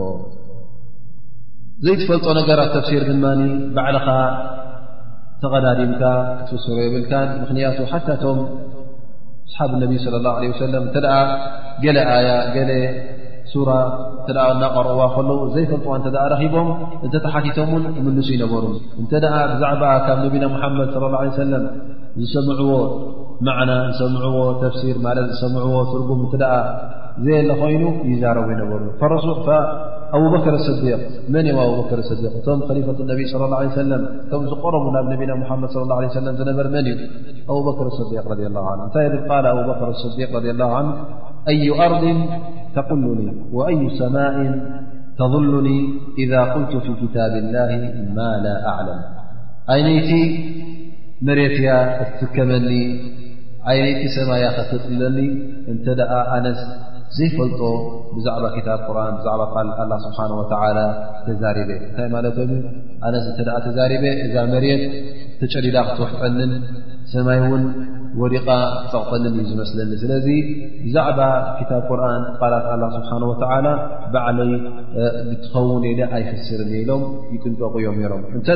ዘይትፈልጦ 1.84 2.26
ነገራት 2.40 2.72
ተፍሲር 2.76 3.04
ድማ 3.10 3.26
ባዕልኻ 3.76 4.08
ተቀዳዲምካ 5.42 6.02
እትፍስሮ 6.40 6.74
የብልካን 6.86 7.28
ምክንያቱ 7.42 7.78
ሓታቶም 7.92 8.40
ስሓብ 9.52 9.70
ነብይ 9.82 10.00
ለ 10.14 10.18
ላ 10.26 10.34
ወሰለም 10.50 10.84
እተ 10.90 10.96
ገለ 11.84 11.98
ኣያ 12.16 12.28
ናቀርእዋ 14.62 15.02
ከለዉ 15.14 15.38
ዘይፈልጥዋ 15.54 15.96
ረኺቦም 16.32 16.68
እተተሓቲቶም 17.06 17.70
ን 17.84 18.02
ምልሱ 18.06 18.28
ይነበሩ 18.36 18.64
እተ 19.02 19.12
ብዛዕ 19.54 19.72
ካብ 20.06 20.18
ነብና 20.24 20.44
መድ 20.78 20.90
ه 21.02 21.36
ሰለ 21.38 21.52
ዝሰምዕዎ 22.22 22.72
ና 23.46 23.50
ዝሰምዎ 23.98 24.36
ተፍሲር 24.62 24.96
ማት 25.06 25.18
ዝሰምዎ 25.32 25.72
ትርጉም 25.92 26.20
ዘየ 27.24 27.38
ለ 27.48 27.52
ኮይኑ 27.60 27.82
ይዛረዎ 28.10 28.44
ይበሩ 28.60 28.82
ኣበር 30.16 30.44
ዲ 30.82 30.94
መን 31.32 31.46
እ 31.50 31.52
ኣ 31.64 31.66
እቶም 32.38 32.60
ከሊፈة 32.68 32.98
ቢ 33.18 33.20
ص 33.32 33.34
ه 33.38 33.42
ቶ 34.30 34.42
ዝቀረቡ 34.52 34.84
ናብ 34.96 35.06
ና 35.10 35.14
ድ 35.18 36.18
ى 36.18 36.22
ه 36.28 36.48
ነበር 36.50 36.66
መን 36.76 36.86
እዩ 36.92 38.16
ኣ 38.70 38.88
ታይ 38.94 39.06
أርض 41.80 42.04
ተق 42.74 42.88
و 43.56 43.60
ሰማء 43.98 44.34
ተظሉኒ 45.20 45.68
إذ 46.22 46.30
قلت 46.54 46.72
في 46.84 46.92
كታب 47.00 47.32
الله 47.42 47.70
ማ 48.16 48.28
ل 48.44 48.46
ኣعለም 48.72 49.00
ዓይነይቲ 49.74 50.10
መሬትያ 51.26 51.70
ትከመኒ 52.20 52.68
ዓይነይቲ 53.70 54.00
ሰማይ 54.16 54.40
እያ 54.42 54.46
ክትፅለኒ 54.56 55.16
እተ 55.72 55.86
ኣነስ 56.36 56.60
ዘይፈልጦ 57.16 57.60
ብዛዕባ 58.14 58.44
ታ 58.66 58.68
ርን 58.96 59.16
ዛዕ 59.26 59.38
ል 59.88 59.92
ه 59.96 60.00
ስብሓنه 60.06 60.36
و 60.42 60.46
ተዛሪበ 61.32 61.68
እንታይ 61.88 62.08
ማለቶም 62.16 62.50
ነስ 63.14 63.24
እተ 63.32 63.40
ተዛሪب 63.66 64.04
እዛ 64.26 64.34
መሬት 64.52 64.82
ተጨሊዳ 65.40 65.76
ክትውሕጠንን 65.88 66.52
ሰማይ 67.12 67.38
ውን 67.52 67.62
ወዲቃ 68.22 68.46
ጠቕጠልን 68.92 69.32
እዩ 69.36 69.44
ዝመስለኒ 69.50 69.92
ስለዚ 70.02 70.26
ብዛዕባ 70.84 71.20
ታ 71.70 71.80
ቁርን 71.88 72.22
ላት 72.82 72.94
ስሓه 73.06 73.22
و 73.30 73.32
በዕይ 74.14 74.52
ትኸውን 75.44 75.84
ኣይፍስር 76.16 76.60
የሎም 76.74 77.02
ይጥንጠቁ 77.34 77.74
ዮም 77.86 77.98
ሮም 78.12 78.22
እንተ 78.38 78.48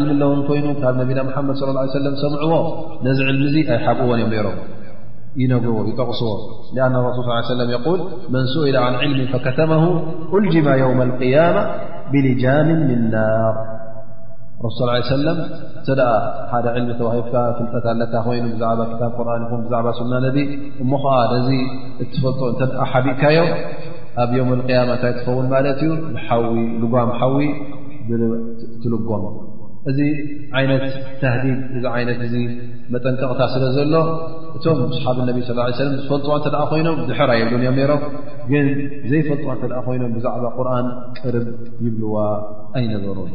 ል 0.00 0.06
ለዎን 0.22 0.40
ኮይኑ 0.48 0.66
ካብ 0.82 0.94
ነቢና 1.02 1.20
መድ 1.48 1.56
صى 1.60 1.66
ه 1.68 1.86
ي 1.86 1.90
ሰ 2.06 2.24
ሰምዕዎ 2.24 2.54
ነዚ 3.08 3.18
ዕል 3.32 3.38
ዚ 3.54 3.62
ኣይሓብእዎን 3.76 4.22
እዮ 4.26 4.34
ም 4.54 4.56
ይነግርዎ 5.42 5.78
ይጠቕስዎ 5.90 6.28
ሱል 6.42 6.84
ص 7.48 7.50
መن 8.34 8.44
سئل 8.54 8.76
عن 8.86 8.94
عልም 9.02 9.20
فከተመه 9.32 9.84
أልጅመ 10.38 10.66
يوم 10.84 10.98
القيمة 11.08 11.54
ብልጃም 12.12 12.68
ም 12.88 12.90
ናር 13.14 13.54
ስሱ 14.72 14.80
ሰለም 15.14 15.38
እተ 15.80 15.88
ደኣ 15.98 16.10
ሓደ 16.50 16.66
ዕልሚ 16.76 16.90
ተዋሂብካ 17.00 17.34
ፍልጠታ 17.56 17.86
ኣለካ 17.94 18.14
ኮይኑ 18.26 18.44
ብዛዕባ 18.54 18.80
ክታብ 18.90 19.12
ቁርን 19.18 19.42
ኹም 19.50 19.60
ብዛዕባ 19.66 19.86
ሱናነዲ 19.98 20.38
እሞ 20.82 20.90
ከዓ 21.02 21.16
ነዚ 21.32 21.48
እትፈልጦኦ 22.02 22.46
እንተደ 22.52 22.70
ሓቢእካዮም 22.92 23.50
ኣብ 24.24 24.30
ዮም 24.38 24.50
ልቅያማንታ 24.60 25.04
ይትኸውን 25.12 25.46
ማለት 25.54 25.80
እዩ 25.86 25.92
ልጓም 26.84 27.10
ሓዊ 27.20 27.38
ትልጎም 28.84 29.24
እዚ 29.90 29.98
ዓይነት 30.58 30.84
ተህዲድ 31.22 31.58
እዚ 31.76 31.84
ዓይነት 31.96 32.20
እዚ 32.26 32.34
መጠንቀቕታ 32.94 33.40
ስለ 33.54 33.64
ዘሎ 33.76 33.94
እቶም 34.56 34.78
ሰሓብ 34.96 35.16
እነቢ 35.24 35.38
ስ 35.48 35.54
ሰለም 35.78 35.94
ዝፈልጥኦ 36.04 36.32
እተደ 36.40 36.56
ኮይኖም 36.70 36.98
ዝሕራ 37.10 37.30
የብሉን 37.40 37.62
እዮም 37.64 37.76
ነይሮም 37.80 38.02
ግን 38.52 38.68
ዘይፈልጥዎ 39.12 39.50
ተ 39.62 39.80
ኮይኖም 39.88 40.12
ብዛዕባ 40.18 40.44
ቁርን 40.58 40.88
ቅርብ 41.20 41.48
ይብልዋ 41.86 42.14
ኣይነበሩን 42.80 43.32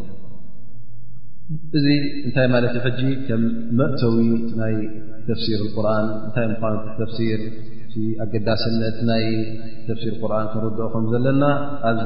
እዚ 1.77 1.85
እንታይ 2.25 2.47
ማለት 2.53 2.75
ሕጂ 2.85 3.01
ከም 3.27 3.43
መእተዊ 3.77 4.17
ናይ 4.59 4.73
ተፍሲር 5.27 5.61
ቁርን 5.75 6.07
እንታይ 6.25 6.45
ምኳኖ 6.51 6.75
ተፍሲር 6.99 7.41
ኣገዳስነት 8.23 8.97
ናይ 9.09 9.23
ተፍሲር 9.87 10.15
ቁርን 10.23 10.45
ክንርድኦ 10.51 10.87
ከም 10.93 11.05
ዘለና 11.13 11.43
ኣዚ 11.91 12.01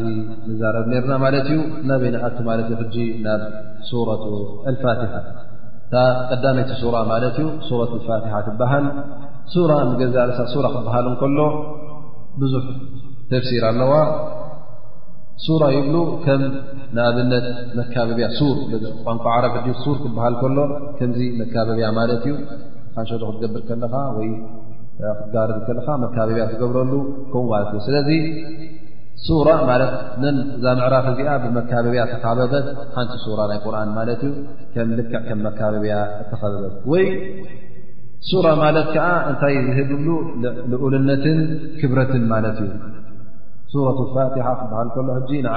መዛረብ 0.49 0.85
ነርና 0.93 1.11
ማለት 1.25 1.47
እዩ 1.53 1.59
ናበይኒኣቱ 1.89 2.37
ማለት 2.49 2.69
ሕጂ 2.81 2.95
ናብ 3.25 3.41
ሱረ 3.89 4.09
ልፋትሓ 4.75 5.11
ቀዳመይቲ 6.31 6.71
ሱራ 6.83 6.95
ማለት 7.11 7.35
እዩ 7.41 7.49
ሱረት 7.69 7.91
ፋትሓ 8.07 8.33
ትበሃል 8.47 8.87
ራ 9.71 9.73
ንገዛእለሳ 9.89 10.39
ራ 10.67 10.69
ክበሃል 10.77 11.07
እንከሎ 11.11 11.37
ብዙሕ 12.43 12.65
ተፍሲር 13.33 13.63
ኣለዋ 13.71 13.91
ሱራ 15.45 15.63
ይብሉ 15.77 15.95
ከም 16.23 16.41
ንኣብነት 16.97 17.45
መካበብያ 17.79 18.27
ቋንቋ 19.05 19.23
ዓረብ 19.35 19.55
ሕ 19.65 19.73
ር 19.93 19.97
ትበሃል 20.03 20.35
ከሎ 20.41 20.57
ከምዚ 20.97 21.21
መካበብያ 21.39 21.87
ማለት 21.99 22.23
እዩ 22.31 22.35
ካንሸሎ 22.95 23.23
ክትገብር 23.31 23.61
ከለካ 23.69 23.95
ወይ 24.17 24.29
ክትጋርድ 25.19 25.57
ከለካ 25.67 25.87
መካበብያ 26.05 26.43
ትገብረሉ 26.53 26.93
ከም 27.33 27.45
ማት 27.51 27.73
ስለዚ 27.87 28.09
ማት 29.69 29.83
ዛ 30.63 30.73
ምዕራፍ 30.79 31.05
እዚኣ 31.11 31.31
ብመካበብያ 31.43 32.01
ተካበበት 32.13 32.65
ሓንቲ 32.95 33.11
ሱ 33.25 33.37
ናይ 33.51 33.59
ቁርን 33.65 33.91
ማለት 33.99 34.21
ዩ 34.27 34.31
ከም 34.73 34.89
ልክዕ 34.99 35.13
ከም 35.29 35.39
መካበብያ 35.49 35.95
ተኸበበት 36.31 36.75
ወይ 36.93 37.05
ሱ 38.29 38.41
ማለት 38.65 38.87
ከዓ 38.95 39.07
እንታይ 39.31 39.55
ዝህብ 39.69 39.89
ብሉ 39.99 40.07
ዝኡልነትን 40.73 41.39
ክብረትን 41.79 42.23
ማለት 42.33 42.57
እዩ 42.65 42.69
ሱራት 43.73 43.99
ፋትሓ 44.15 44.47
ክበሃል 44.59 44.89
ከሎ 44.95 45.05
ሕዚ 45.17 45.29
ንዓ 45.45 45.55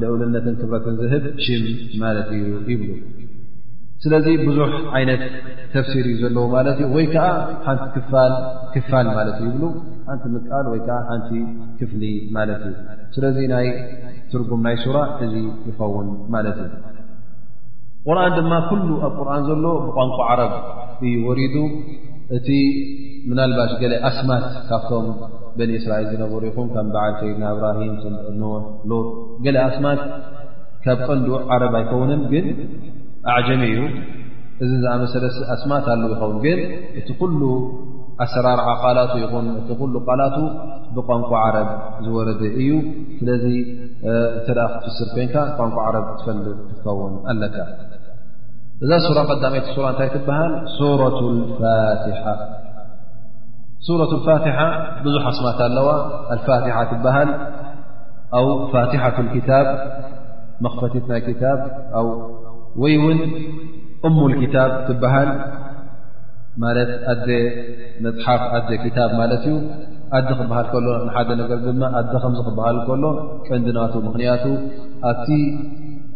ንእውልነትን 0.00 0.54
ክብረትን 0.60 0.94
ዝህብ 1.00 1.24
ሽም 1.44 1.62
ማለት 2.02 2.28
እዩ 2.36 2.50
ይብሉ 2.72 2.90
ስለዚ 4.04 4.26
ብዙሕ 4.46 4.70
ዓይነት 4.98 5.22
ተፍሲር 5.72 6.06
እ 6.12 6.14
ዘለዎ 6.20 6.44
ማለት 6.54 6.76
እዩ 6.82 6.86
ወይ 6.96 7.06
ከዓ 7.14 7.26
ሓንቲ 7.66 7.94
ክፋል 8.76 9.06
ማለት 9.18 9.36
እዩ 9.40 9.46
ይብሉ 9.50 9.64
ሓንቲ 10.08 10.24
ምቃል 10.36 10.66
ወይ 10.72 10.80
ከዓ 10.86 10.98
ሓንቲ 11.08 11.30
ክፍሊ 11.80 12.02
ማለት 12.36 12.62
እዩ 12.68 12.76
ስለዚ 13.16 13.36
ናይ 13.54 13.66
ትርጉም 14.34 14.62
ናይ 14.68 14.76
ሱራ 14.84 14.96
እዚ 15.26 15.34
ይኸውን 15.68 16.08
ማለት 16.36 16.58
እዩ 16.66 16.70
ቁርን 18.06 18.32
ድማ 18.38 18.52
ኩሉ 18.70 18.88
ኣብ 19.08 19.12
ቁርን 19.20 19.42
ዘሎ 19.48 19.64
ብቋንቋ 19.86 20.18
ዓረብ 20.30 20.54
እዩወሪዱ 21.08 21.56
እቲ 22.36 22.48
ምናልባሽ 23.30 23.72
ገለ 23.82 23.94
ኣስማት 24.08 24.44
ካብቶም 24.68 25.06
በኒእስራኤል 25.56 26.06
ዝነበሩ 26.12 26.40
ይኹም 26.50 26.68
ከም 26.74 26.86
በዓል 26.94 27.14
ከይድና 27.20 27.44
እብራሂም 27.54 27.94
ሎ 28.90 28.96
ገለ 29.44 29.56
ኣስማት 29.68 30.00
ካብ 30.84 31.00
ቀንኡ 31.08 31.28
ዓረብ 31.54 31.74
ኣይከውንን 31.80 32.22
ግን 32.32 32.46
ኣዕጀሚ 33.34 33.62
እዩ 33.74 33.82
እዚ 34.64 34.72
ዝኣመሰለ 34.84 35.24
ኣስማት 35.54 35.84
ኣለው 35.94 36.10
ይኸውን 36.14 36.38
ግን 36.46 36.58
እቲ 37.02 37.08
ኩሉ 37.20 37.42
ኣሰራርዓ 38.24 38.68
ቃላት 38.82 39.12
ይኹን 39.22 39.46
እቲ 39.60 39.68
ሉ 39.94 40.04
ቃላቱ 40.08 40.36
ብቋንቋ 40.96 41.30
ዓረብ 41.44 41.70
ዝወረደ 42.08 42.42
እዩ 42.62 42.70
ስለዚ 43.20 43.46
እተ 44.40 44.48
ክፍስር 44.82 45.08
ኮንካ 45.18 45.36
ቋንቋ 45.60 45.76
ዓረብ 45.88 46.06
ትፈልጥ 46.18 46.46
ክትከውን 46.60 47.14
ኣለካ 47.32 47.56
እዛ 48.84 48.92
ዳይቲ 49.42 49.74
እንታይ 49.88 50.08
ትበሃል 50.14 50.52
ፋት 51.56 52.50
ፋትሓ 54.26 54.58
ብዙሕ 55.04 55.24
ኣስማት 55.30 55.58
ኣለዋ 55.66 55.88
ፋትሓ 56.46 56.76
ትበሃል 56.90 57.30
ፋትሓ 58.72 59.02
ታ 59.48 59.60
መኽፈቲት 60.64 61.04
ናይ 61.12 61.20
ወይ 62.82 62.94
ውን 63.04 63.20
እሙ 64.08 64.18
ታብ 64.54 64.70
ትበሃል 64.88 65.30
ኣ 66.70 67.26
መፅሓፍ 68.04 68.42
ኣ 68.58 69.08
ማት 69.18 69.42
ዩ 69.52 69.56
ኣዲ 70.18 70.30
ክሃል 70.40 70.66
ከሎሓደ 70.74 71.28
ነ 71.38 71.42
ድማ 71.66 71.82
ኣ 71.98 72.02
ከ 72.12 72.20
ክበሃል 72.48 72.76
ከሎ 72.88 73.04
ቀንዲናቱ 73.46 73.92
ምኽንያቱ 74.06 74.44
ኣ 75.10 75.12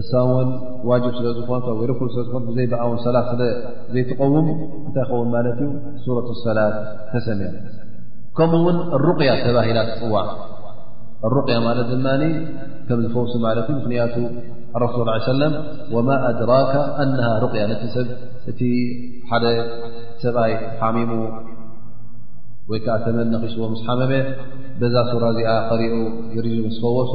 እሳ 0.00 0.10
ን 0.46 0.50
ዋجب 0.90 1.10
ስለ 1.18 1.26
ዝኾነ 1.38 1.60
ክ 1.64 1.68
ለዝኮ 1.80 2.00
ዘይበኣ 2.56 2.82
ሰላት 3.04 3.26
ስዘይትቀውሙ 3.40 4.34
እንታይ 4.86 5.04
ኸውን 5.10 5.28
ማለት 5.34 5.58
ዩ 5.64 5.66
ሱረة 6.04 6.28
ሰላት 6.46 6.74
ተሰ 7.10 7.26
ከምኡውን 8.38 8.78
لሩያ 9.04 9.30
ተባሂላ 9.44 9.78
ፅዋዕ 10.02 10.26
لሩያ 11.34 11.56
ማለት 11.68 11.86
ድማ 11.92 12.06
ከም 12.88 12.98
ዝፈውሲ 13.04 13.34
ማለት 13.46 13.66
ምክንያቱ 13.78 14.14
ረስ 14.82 14.94
ه 15.24 15.26
ለም 15.40 15.54
ወማ 15.94 16.08
أድራከ 16.30 16.72
ن 17.08 17.14
ሩያ 17.44 17.62
ነቲ 17.72 17.82
ሰብ 17.96 18.08
እቲ 18.50 18.60
ሓደ 19.30 19.44
ሰብኣይ 20.22 20.52
ሓሚሙ 20.80 21.10
ወይ 22.70 22.78
ከዓ 22.84 22.96
ተመን 23.04 23.28
ነኺስዎ 23.34 23.62
ስ 23.80 23.82
ሓመመ 23.88 24.12
ዛ 24.94 25.04
ሱራ 25.10 25.24
እዚኣ 25.34 25.50
ሪኡ 25.80 25.94
ዝርጅ 26.34 26.56
ስፈወሶ 26.76 27.14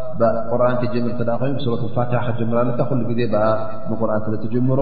ር 0.61 0.63
ጀምር 0.93 1.11
ተ 1.29 1.35
ኸኑ 1.41 1.87
ፋት 1.95 2.11
ክጀምራካ 2.25 2.85
ዜ 3.19 3.27
ኣ 3.33 3.43
ንቁርን 3.91 4.21
ስለ 4.25 4.35
ጀምሮ 4.55 4.79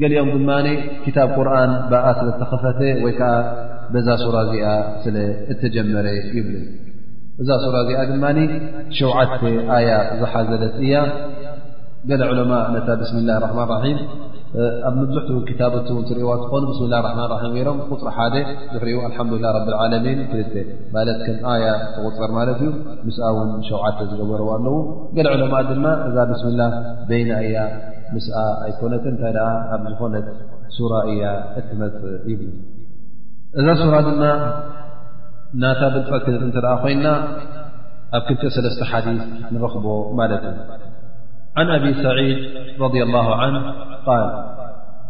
ገሊኦም 0.00 0.28
ድማ 0.36 0.50
ክታብ 1.04 1.28
ቁርን 1.36 1.70
በኣ 1.92 2.06
ስለ 2.18 2.28
ተኸፈተ 2.40 2.80
ወይ 3.04 3.12
ከዓ 3.18 3.32
በዛ 3.92 4.08
ሱራ 4.22 4.36
እዚኣ 4.48 4.66
ስተጀመረ 5.46 6.06
ይብሉ 6.36 6.54
እዛ 7.42 7.48
ሱራ 7.64 7.76
እዚኣ 7.84 8.00
ድማ 8.12 8.24
ሸ 8.96 8.98
ኣያ 9.76 9.88
ዝሓዘለት 10.20 10.76
እያ 10.84 10.94
ገ 12.10 12.20
ዕለማ 12.32 12.52
ነ 12.74 12.78
ብስም 13.00 13.24
ላ 13.28 13.38
ረማ 13.44 13.58
ራም 13.70 13.98
ኣብ 14.88 14.94
ንብዙሕ 15.00 15.22
ክታበት 15.48 15.88
ትሪእዎ 16.08 16.30
ትኾኑ 16.42 16.62
ብስም 16.70 16.86
ላ 16.92 16.98
ረማን 17.04 17.26
ራም 17.32 17.50
ገይሎም 17.56 17.76
ቁፅሪ 17.92 18.08
ሓደ 18.16 18.34
ዝርእ 18.72 18.96
ኣልሓዱላ 19.06 19.44
ረብዓለሚን 19.56 20.20
ፍል 20.30 20.48
ማለት 20.94 21.18
ከም 21.26 21.36
ኣያ 21.52 21.66
ተቁፅር 21.94 22.30
ማለት 22.38 22.58
እዩ 22.64 22.70
ምስኣ 23.06 23.22
ውን 23.36 23.50
ሸውዓተ 23.68 23.98
ዝገበርዎ 24.10 24.48
ኣለው 24.56 24.74
ገል 25.18 25.28
ዕለማ 25.34 25.54
ድማ 25.68 25.86
እዛ 26.08 26.16
ብስም 26.30 26.56
ላ 26.62 26.66
በይና 27.10 27.30
እያ 27.46 27.56
ምስኣ 28.16 28.34
ኣይኮነት 28.66 29.04
እንታይ 29.12 29.32
ደ 29.38 29.46
ኣብ 29.78 29.84
ዝኮነት 29.92 30.26
ሱራ 30.78 30.92
እያ 31.14 31.22
እትመፅእእ 31.62 32.18
ይብሉ 32.32 32.50
እዛ 33.60 33.66
ሱራ 33.82 33.94
ድማ 34.10 34.22
ናታ 35.62 35.80
ብንፈክድ 35.94 36.34
እተ 36.50 36.56
ደ 36.68 36.76
ኮይና 36.82 37.06
ኣብ 38.16 38.22
ክልተ 38.28 38.42
ሰለስተ 38.58 38.80
ሓዲ 38.90 39.06
ንረኽቦ 39.54 39.86
ማለት 40.20 40.44
እዩ 40.52 40.58
عن 41.56 41.66
أبي 41.70 41.94
سعيد 41.94 42.38
رضي 42.80 43.02
الله 43.02 43.34
عنه 43.36 43.60
قال 44.06 44.24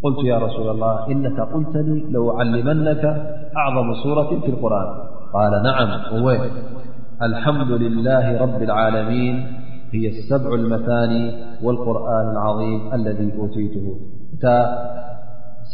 قلت 0.02 0.18
يا 0.24 0.38
رسول 0.38 0.68
الله 0.70 1.08
إنك 1.10 1.40
قلتلي 1.40 1.98
لأعلمنك 2.10 3.04
أعظم 3.56 3.94
صورة 4.02 4.40
في 4.40 4.46
القرآن 4.50 4.88
قال 5.32 5.52
نعم 5.62 5.90
و 6.24 6.30
الحمد 7.22 7.70
لله 7.72 8.42
رب 8.42 8.62
العالمين 8.62 9.36
هي 9.92 10.08
السبع 10.08 10.54
المثاني 10.54 11.42
والقرآن 11.62 12.30
العظيم 12.30 12.94
الذي 12.94 13.32
أوتيته 13.38 13.86
ت 14.42 14.44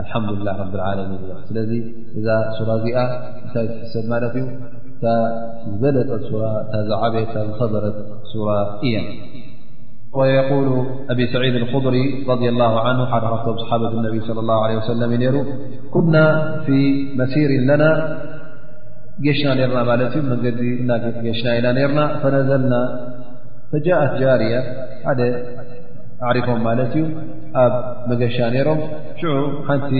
الحمدله 0.02 0.52
رب 0.62 0.74
العلمينل 0.78 1.30
ر 6.40 6.42
عبرت 7.02 7.32
ر 7.36 8.46
ي 8.92 8.94
ويقول 10.18 10.68
أبي 11.14 11.24
سعيد 11.32 11.54
الخضري 11.62 12.04
رضى 12.32 12.48
الله 12.54 12.72
عنه 12.86 13.00
ح 13.12 13.12
صحابة 13.62 13.88
النبي 14.00 14.20
صلى 14.28 14.40
الله 14.44 14.58
عليه 14.64 14.76
وسلم 14.80 15.10
ر 15.36 15.38
كنا 15.94 16.26
في 16.66 16.78
مسير 17.20 17.50
لنا 17.70 17.90
جشنا 19.26 19.52
رنا 19.68 20.10
شنا 21.40 21.72
رن 21.80 21.98
فنزلنا 22.22 22.80
فجاءت 23.72 24.12
جارية 24.22 24.60
ኣዕሪፎም 26.24 26.60
ማለት 26.66 26.92
እዩ 26.98 27.04
ኣብ 27.62 27.72
መገሻ 28.10 28.36
ነይሮም 28.54 28.80
ሽዑ 29.20 29.30
ሓንቲ 29.68 29.92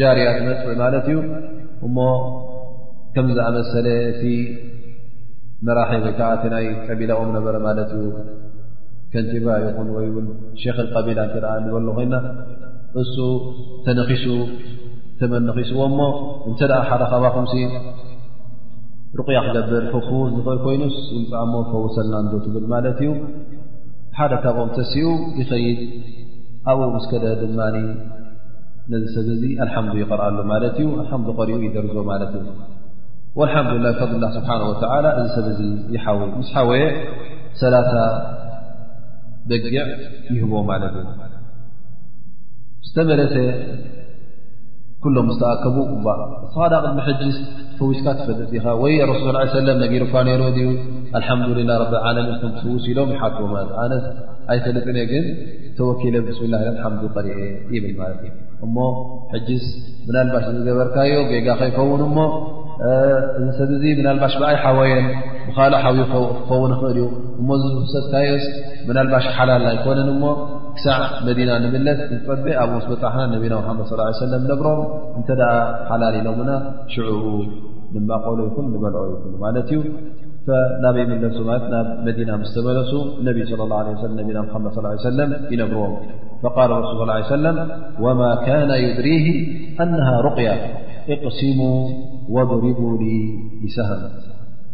ጃርያ 0.00 0.24
ንመፅዑ 0.38 0.70
ማለት 0.84 1.06
እዩ 1.12 1.18
እሞ 1.86 1.96
ከም 3.14 3.26
ዝኣመሰለ 3.36 3.86
እቲ 4.12 4.22
መራሒ 5.66 5.92
ከዓ 6.18 6.28
እቲ 6.36 6.44
ናይ 6.54 6.66
ቀቢላኦም 6.88 7.30
ነበረ 7.36 7.54
ማለት 7.68 7.90
እዩ 7.98 8.06
ከንቲቫ 9.12 9.44
ይኹን 9.64 9.88
ወይ 9.96 10.06
ውን 10.14 10.26
ሸክ 10.62 10.78
ቀቢላ 10.94 11.18
እተደ 11.28 11.44
እንበሎ 11.60 11.88
ኮይና 11.98 12.14
እሱ 13.02 13.16
ተነኪሱ 13.86 14.26
ተመነኺስዎ 15.20 15.78
ሞ 15.98 16.00
እንተ 16.50 16.60
ደኣ 16.70 16.80
ሓረኻባኹም 16.90 17.46
ሩቑያ 19.18 19.38
ክገብር 19.46 19.84
ክፍ 19.92 20.06
ዝኽእል 20.34 20.58
ኮይኑስ 20.66 20.96
ፃ 21.30 21.40
ሞ 21.52 21.56
ፈውሰልና 21.70 22.14
እንዶ 22.24 22.32
ትብል 22.44 22.64
ማለት 22.74 22.98
እዩ 23.06 23.10
ሓደ 24.16 24.32
ካብኦም 24.44 24.70
ተሲኡ 24.76 25.08
ይኸይድ 25.40 25.78
ኣብኡ 26.70 26.84
ምስከደ 26.96 27.24
ድማ 27.40 27.58
ነዚ 28.92 29.04
ሰብ 29.14 29.28
ዚ 29.40 29.42
አልሓምዱ 29.64 29.94
ይقርአሉ 30.02 30.36
ማለት 30.50 30.76
እዩ 30.80 30.86
ም 31.22 31.24
ሪኡ 31.48 31.58
ይደርዞ 31.66 31.94
ማለት 32.10 32.32
እዩ 32.38 32.46
ልሓዱላ 33.38 33.86
ብፈضላ 33.96 34.24
ስብሓه 34.36 34.58
ወ 34.70 34.72
እዚ 35.52 35.62
ሰብ 36.06 36.36
ምስ 36.40 36.48
ሓወየ 36.54 36.82
ሰላ 37.60 37.74
በጊዕ 39.50 39.74
ይህቦ 40.36 40.52
ማለት 40.70 40.94
እዩ 41.02 41.08
ዝተመለ 42.88 43.20
ኩሎም 45.04 45.28
ዝተኣከቡ 45.34 45.76
ተዋዳቅ 46.54 46.86
ሕስ 47.06 47.36
ፈውትካ 47.78 48.06
ትፈልጥ 48.18 48.52
ኻ 48.64 48.74
ወይ 48.82 48.94
ረሱ 49.10 49.24
ነጊርካ 49.82 50.16
ይሮ 50.32 50.44
ኡ 50.56 51.56
ልሓላ 51.58 51.82
ብዓለሚን 51.94 52.36
ከም 52.42 52.52
ውሲ 52.74 52.86
ኢሎም 52.92 53.10
ሓትዎለ 53.22 53.56
ነት 53.92 54.04
ኣይተልፅን 54.52 54.98
ግን 55.12 55.24
ተወኪለ 55.78 56.14
ብስምላ 56.26 56.54
ሓ 56.84 56.90
ቀሪእ 57.14 57.38
ብል 57.82 57.92
ማለት 58.02 58.20
እዩ 58.28 58.32
እሞ 58.66 58.76
ሕጅስ 59.32 59.64
ብና 60.06 60.16
ልባሽ 60.26 60.46
ዝገበርካዮ 60.56 61.12
ገጋ 61.32 61.48
ከይኸውን 61.60 62.02
ሞ 62.16 62.26
እዚ 63.38 63.48
ሰብ 63.58 63.70
ዙ 63.82 63.90
ምናልባሽ 63.98 64.34
ብኣይ 64.42 64.56
ሓወየን 64.62 65.06
ብኻል 65.48 65.74
ሓብ 65.82 65.98
ክኸው 66.12 66.62
ንኽእል 66.72 66.96
እዩ 67.02 67.08
እሞ 67.40 67.48
ሰታዮስ 67.92 68.46
ምናልባሽ 68.88 69.26
ሓላልይኮነን 69.36 70.08
እሞ 70.14 70.22
ክሳዕ 70.76 71.00
መዲና 71.26 71.50
ንምለስ 71.64 72.00
ጠብእ 72.26 72.56
ኣብኡ 72.62 72.76
ስብጣሓና 72.86 73.26
ነቢና 73.34 73.54
ሓመድ 73.66 73.84
ص 73.90 73.94
ሰለም 74.22 74.42
ነብሮም 74.50 74.80
እንተ 75.18 75.28
ደኣ 75.40 75.52
ሓላል 75.90 76.14
ኢሎምና 76.20 76.50
ሽዑኡ 76.94 77.24
ንማቆሎ 77.94 78.38
ይኹን 78.48 78.66
ንበልዖ 78.74 78.98
ይ 79.10 79.34
ማለት 79.44 79.68
እዩ 79.74 79.80
ናበይምለሱ 80.84 81.38
ማት 81.50 81.64
ናብ 81.74 81.88
መዲና 82.06 82.30
ምስተመለሱ 82.42 82.92
ነቢ 83.28 83.38
ى 83.50 83.66
ና 83.72 83.82
ድ 83.88 84.72
ሰለ 85.08 85.20
ይነብርዎም 85.52 85.94
ቃል 86.56 86.72
ረሱል 86.86 87.10
ሰለም 87.36 87.58
ወማ 88.04 88.20
ካነ 88.46 88.70
ዩድሪህ 88.86 89.26
ኣነ 89.84 89.96
ሩቅያ 90.26 90.48
እቅሲሙ 91.14 91.60
ض 92.28 92.50
ብሰ 93.62 93.78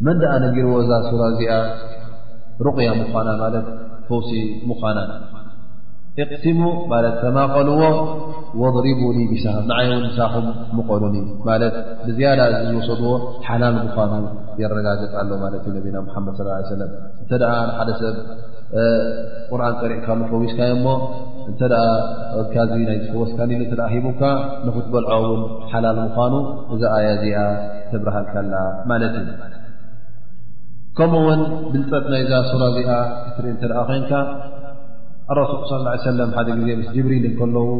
መንድኣ 0.07 0.31
ነጊርዎ 0.45 0.75
እዛ 0.83 0.91
ሱራ 1.09 1.23
እዚኣ 1.33 1.53
ሩቕያ 2.67 2.89
ምዃና 2.99 3.29
ማለት 3.43 3.67
ፈውሲ 4.09 4.31
ምዃና 4.69 4.99
ቕሲሙ 6.33 6.61
ት 7.07 7.15
ተማቀልዎ 7.23 7.81
ضሪቡ 8.77 9.01
ብሰም 9.33 9.63
ንዓይ 9.71 9.87
እውን 9.89 10.05
ንሳኹም 10.07 10.47
ምቆሉኒ 10.77 11.17
ማት 11.49 11.63
ብዝያዳ 12.07 12.41
ዚ 12.57 12.61
ዝወሰድዎ 12.71 13.13
ሓላል 13.49 13.75
ምዃኑ 13.81 14.13
የረጋጀፅ 14.63 15.15
ኣሎ 15.23 15.31
ማት 15.45 15.67
ነና 15.87 15.97
መድ 16.27 16.39
ص 16.69 16.87
እተ 17.25 17.43
ሓደ 17.79 17.89
ሰብ 18.03 18.17
ቁርን 19.51 19.75
ቀሪእካሉ 19.81 20.21
ፈዊዝካዮ 20.31 20.73
እሞ 20.79 20.87
እንተ 21.51 21.61
ካ 22.53 22.65
ናይ 22.87 22.99
ዝወስካኒኢ 23.05 23.67
ተ 23.71 23.75
ሂቡካ 23.93 24.21
ንኽትበልዖ 24.65 25.13
ውን 25.31 25.43
ሓላል 25.71 25.99
ምኳኑ 26.07 26.35
እዛ 26.75 26.83
ኣያ 26.97 27.07
እዚኣ 27.17 27.37
ትብርሃልካላ 27.91 28.55
ማለትዩ 28.91 29.29
ከምኡ 30.99 31.23
ውን 31.29 31.43
ብልፀት 31.73 32.07
ናይ 32.15 32.23
እዛ 32.27 32.33
ሱራ 32.51 32.63
እዚኣ 32.73 32.91
ትርኢ 33.37 33.53
እተደ 33.57 33.73
ኮይንካ 33.91 34.13
ረሱ 35.39 35.55
ለም 36.19 36.31
ሓደ 36.37 36.49
ዜ 36.67 36.77
ምስ 36.81 36.91
ጅብሪል 36.97 37.25
እከለዉ 37.31 37.71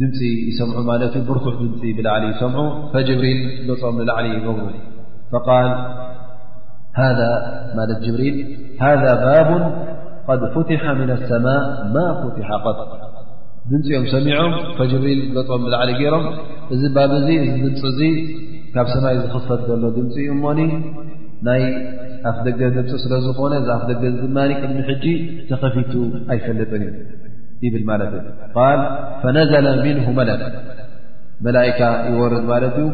ድምፂ 0.00 0.20
ይሰምዑ 0.50 0.76
ማለት 0.90 1.14
ብርቱዕ 1.28 1.54
ድምፂ 1.64 1.80
ብላዕሊ 1.98 2.24
ይሰምዑ 2.34 2.60
ፈጅብሪል 2.92 3.40
ዘፆም 3.66 3.96
ንላዕሊ 4.02 4.26
ይገብሩ 4.36 4.64
ል 4.74 5.58
ት 7.92 8.00
ጅብሪል 8.04 8.36
ሃ 8.82 8.92
ባቡ 9.26 9.50
ድ 10.40 10.44
ፍትሓ 10.52 10.82
ن 10.98 11.10
ሰማء 11.30 11.60
ማ 11.94 12.04
ፍትሓ 12.20 12.48
قጥ 12.64 12.78
ድምፂ 13.70 13.88
ኦም 13.98 14.04
ሰሚዖም 14.12 14.52
ብሪል 14.78 15.20
ጦም 15.48 15.62
ላዓሊ 15.72 15.90
ገይሮም 16.00 16.24
እዚ 16.74 16.82
ባብ 16.96 17.12
ድምፅ 17.64 17.84
ካብ 18.74 18.86
ሰማይ 18.94 19.16
ዝኽፈት 19.24 19.60
ዘሎ 19.70 19.82
ድምፂ 19.96 20.14
እሞኒ 20.34 20.60
ናይ 21.48 21.62
ኣፍ 22.30 22.38
ደገ 22.46 22.60
ድምፅ 22.76 22.90
ስለ 23.04 23.12
ዝኾነ 23.26 23.52
ኣፍ 23.76 23.82
ደገ 23.90 24.02
ድማኒ 24.20 24.50
ቅሚሕጂ 24.62 25.04
ተከፊቱ 25.50 25.92
ኣይፈለጥን 26.34 26.84
ዩ 26.86 26.94
ይብ 27.68 27.74
ነዘ 28.04 28.14
ምንه 29.84 30.06
መለክ 30.20 30.54
መላካ 31.44 31.80
ይወርድ 32.12 32.44
ማለት 32.52 32.74
ዩ 32.82 32.86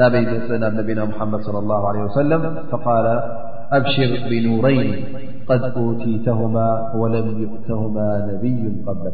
ናበይመፅ 0.00 0.48
ናብ 0.64 0.72
ነቢና 0.80 1.00
ሓመድ 1.20 1.42
ه 1.48 2.10
ሰ 2.16 2.18
ኣብሽር 3.76 4.12
ብኑረይን 4.30 4.90
ድ 5.62 5.64
ቲተهማ 6.02 6.56
وለም 7.00 7.26
يؤተه 7.44 7.80
ነብዩ 8.30 8.60
قለ 8.86 9.04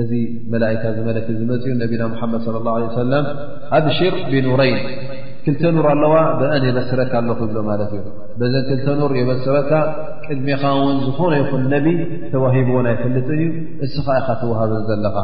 እዚ 0.00 0.10
መላئካ 0.52 0.82
መለክ 1.08 1.26
ዝመፅኡ 1.40 1.70
ነብና 1.82 2.02
መድ 2.32 2.42
ص 2.44 2.46
ه 2.74 2.80
ه 2.86 2.94
ሰለ 2.98 3.12
ኣብሽር 3.78 4.14
ብኑረይን 4.32 4.78
ትልተ 5.44 5.62
ኑር 5.74 5.86
ኣለዋ 5.94 6.14
አን 6.56 6.64
የበስረካ 6.68 7.12
ኣለኹ 7.20 7.40
ብሎ 7.50 7.56
ማለት 7.70 7.92
እዩ 7.98 8.04
ዘን 8.40 8.54
ክልተ 8.70 8.86
ኑር 9.00 9.12
የበስረካ 9.20 9.70
ቅድሜኻ 10.26 10.62
ውን 10.80 10.96
ዝኾነ 11.06 11.32
ይኹን 11.42 11.62
ነቢይ 11.74 11.98
ተዋሂቦ 12.32 12.68
ውን 12.78 12.88
ኣይፈልጥን 12.92 13.40
እዩ 13.44 13.48
እስኻ 13.86 14.06
ኢኻ 14.22 14.28
ተዋሃበ 14.42 14.72
ዘለኻ 14.88 15.16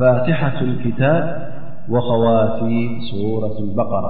ፋትሓة 0.00 0.56
الክታብ 0.68 1.90
خዋቲ 2.08 2.60
ሱረة 3.08 3.58
الበقራ 3.66 4.04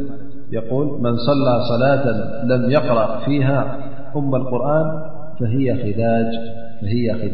يقول 0.51 0.87
من 1.01 1.15
صلى 1.17 1.51
صلاة 1.69 2.07
لم 2.43 2.71
يقرأ 2.71 3.19
فيها 3.25 3.77
أم 4.15 4.35
القرآن 4.35 5.09
فهي 5.39 5.93
خا 5.95 7.27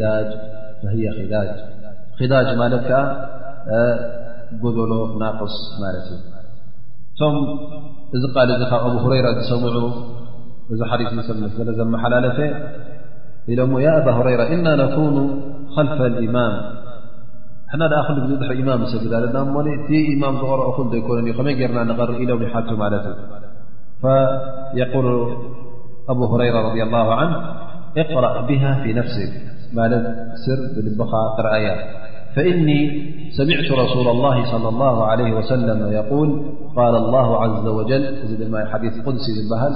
خدا 2.20 2.44
مال 2.58 2.74
ل 4.62 5.20
ناقص 5.20 5.80
مال 5.82 6.20
ثم 7.20 7.56
ذ 8.18 8.36
قال 8.36 8.52
أبو 8.92 8.98
هريرة 8.98 9.38
وع 10.72 11.84
محلالي 11.86 12.54
يا 13.58 13.98
أبا 14.02 14.12
هريرة 14.12 14.48
إنا 14.48 14.76
نكون 14.76 15.42
خلف 15.78 16.02
الإمام 16.02 16.83
هنالأخلح 17.74 18.18
إمام 18.62 18.86
س 18.94 18.96
مام 20.24 20.36
رخلا 20.40 21.82
نقرلونت 21.90 22.70
مالت 22.82 23.06
فيقول 24.82 25.08
أبوهريرة 26.10 26.60
رضي 26.70 26.84
الله 26.84 27.08
عنه 27.14 27.36
اقرأ 27.98 28.42
بها 28.42 28.84
في 28.84 28.94
نفسك 29.00 29.32
مالة 29.74 30.00
سر 30.46 30.60
ب 31.00 31.02
قرأيا 31.38 31.76
فإني 32.36 32.82
سمعت 33.40 33.68
رسول 33.84 34.08
الله 34.12 34.38
صلى 34.52 34.70
الله 34.70 35.06
عليه 35.08 35.32
وسلم 35.38 35.92
يقول 35.92 36.30
قال 36.76 36.96
الله 36.96 37.28
عز 37.44 37.68
وجل 37.68 38.04
حديث 38.74 38.94
قدسي 39.08 39.32
فبهل 39.50 39.74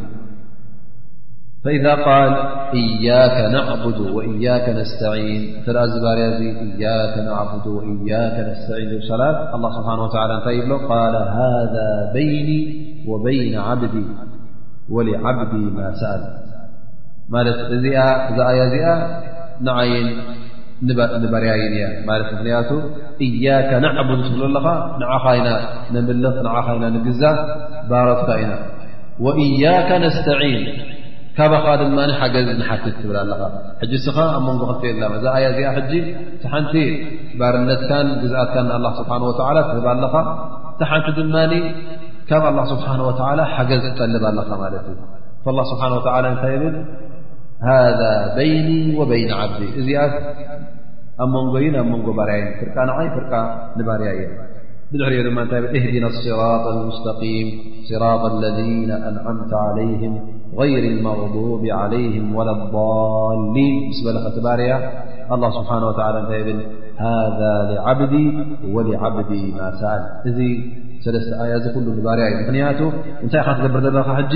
فإذا 1.63 1.93
قال 1.95 2.33
إياك 2.73 3.53
نعبد 3.53 3.97
وإياك 3.99 4.69
نستعين 4.69 5.55
أ 5.69 5.73
باريا 6.03 6.37
إياك 6.37 7.17
نعبد 7.27 7.67
وإياك 7.67 8.39
نستعين 8.49 8.89
ذالصلاة 8.93 9.55
الله 9.55 9.81
سبحانه 9.81 10.03
وتعالى 10.03 10.33
أنتيبله 10.37 10.87
قال 10.87 11.15
هذا 11.15 12.11
بيني 12.13 12.73
وبين 13.07 13.59
عبدي 13.59 14.05
ولعبدي 14.89 15.57
ما 15.57 15.93
سأل 15.93 16.21
مالت 17.29 17.83
يا 17.85 18.69
زا 18.69 19.21
نعين 19.61 20.07
ንበርያይን 21.23 21.73
ያ 21.81 21.85
ማለት 22.09 22.27
ምክንያቱ 22.35 22.69
እያከ 23.25 23.69
ናዕቡ 23.85 24.09
ትብል 24.23 24.43
ኣለኻ 24.47 24.65
ንዓኻ 25.01 25.25
ና 25.47 25.51
ንምልኽ 25.95 26.35
ንኸ 26.47 26.65
ና 26.83 26.87
ንግዛ 26.95 27.21
ባረትካ 27.89 28.29
ኢና 28.43 28.53
ወእያከ 29.25 29.89
ነስተዒን 30.03 30.63
ካባኻ 31.37 31.65
ድማ 31.81 31.99
ሓገዝ 32.21 32.47
ንሓትት 32.61 32.95
ትብላ 33.01 33.17
ኣለኻ 33.25 33.39
ሕጂ 33.81 33.93
ስኻ 34.05 34.17
ኣብ 34.33 34.41
መንጎ 34.47 34.63
ክተየ 34.71 35.05
እዛ 35.19 35.25
ኣያ 35.37 35.45
ዚኣ 35.57 35.69
ሕጂ 35.77 35.91
ቲ 36.41 36.47
ሓንቲ 36.53 36.75
ባርነትካን 37.39 38.07
ግዝኣትካን 38.23 38.67
ስብሓه 38.99 39.21
ትህብ 39.39 39.47
ኣለኻ 39.51 39.69
እቲ 40.71 40.81
ሓንቲ 40.91 41.07
ድማ 41.21 41.35
ካብ 42.29 42.43
له 42.57 42.65
ስብሓه 42.73 42.99
ወ 43.07 43.13
ሓገዝ 43.55 43.81
ትጠልብ 43.87 44.23
ኣለኻ 44.31 44.49
ማለት 44.63 44.85
እዩ 44.91 45.57
ስብሓ 45.71 45.83
ላ 45.93 46.25
እንታይ 46.31 46.55
ብል 46.63 46.75
هذا 47.69 48.35
بيني 48.41 48.89
وبين 48.99 49.29
عبدي 49.39 49.67
እዚኣ 49.79 49.99
ኣ 51.23 51.27
مንጎ 51.33 51.53
ي 51.65 51.69
ኣ 51.83 51.85
مጎ 51.91 52.05
بርያ 52.19 52.35
ي 52.41 52.45
ፍرق 52.59 52.77
نعይ 52.89 53.05
ፍرق 53.15 53.31
نبርያ 53.79 54.09
እي 54.19 54.25
بدحሪ 54.91 55.13
اهدنا 55.77 56.07
الصراط 56.13 56.63
المستقيم 56.75 57.47
صراط 57.91 58.23
الذين 58.33 58.91
أنعمة 59.09 59.51
عليهم 59.65 60.13
غير 60.61 60.83
المغضوب 60.93 61.63
عليهم 61.81 62.25
ولا 62.37 62.53
لضالين 62.59 63.73
مس 63.89 63.99
ل 64.15 64.17
بርያ 64.47 64.75
الله 65.33 65.49
سبحانه 65.59 65.85
وتعلى 65.91 66.19
ብل 66.47 66.59
هذا 67.07 67.51
لعبدي 67.69 68.25
ولعبدي 68.75 69.43
ما 69.57 69.67
سأل 69.81 70.01
እዚ 70.29 70.39
سل 71.05 71.15
آي 71.43 71.51
كل 71.75 71.85
نبርያ 71.99 72.25
እ 72.31 72.33
مክنيቱ 72.39 72.79
نታይ 73.23 73.45
تገبر 73.57 74.21
ج 74.33 74.35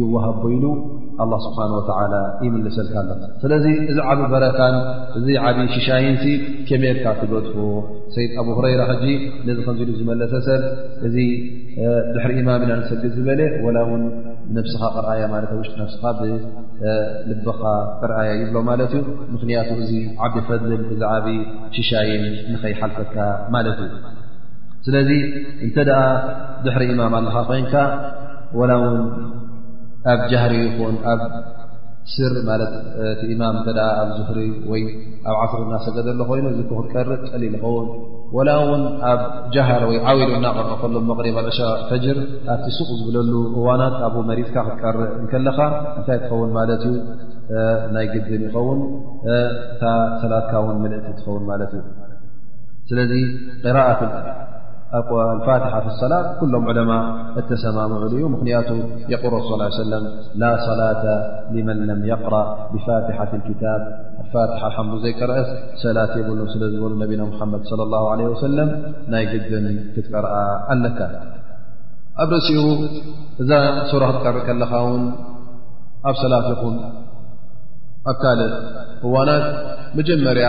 ይዋሃብ 0.00 0.38
ይሉ 0.54 0.64
ስብሓን 1.44 1.72
ወላ 1.78 2.14
ይምልሰልካ 2.44 2.94
ኣለካ 3.02 3.22
ስለዚ 3.42 3.64
እዚ 3.90 3.98
ዓብ 4.12 4.20
በረታን 4.32 4.76
እዚ 5.18 5.26
ዓብዪ 5.48 5.66
ሽሻይንሲ 5.74 6.24
ኬሜልካ 6.68 7.04
ትበትፎ 7.20 7.56
ሰይድ 8.14 8.32
ኣብ 8.42 8.48
ሁረይራ 8.56 8.82
ኸጂ 8.90 9.04
ነዚ 9.48 9.58
ከንዚሉ 9.66 9.90
ዝመለሰሰብ 10.00 10.62
እዚ 11.08 11.16
ድሕሪ 12.14 12.32
ኢማም 12.42 12.64
ኢና 12.66 12.72
ንሰግድ 12.80 13.12
ዝበለ 13.18 13.40
ወላ 13.66 13.78
ውን 13.90 14.02
ነብስኻ 14.56 14.82
ቅርኣያ 14.96 15.22
ማለትውሽጢ 15.34 15.76
ነስኻ 15.82 16.02
ብልበኻ 16.18 17.60
ቅርኣያ 18.00 18.30
ይብሎ 18.42 18.56
ማለት 18.70 18.92
እዩ 18.98 19.04
ምኽንያቱ 19.34 19.70
እዚ 19.84 19.92
ዓቢ 20.26 20.34
ፈልን 20.50 20.82
እዚ 20.96 21.00
ዓብዪ 21.14 21.36
ሽሻይን 21.78 22.26
ንኸይሓልፈካ 22.54 23.16
ማለት 23.56 23.78
እዩ 23.86 23.94
ስለዚ 24.88 25.10
እንተ 25.66 25.76
ደኣ 25.90 26.00
ድሕሪ 26.66 26.82
ኢማም 26.94 27.14
ኣለኻ 27.20 27.36
ኮይንካ 27.50 27.74
ወላ 28.58 28.72
ውን 28.84 28.98
ኣብ 30.12 30.20
ጃህሪ 30.30 30.54
ይኹን 30.66 30.96
ኣብ 31.12 31.20
ስር 32.14 32.32
ማት 32.46 32.62
ቲ 33.18 33.22
ኢማም 33.34 33.56
ተ 33.66 33.72
ኣብ 34.00 34.08
ዙህሪ 34.16 34.38
ወይ 34.70 34.82
ኣብ 35.32 35.36
ዓስር 35.44 35.60
ና 35.70 35.74
ሰገደ 35.84 36.08
ሎ 36.18 36.24
ኮይኑ 36.30 36.46
ዚ 36.56 36.60
ክትቀርእ 36.70 37.20
ጨሊ 37.30 37.42
ዝኸውን 37.52 37.86
ወላ 38.36 38.48
እውን 38.64 38.82
ኣብ 39.10 39.20
ጃሃር 39.54 39.82
ወይ 39.90 39.98
ዓዊሉ 40.12 40.30
ናቅረቕ 40.46 40.72
ከሎም 40.82 41.06
መቕሪብ 41.10 41.36
ሸ 41.58 41.68
ፈጅር 41.90 42.18
ኣብቲ 42.54 42.66
ሱቕ 42.78 42.90
ዝብለሉ 43.00 43.32
እዋናት 43.58 43.96
ኣብኡ 44.08 44.20
መሪፅካ 44.30 44.56
ክትቀርእ 44.68 45.06
ከለኻ 45.32 45.58
እንታይ 45.98 46.18
ትኸውን 46.24 46.52
ማለት 46.58 46.84
ዩ 46.90 46.94
ናይ 47.96 48.06
ግድን 48.14 48.44
ይኸውን 48.48 48.80
እታ 49.72 49.82
ሰላትካ 50.24 50.54
ውን 50.66 50.76
ምልእቲ 50.84 51.06
ትኸውን 51.20 51.44
ማለት 51.52 51.72
እዩ 51.80 51.84
ስለዚ 52.90 53.12
ራءት 53.78 54.02
الفاتحة 55.32 55.80
في 55.80 55.86
الصلاة 55.86 56.40
كلهم 56.40 56.68
علماء 56.68 57.04
اتسمعل 57.38 58.12
ي 58.12 58.22
مክنيت 58.32 58.70
يقول 59.14 59.30
لرصص 59.32 59.52
ا 59.60 59.62
عي 59.64 59.68
وسلم 59.80 60.02
لا 60.42 60.50
صلاة 60.68 61.02
لمن 61.54 61.76
لم 61.90 62.00
يقرأ 62.12 62.44
بفاتحة 62.72 63.30
الكتاب 63.38 63.80
الفاتحة 64.24 64.66
الحمد 64.70 64.92
ዘيكرأس 65.06 65.48
سلاة 65.84 66.12
يبل 66.20 66.38
سل 66.54 66.62
ዝل 66.80 66.92
نبينا 67.02 67.24
محمد 67.32 67.60
صلى 67.70 67.82
الله 67.86 68.02
عليه 68.12 68.26
وسلم 68.34 68.68
ናي 69.12 69.24
جدم 69.32 69.64
كتقرأ 69.94 70.32
الك 70.72 70.98
أب 72.22 72.28
رأس 72.34 72.48
إذ 73.42 73.50
صورة 73.90 74.06
ختقر 74.14 74.34
لኻ 74.40 74.48
ن 74.58 74.62
ኣب 76.08 76.14
صلاة 76.24 76.44
يኹن 76.54 76.74
ل 78.38 78.42
قوانات 79.02 79.46
مجمرያ 79.98 80.48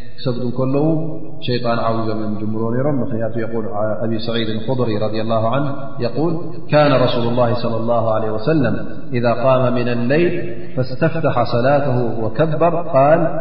سبد 0.25 0.53
كله 0.53 1.17
شيطان 1.41 1.79
عوبا 1.79 2.13
من 2.13 2.39
جمرونر 2.39 2.91
مخي 3.01 3.41
يقول 3.41 3.65
أبي 4.03 4.19
سعيد 4.19 4.49
الخضري 4.49 4.97
رضي 4.97 5.21
الله 5.21 5.49
عنه 5.49 5.75
يقول 5.99 6.37
كان 6.71 6.93
رسول 7.01 7.27
الله 7.27 7.53
صلى 7.53 7.75
الله 7.77 8.13
عليه 8.13 8.31
وسلم 8.31 8.85
إذا 9.13 9.33
قام 9.33 9.73
من 9.73 9.87
الليل 9.87 10.55
فاستفتح 10.77 11.43
صلاته 11.43 12.23
وكبر 12.23 12.87
قال 12.87 13.39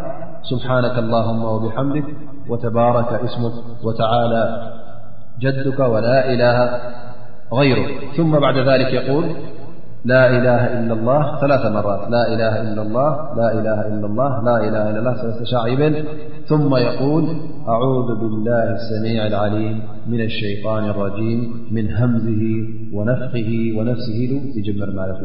سبحانك 0.51 0.99
اللهم 0.99 1.45
وبحمدك 1.45 2.05
وتبارك 2.49 3.12
اسمك 3.12 3.53
وتعالى 3.85 4.70
جدك 5.41 5.81
ولا 5.81 6.33
إله 6.33 6.81
غيرك 7.55 8.09
ثم 8.16 8.39
بعد 8.39 8.57
ذلك 8.59 8.93
يقول 8.95 9.24
لا 10.05 10.37
إله 10.39 10.61
إلا 10.81 10.93
الله 10.93 11.41
ثلاث 11.41 11.67
مرات 11.77 12.03
ل 12.13 12.15
إلااللهلا 13.59 14.61
له 14.65 14.69
إلا 14.69 14.81
الل 15.01 15.09
سلشعب 15.39 15.83
ثم 16.51 16.73
يقول 16.89 17.25
أعوذ 17.73 18.09
بالله 18.21 18.67
السميع 18.81 19.21
العليم 19.27 19.77
من 20.13 20.21
الشيطان 20.29 20.85
الرجيم 20.95 21.41
من 21.77 21.85
همزه 22.01 22.45
ونفخه 22.97 23.51
ونفسه 23.79 24.21
يجمرمال 24.59 25.09
رص 25.19 25.23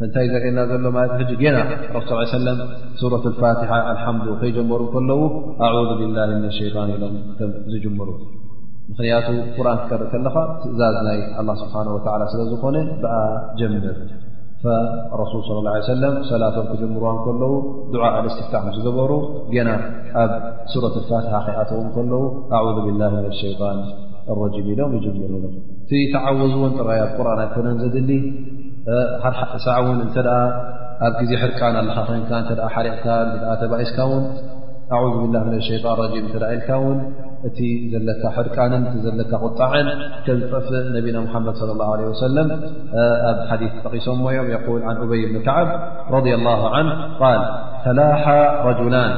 ل 0.00 1.40
ليه 1.40 2.24
سلم 2.36 2.58
سورة 3.02 3.24
الفاتحة 3.32 3.78
الحمد 3.94 4.26
فيجمركأعوذ 4.40 5.88
بالله 6.00 6.28
من 6.40 6.44
الشيانيمر 6.52 8.08
ምክንያቱ 8.90 9.26
ቁርን 9.56 9.76
ክቀርእ 9.82 10.06
ከለኻ 10.12 10.36
ትእዛዝ 10.62 10.96
ናይ 11.08 11.18
ላ 11.48 11.52
ስብሓን 11.62 11.88
ወላ 11.96 12.18
ስለ 12.32 12.40
ዝኮነ 12.52 12.76
ብዓ 13.02 13.14
ጀምር 13.60 13.84
ረሱል 15.20 15.58
ለ 15.66 15.74
ሰለም 15.92 16.14
ሰላቶም 16.30 16.64
ክጀምርዋ 16.70 17.10
ከለዉ 17.24 17.52
ድዓ 17.92 18.02
ኣብ 18.16 18.24
እስትፍታሕ 18.30 18.62
ምስ 18.66 18.74
ዝገበሩ 18.78 19.12
ገና 19.54 19.68
ኣብ 20.22 20.32
ሱረት 20.72 20.96
ፋትሓ 21.10 21.32
ከኣተዉ 21.46 21.78
ከለዉ 21.94 22.14
ኣذ 22.58 22.76
ብላ 22.86 23.02
ም 23.14 23.32
ሸይጣን 23.42 23.78
ረጂም 24.40 24.66
ኢሎም 24.72 24.90
ይጀምሩሎ 24.98 25.44
ቲተዓወዙውን 25.92 26.74
ጥራያት 26.80 27.10
ቁርን 27.18 27.38
ኣይኮነን 27.46 27.78
ዘድሊ 27.84 28.10
ሰ 29.66 29.66
እውን 29.80 29.98
እተ 30.06 30.16
ኣብ 31.06 31.14
ግዜ 31.22 31.32
ሕርቃን 31.42 31.74
ኣለካ 31.82 31.98
ኮይንካ 32.08 32.30
ሓሪቕካ 32.76 33.06
ተባኢስካ 33.62 33.98
ውን 34.10 34.24
أعوذ 34.92 35.18
بالله 35.26 35.44
من 35.44 35.54
الشيطان 35.54 35.96
رجيم 35.98 36.26
ثلاء 36.32 36.52
الكون 36.52 37.14
ت 37.44 37.58
زلدتا 37.92 38.30
حرقان 38.36 39.00
زلتا 39.02 39.36
غطعن 39.36 39.84
ف 40.26 40.70
نبينا 40.96 41.20
محمد 41.20 41.54
صلى 41.54 41.72
الله 41.72 41.96
عليه 41.96 42.06
وسلم 42.06 42.50
حديث 43.50 43.70
تقسم 43.84 44.28
يم 44.30 44.50
يقول 44.50 44.82
عن 44.82 44.96
أبي 44.96 45.26
بن 45.32 45.42
كعب 45.44 45.92
رضي 46.14 46.34
الله 46.34 46.68
عنه 46.68 47.18
قال 47.18 47.38
تلاحا 47.84 48.62
رجلان 48.62 49.10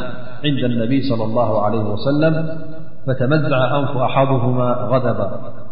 عند 0.44 0.64
النبي 0.64 1.02
صلى 1.10 1.24
الله 1.24 1.64
عليه 1.64 1.80
وسلم 1.84 2.58
فتمزع 3.06 3.78
أنف 3.78 3.96
أحدهما 3.96 4.72
غذبا 4.72 5.52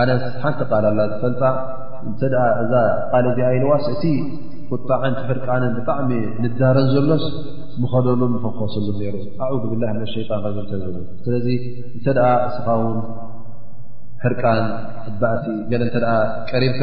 ኣነስ 0.00 0.22
ሓንቲ 0.44 0.60
ቓል 0.70 0.84
ላ 0.98 1.04
ዝፈልፃ 1.12 1.42
እንተ 2.08 2.20
እዛ 2.62 2.72
ቓል 3.12 3.26
እዚ 3.32 3.38
ኣኢልዋስ 3.48 3.84
እቲ 3.94 4.04
ቁጣዕን 4.74 5.14
ቲ 5.18 5.22
ሕርቃንን 5.30 5.72
ብጣዕሚ 5.78 6.10
ንዳረን 6.42 6.86
ዘሎስ 6.94 7.24
ምኸደሉን 7.82 8.30
ንፈኮሰሉ 8.36 8.86
ነይሩ 9.00 9.16
ኣ 9.44 9.48
ብላ 9.72 9.84
ሸጣን 10.12 10.42
ረም 10.46 10.64
ተ 10.70 10.72
ስለዚ 11.24 11.46
እንተኣ 11.96 12.24
እስኻውን 12.48 12.94
ሕርቃን 14.24 14.64
ባእቲ 15.22 15.44
ገ 15.70 15.82
እተ 15.88 15.96
ቀሪብካ 16.50 16.82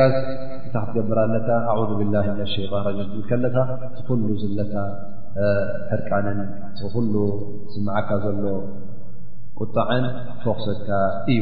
እታ 0.67 0.75
ክትገብር 0.85 1.19
ኣለካ 1.23 1.49
ኣ 1.73 1.77
ብላ 2.01 2.15
ምን 2.29 2.47
ሸጣን 2.53 2.83
ረም 2.87 2.99
ብከለካ 3.17 3.55
ትኩሉ 3.97 4.27
ዘለካ 4.43 4.75
ሕርቃንን 5.91 6.39
ኩሉ 6.93 7.13
ስምዓካ 7.73 8.09
ዘሎ 8.25 8.43
ቁጣዐን 9.63 10.05
ፈክሰድካ 10.43 10.89
እዩ 11.33 11.41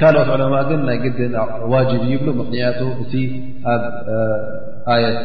ካልኦት 0.00 0.30
ዑለማ 0.34 0.54
ግን 0.68 0.80
ናይ 0.86 0.96
ግዲን 1.02 1.34
ዋ 1.72 1.80
ይብሉ 2.12 2.28
ምክንያ 2.40 2.64
እቲ 3.02 3.14
ኣብ 3.72 3.80
የት 5.02 5.16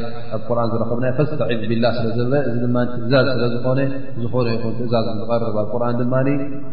ኣ 0.49 0.51
ርን 0.57 0.69
ዝረከብና 0.73 1.05
ፈስተዒ 1.17 1.49
ብላ 1.71 1.85
ስለዝበ 1.97 2.33
እዚ 2.51 2.55
ትእዛዝ 2.93 3.27
ስለዝኮነ 3.37 3.79
ዝኾነ 4.23 4.47
ይ 4.53 4.57
ትእዛዝ 4.79 5.07
ዝር 5.31 5.43
ርን 5.83 5.97
ድማ 6.01 6.13